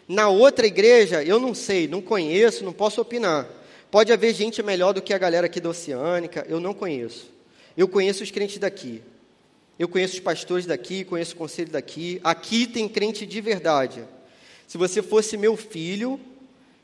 na 0.09 0.29
outra 0.29 0.67
igreja 0.67 1.23
eu 1.23 1.39
não 1.39 1.55
sei, 1.55 1.87
não 1.87 2.03
conheço, 2.03 2.65
não 2.65 2.73
posso 2.73 3.01
opinar. 3.01 3.49
Pode 3.93 4.11
haver 4.11 4.33
gente 4.35 4.63
melhor 4.63 4.95
do 4.95 5.03
que 5.03 5.13
a 5.13 5.19
galera 5.19 5.45
aqui 5.45 5.61
da 5.61 5.69
Oceânica, 5.69 6.47
eu 6.49 6.59
não 6.59 6.73
conheço. 6.73 7.31
Eu 7.77 7.87
conheço 7.87 8.23
os 8.23 8.31
crentes 8.31 8.57
daqui. 8.57 9.03
Eu 9.79 9.87
conheço 9.87 10.15
os 10.15 10.21
pastores 10.21 10.65
daqui, 10.65 11.05
conheço 11.05 11.35
o 11.35 11.37
conselho 11.37 11.71
daqui. 11.71 12.19
Aqui 12.25 12.67
tem 12.67 12.89
crente 12.89 13.27
de 13.27 13.41
verdade. 13.43 14.03
Se 14.67 14.79
você 14.79 15.03
fosse 15.03 15.37
meu 15.37 15.59
filho, 15.59 16.19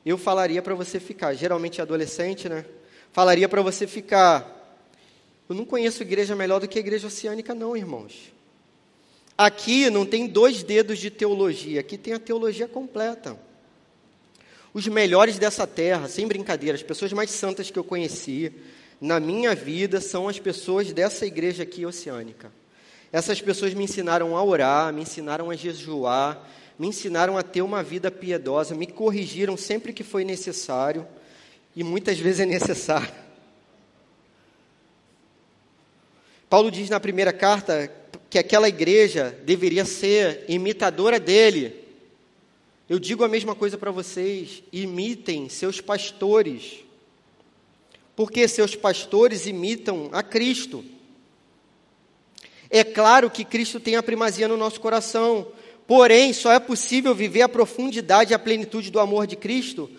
eu 0.04 0.18
falaria 0.18 0.60
para 0.60 0.74
você 0.74 1.00
ficar. 1.00 1.32
Geralmente 1.32 1.80
é 1.80 1.82
adolescente, 1.82 2.46
né? 2.46 2.66
Falaria 3.10 3.48
para 3.48 3.62
você 3.62 3.86
ficar. 3.86 4.78
Eu 5.48 5.56
não 5.56 5.64
conheço 5.64 6.02
igreja 6.02 6.36
melhor 6.36 6.60
do 6.60 6.68
que 6.68 6.76
a 6.76 6.80
igreja 6.80 7.06
oceânica, 7.06 7.54
não, 7.54 7.74
irmãos. 7.74 8.34
Aqui 9.38 9.88
não 9.88 10.04
tem 10.04 10.26
dois 10.26 10.62
dedos 10.62 10.98
de 10.98 11.08
teologia, 11.10 11.80
aqui 11.80 11.96
tem 11.96 12.12
a 12.12 12.18
teologia 12.18 12.68
completa. 12.68 13.47
Os 14.78 14.86
melhores 14.86 15.40
dessa 15.40 15.66
terra, 15.66 16.06
sem 16.06 16.28
brincadeira, 16.28 16.76
as 16.76 16.84
pessoas 16.84 17.12
mais 17.12 17.32
santas 17.32 17.68
que 17.68 17.76
eu 17.76 17.82
conheci 17.82 18.52
na 19.00 19.18
minha 19.18 19.52
vida 19.52 20.00
são 20.00 20.28
as 20.28 20.38
pessoas 20.38 20.92
dessa 20.92 21.26
igreja 21.26 21.64
aqui 21.64 21.84
oceânica. 21.84 22.52
Essas 23.10 23.42
pessoas 23.42 23.74
me 23.74 23.82
ensinaram 23.82 24.36
a 24.36 24.44
orar, 24.44 24.92
me 24.92 25.02
ensinaram 25.02 25.50
a 25.50 25.56
jejuar, 25.56 26.48
me 26.78 26.86
ensinaram 26.86 27.36
a 27.36 27.42
ter 27.42 27.60
uma 27.60 27.82
vida 27.82 28.08
piedosa, 28.08 28.72
me 28.72 28.86
corrigiram 28.86 29.56
sempre 29.56 29.92
que 29.92 30.04
foi 30.04 30.24
necessário, 30.24 31.04
e 31.74 31.82
muitas 31.82 32.16
vezes 32.16 32.38
é 32.38 32.46
necessário. 32.46 33.12
Paulo 36.48 36.70
diz 36.70 36.88
na 36.88 37.00
primeira 37.00 37.32
carta 37.32 37.92
que 38.30 38.38
aquela 38.38 38.68
igreja 38.68 39.36
deveria 39.44 39.84
ser 39.84 40.44
imitadora 40.46 41.18
dele. 41.18 41.87
Eu 42.88 42.98
digo 42.98 43.22
a 43.22 43.28
mesma 43.28 43.54
coisa 43.54 43.76
para 43.76 43.90
vocês: 43.90 44.62
imitem 44.72 45.48
seus 45.48 45.80
pastores, 45.80 46.84
porque 48.16 48.48
seus 48.48 48.74
pastores 48.74 49.46
imitam 49.46 50.08
a 50.12 50.22
Cristo. 50.22 50.84
É 52.70 52.82
claro 52.84 53.30
que 53.30 53.44
Cristo 53.44 53.78
tem 53.78 53.96
a 53.96 54.02
primazia 54.02 54.48
no 54.48 54.56
nosso 54.56 54.80
coração, 54.80 55.48
porém, 55.86 56.32
só 56.32 56.52
é 56.52 56.58
possível 56.58 57.14
viver 57.14 57.42
a 57.42 57.48
profundidade 57.48 58.32
e 58.32 58.34
a 58.34 58.38
plenitude 58.38 58.90
do 58.90 59.00
amor 59.00 59.26
de 59.26 59.36
Cristo 59.36 59.90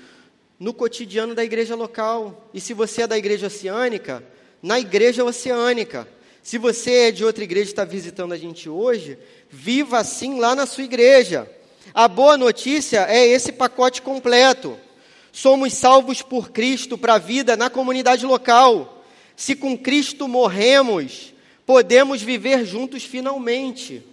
no 0.60 0.74
cotidiano 0.74 1.34
da 1.34 1.44
igreja 1.44 1.76
local. 1.76 2.50
E 2.54 2.60
se 2.60 2.74
você 2.74 3.04
é 3.04 3.08
da 3.08 3.18
igreja 3.18 3.48
oceânica, 3.48 4.24
na 4.62 4.80
igreja 4.80 5.24
oceânica. 5.24 6.08
Se 6.42 6.58
você 6.58 6.92
é 6.92 7.12
de 7.12 7.24
outra 7.24 7.44
igreja 7.44 7.70
e 7.70 7.72
está 7.72 7.86
visitando 7.86 8.34
a 8.34 8.38
gente 8.38 8.70
hoje, 8.70 9.18
viva 9.50 10.00
assim 10.00 10.40
lá 10.40 10.56
na 10.56 10.66
sua 10.66 10.84
igreja. 10.84 11.50
A 11.94 12.08
boa 12.08 12.38
notícia 12.38 13.06
é 13.10 13.26
esse 13.28 13.52
pacote 13.52 14.02
completo. 14.02 14.78
Somos 15.32 15.74
salvos 15.74 16.22
por 16.22 16.52
Cristo 16.52 16.98
para 16.98 17.16
a 17.16 17.20
vida 17.20 17.56
na 17.56 17.70
comunidade 17.70 18.26
local. 18.26 19.04
Se 19.36 19.56
com 19.56 19.78
Cristo 19.78 20.28
morremos, 20.28 21.34
podemos 21.66 22.22
viver 22.22 22.66
juntos 22.66 23.04
finalmente. 23.04 24.04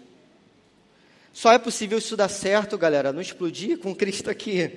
Só 1.33 1.53
é 1.53 1.59
possível 1.59 1.99
isso 1.99 2.17
dar 2.17 2.29
certo, 2.29 2.79
galera, 2.79 3.13
não 3.13 3.21
explodir 3.21 3.79
com 3.79 3.95
Cristo 3.95 4.31
aqui. 4.31 4.71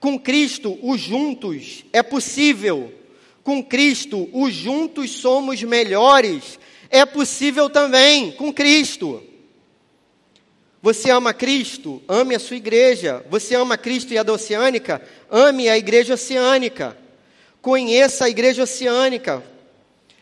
Com 0.00 0.18
Cristo, 0.18 0.78
os 0.82 1.00
juntos 1.00 1.84
é 1.92 2.02
possível 2.02 2.92
com 3.42 3.62
Cristo, 3.62 4.28
os 4.32 4.52
juntos 4.52 5.10
somos 5.10 5.62
melhores, 5.62 6.58
é 6.88 7.04
possível 7.06 7.70
também 7.70 8.32
com 8.32 8.52
Cristo. 8.52 9.22
Você 10.82 11.10
ama 11.10 11.34
Cristo? 11.34 12.02
Ame 12.08 12.34
a 12.34 12.38
sua 12.38 12.56
igreja. 12.56 13.24
Você 13.28 13.54
ama 13.54 13.76
Cristo 13.76 14.12
e 14.12 14.18
a 14.18 14.22
da 14.22 14.32
Oceânica? 14.32 15.02
Ame 15.30 15.68
a 15.68 15.76
igreja 15.76 16.14
oceânica. 16.14 16.96
Conheça 17.60 18.24
a 18.24 18.30
igreja 18.30 18.62
oceânica. 18.62 19.42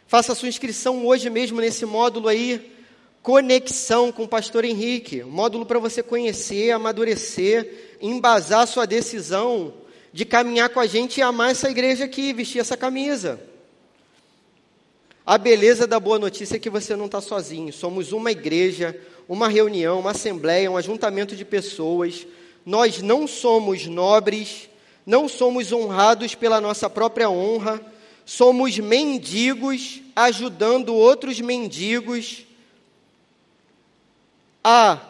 Faça 0.09 0.35
sua 0.35 0.49
inscrição 0.49 1.07
hoje 1.07 1.31
mesmo 1.31 1.61
nesse 1.61 1.87
módulo 1.87 2.29
aí. 2.29 2.73
Conexão 3.23 4.11
com 4.11 4.25
o 4.25 4.29
pastor 4.29 4.65
Henrique. 4.65 5.23
Módulo 5.23 5.65
para 5.65 5.79
você 5.79 6.03
conhecer, 6.03 6.73
amadurecer, 6.73 7.97
embasar 8.01 8.67
sua 8.67 8.87
decisão 8.87 9.73
de 10.13 10.25
caminhar 10.25 10.71
com 10.71 10.81
a 10.81 10.87
gente 10.87 11.19
e 11.19 11.23
amar 11.23 11.53
essa 11.53 11.71
igreja 11.71 12.05
aqui, 12.05 12.33
vestir 12.33 12.59
essa 12.59 12.77
camisa. 12.77 13.41
A 15.25 15.37
beleza 15.37 15.87
da 15.87 16.01
boa 16.01 16.19
notícia 16.19 16.57
é 16.57 16.59
que 16.59 16.71
você 16.71 16.97
não 16.97 17.05
está 17.05 17.21
sozinho. 17.21 17.73
Somos 17.73 18.13
uma 18.13 18.33
igreja, 18.33 18.99
uma 19.29 19.49
reunião, 19.49 20.01
uma 20.01 20.13
assembleia, 20.13 20.71
um 20.71 20.77
ajuntamento 20.77 21.37
de 21.37 21.45
pessoas. 21.45 22.27
Nós 22.65 23.03
não 23.03 23.27
somos 23.27 23.87
nobres, 23.87 24.71
não 25.05 25.29
somos 25.29 25.71
honrados 25.71 26.35
pela 26.35 26.61
nossa 26.61 26.89
própria 26.89 27.29
honra, 27.29 27.81
somos 28.25 28.79
mendigos 28.79 30.01
ajudando 30.17 30.95
outros 30.95 31.41
mendigos 31.41 32.45
a 34.65 35.01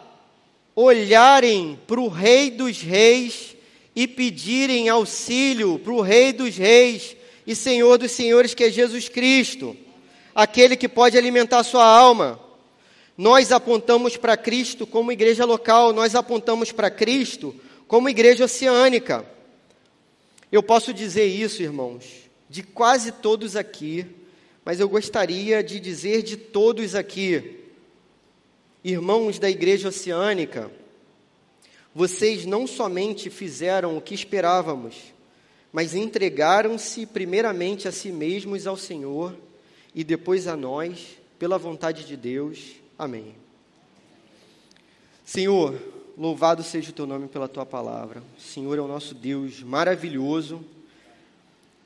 olharem 0.75 1.79
para 1.87 1.99
o 1.99 2.07
Rei 2.07 2.51
dos 2.51 2.81
Reis 2.81 3.55
e 3.95 4.07
pedirem 4.07 4.87
auxílio 4.87 5.79
para 5.79 5.91
o 5.91 6.01
Rei 6.01 6.31
dos 6.31 6.55
Reis 6.55 7.15
e 7.45 7.55
Senhor 7.55 7.97
dos 7.97 8.11
Senhores, 8.11 8.53
que 8.53 8.65
é 8.65 8.71
Jesus 8.71 9.09
Cristo, 9.09 9.75
aquele 10.33 10.77
que 10.77 10.87
pode 10.87 11.17
alimentar 11.17 11.63
sua 11.63 11.83
alma. 11.83 12.39
Nós 13.19 13.51
apontamos 13.51 14.15
para 14.15 14.37
Cristo 14.37 14.87
como 14.87 15.11
igreja 15.11 15.43
local, 15.43 15.91
nós 15.91 16.15
apontamos 16.15 16.71
para 16.71 16.89
Cristo 16.89 17.53
como 17.85 18.07
igreja 18.07 18.45
oceânica. 18.45 19.25
Eu 20.49 20.63
posso 20.63 20.93
dizer 20.93 21.25
isso, 21.25 21.61
irmãos, 21.61 22.05
de 22.49 22.63
quase 22.63 23.11
todos 23.11 23.57
aqui, 23.57 24.05
mas 24.63 24.79
eu 24.79 24.87
gostaria 24.87 25.61
de 25.61 25.81
dizer 25.81 26.23
de 26.23 26.37
todos 26.37 26.95
aqui, 26.95 27.59
irmãos 28.85 29.37
da 29.37 29.49
igreja 29.49 29.89
oceânica, 29.89 30.71
vocês 31.93 32.45
não 32.45 32.65
somente 32.65 33.29
fizeram 33.29 33.97
o 33.97 34.01
que 34.01 34.15
esperávamos, 34.15 34.95
mas 35.73 35.93
entregaram-se 35.93 37.05
primeiramente 37.05 37.85
a 37.85 37.91
si 37.91 38.13
mesmos 38.13 38.65
ao 38.65 38.77
Senhor 38.77 39.35
e 39.93 40.05
depois 40.05 40.47
a 40.47 40.55
nós, 40.55 41.19
pela 41.37 41.57
vontade 41.57 42.05
de 42.05 42.15
Deus. 42.15 42.78
Amém. 42.99 43.33
Senhor, 45.23 45.81
louvado 46.17 46.61
seja 46.61 46.89
o 46.89 46.93
teu 46.93 47.07
nome 47.07 47.29
pela 47.29 47.47
tua 47.47 47.65
palavra. 47.65 48.21
O 48.37 48.41
Senhor 48.41 48.77
é 48.77 48.81
o 48.81 48.87
nosso 48.89 49.15
Deus 49.15 49.63
maravilhoso 49.63 50.63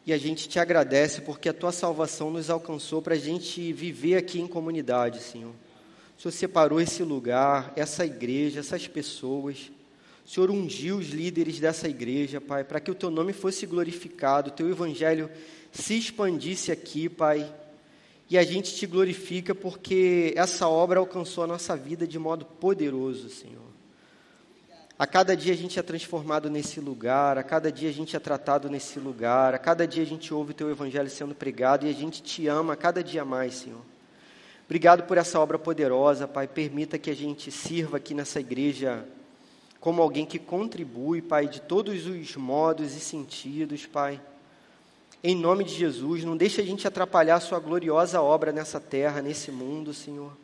e 0.08 0.12
a 0.12 0.18
gente 0.18 0.50
te 0.50 0.60
agradece 0.60 1.22
porque 1.22 1.48
a 1.48 1.54
tua 1.54 1.72
salvação 1.72 2.32
nos 2.32 2.50
alcançou 2.50 3.00
para 3.00 3.14
a 3.14 3.18
gente 3.18 3.72
viver 3.72 4.18
aqui 4.18 4.42
em 4.42 4.48
comunidade, 4.48 5.22
Senhor. 5.22 5.54
O 6.18 6.22
Senhor 6.22 6.32
separou 6.32 6.82
esse 6.82 7.04
lugar, 7.04 7.72
essa 7.76 8.04
igreja, 8.04 8.60
essas 8.60 8.88
pessoas 8.88 9.72
o 10.26 10.30
Senhor 10.30 10.50
ungiu 10.50 10.98
os 10.98 11.10
líderes 11.10 11.60
dessa 11.60 11.88
igreja, 11.88 12.40
Pai, 12.40 12.64
para 12.64 12.80
que 12.80 12.90
o 12.90 12.96
teu 12.96 13.12
nome 13.12 13.34
fosse 13.34 13.66
glorificado, 13.66 14.50
o 14.50 14.54
teu 14.54 14.70
evangelho 14.70 15.30
se 15.72 15.98
expandisse 15.98 16.72
aqui, 16.72 17.10
Pai. 17.10 17.54
E 18.34 18.38
a 18.40 18.44
gente 18.44 18.74
te 18.74 18.88
glorifica 18.88 19.54
porque 19.54 20.34
essa 20.36 20.68
obra 20.68 21.00
alcançou 21.00 21.44
a 21.44 21.48
nossa 21.48 21.78
vida 21.78 22.08
de 22.08 22.18
modo 22.18 22.44
poderoso, 22.46 23.30
Senhor. 23.30 23.62
A 24.98 25.06
cada 25.06 25.38
dia 25.38 25.54
a 25.54 25.56
gente 25.56 25.78
é 25.78 25.84
transformado 25.84 26.50
nesse 26.50 26.80
lugar, 26.80 27.38
a 27.38 27.44
cada 27.44 27.72
dia 27.72 27.92
a 27.92 27.94
gente 27.94 28.16
é 28.16 28.20
tratado 28.20 28.72
nesse 28.72 28.98
lugar, 28.98 29.54
a 29.54 29.60
cada 29.60 29.86
dia 29.86 30.02
a 30.02 30.06
gente 30.08 30.34
ouve 30.34 30.50
o 30.50 30.56
teu 30.56 30.72
evangelho 30.72 31.12
sendo 31.12 31.36
pregado 31.36 31.86
e 31.86 31.92
a 31.92 31.94
gente 31.94 32.24
te 32.24 32.48
ama 32.48 32.76
cada 32.76 33.04
dia 33.04 33.24
mais, 33.24 33.54
Senhor. 33.54 33.82
Obrigado 34.66 35.04
por 35.04 35.20
essa 35.20 35.40
obra 35.40 35.60
poderosa, 35.60 36.28
Pai. 36.28 36.48
Permita 36.48 36.98
que 36.98 37.12
a 37.12 37.16
gente 37.16 37.52
sirva 37.52 37.98
aqui 37.98 38.16
nessa 38.16 38.40
igreja 38.40 39.06
como 39.80 40.02
alguém 40.02 40.26
que 40.26 40.40
contribui, 40.40 41.22
Pai, 41.22 41.48
de 41.48 41.62
todos 41.62 42.08
os 42.08 42.36
modos 42.36 42.96
e 42.96 43.00
sentidos, 43.00 43.86
Pai. 43.86 44.20
Em 45.24 45.36
nome 45.36 45.64
de 45.64 45.74
Jesus, 45.74 46.26
não 46.26 46.36
deixe 46.36 46.60
a 46.60 46.66
gente 46.66 46.86
atrapalhar 46.86 47.36
a 47.36 47.40
Sua 47.40 47.58
gloriosa 47.58 48.22
obra 48.22 48.52
nessa 48.52 48.78
terra, 48.78 49.22
nesse 49.22 49.52
mundo, 49.52 49.94
Senhor. 49.94 50.36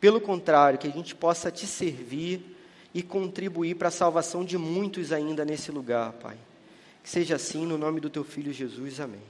Pelo 0.00 0.20
contrário, 0.20 0.78
que 0.78 0.86
a 0.86 0.90
gente 0.92 1.12
possa 1.12 1.50
te 1.50 1.66
servir 1.66 2.56
e 2.94 3.02
contribuir 3.02 3.74
para 3.74 3.88
a 3.88 3.90
salvação 3.90 4.44
de 4.44 4.56
muitos 4.56 5.12
ainda 5.12 5.44
nesse 5.44 5.72
lugar, 5.72 6.12
Pai. 6.12 6.36
Que 7.02 7.10
seja 7.10 7.34
assim 7.34 7.66
no 7.66 7.76
nome 7.76 7.98
do 8.00 8.08
Teu 8.08 8.22
Filho 8.22 8.52
Jesus. 8.52 9.00
Amém. 9.00 9.22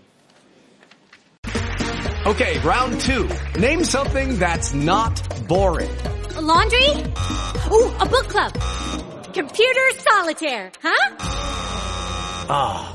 Okay, 2.26 2.59
round 2.59 2.99
two. 3.05 3.26
Name 3.59 3.84
something 3.84 4.38
that's 4.38 4.72
not 4.74 5.22
boring. 5.49 5.90
A 6.36 6.40
laundry? 6.40 7.03
Ooh, 7.70 7.90
a 7.99 8.05
book 8.05 8.28
club. 8.28 8.53
Computer 9.32 9.93
solitaire, 10.03 10.70
huh? 10.82 11.16
Ah, 12.49 12.95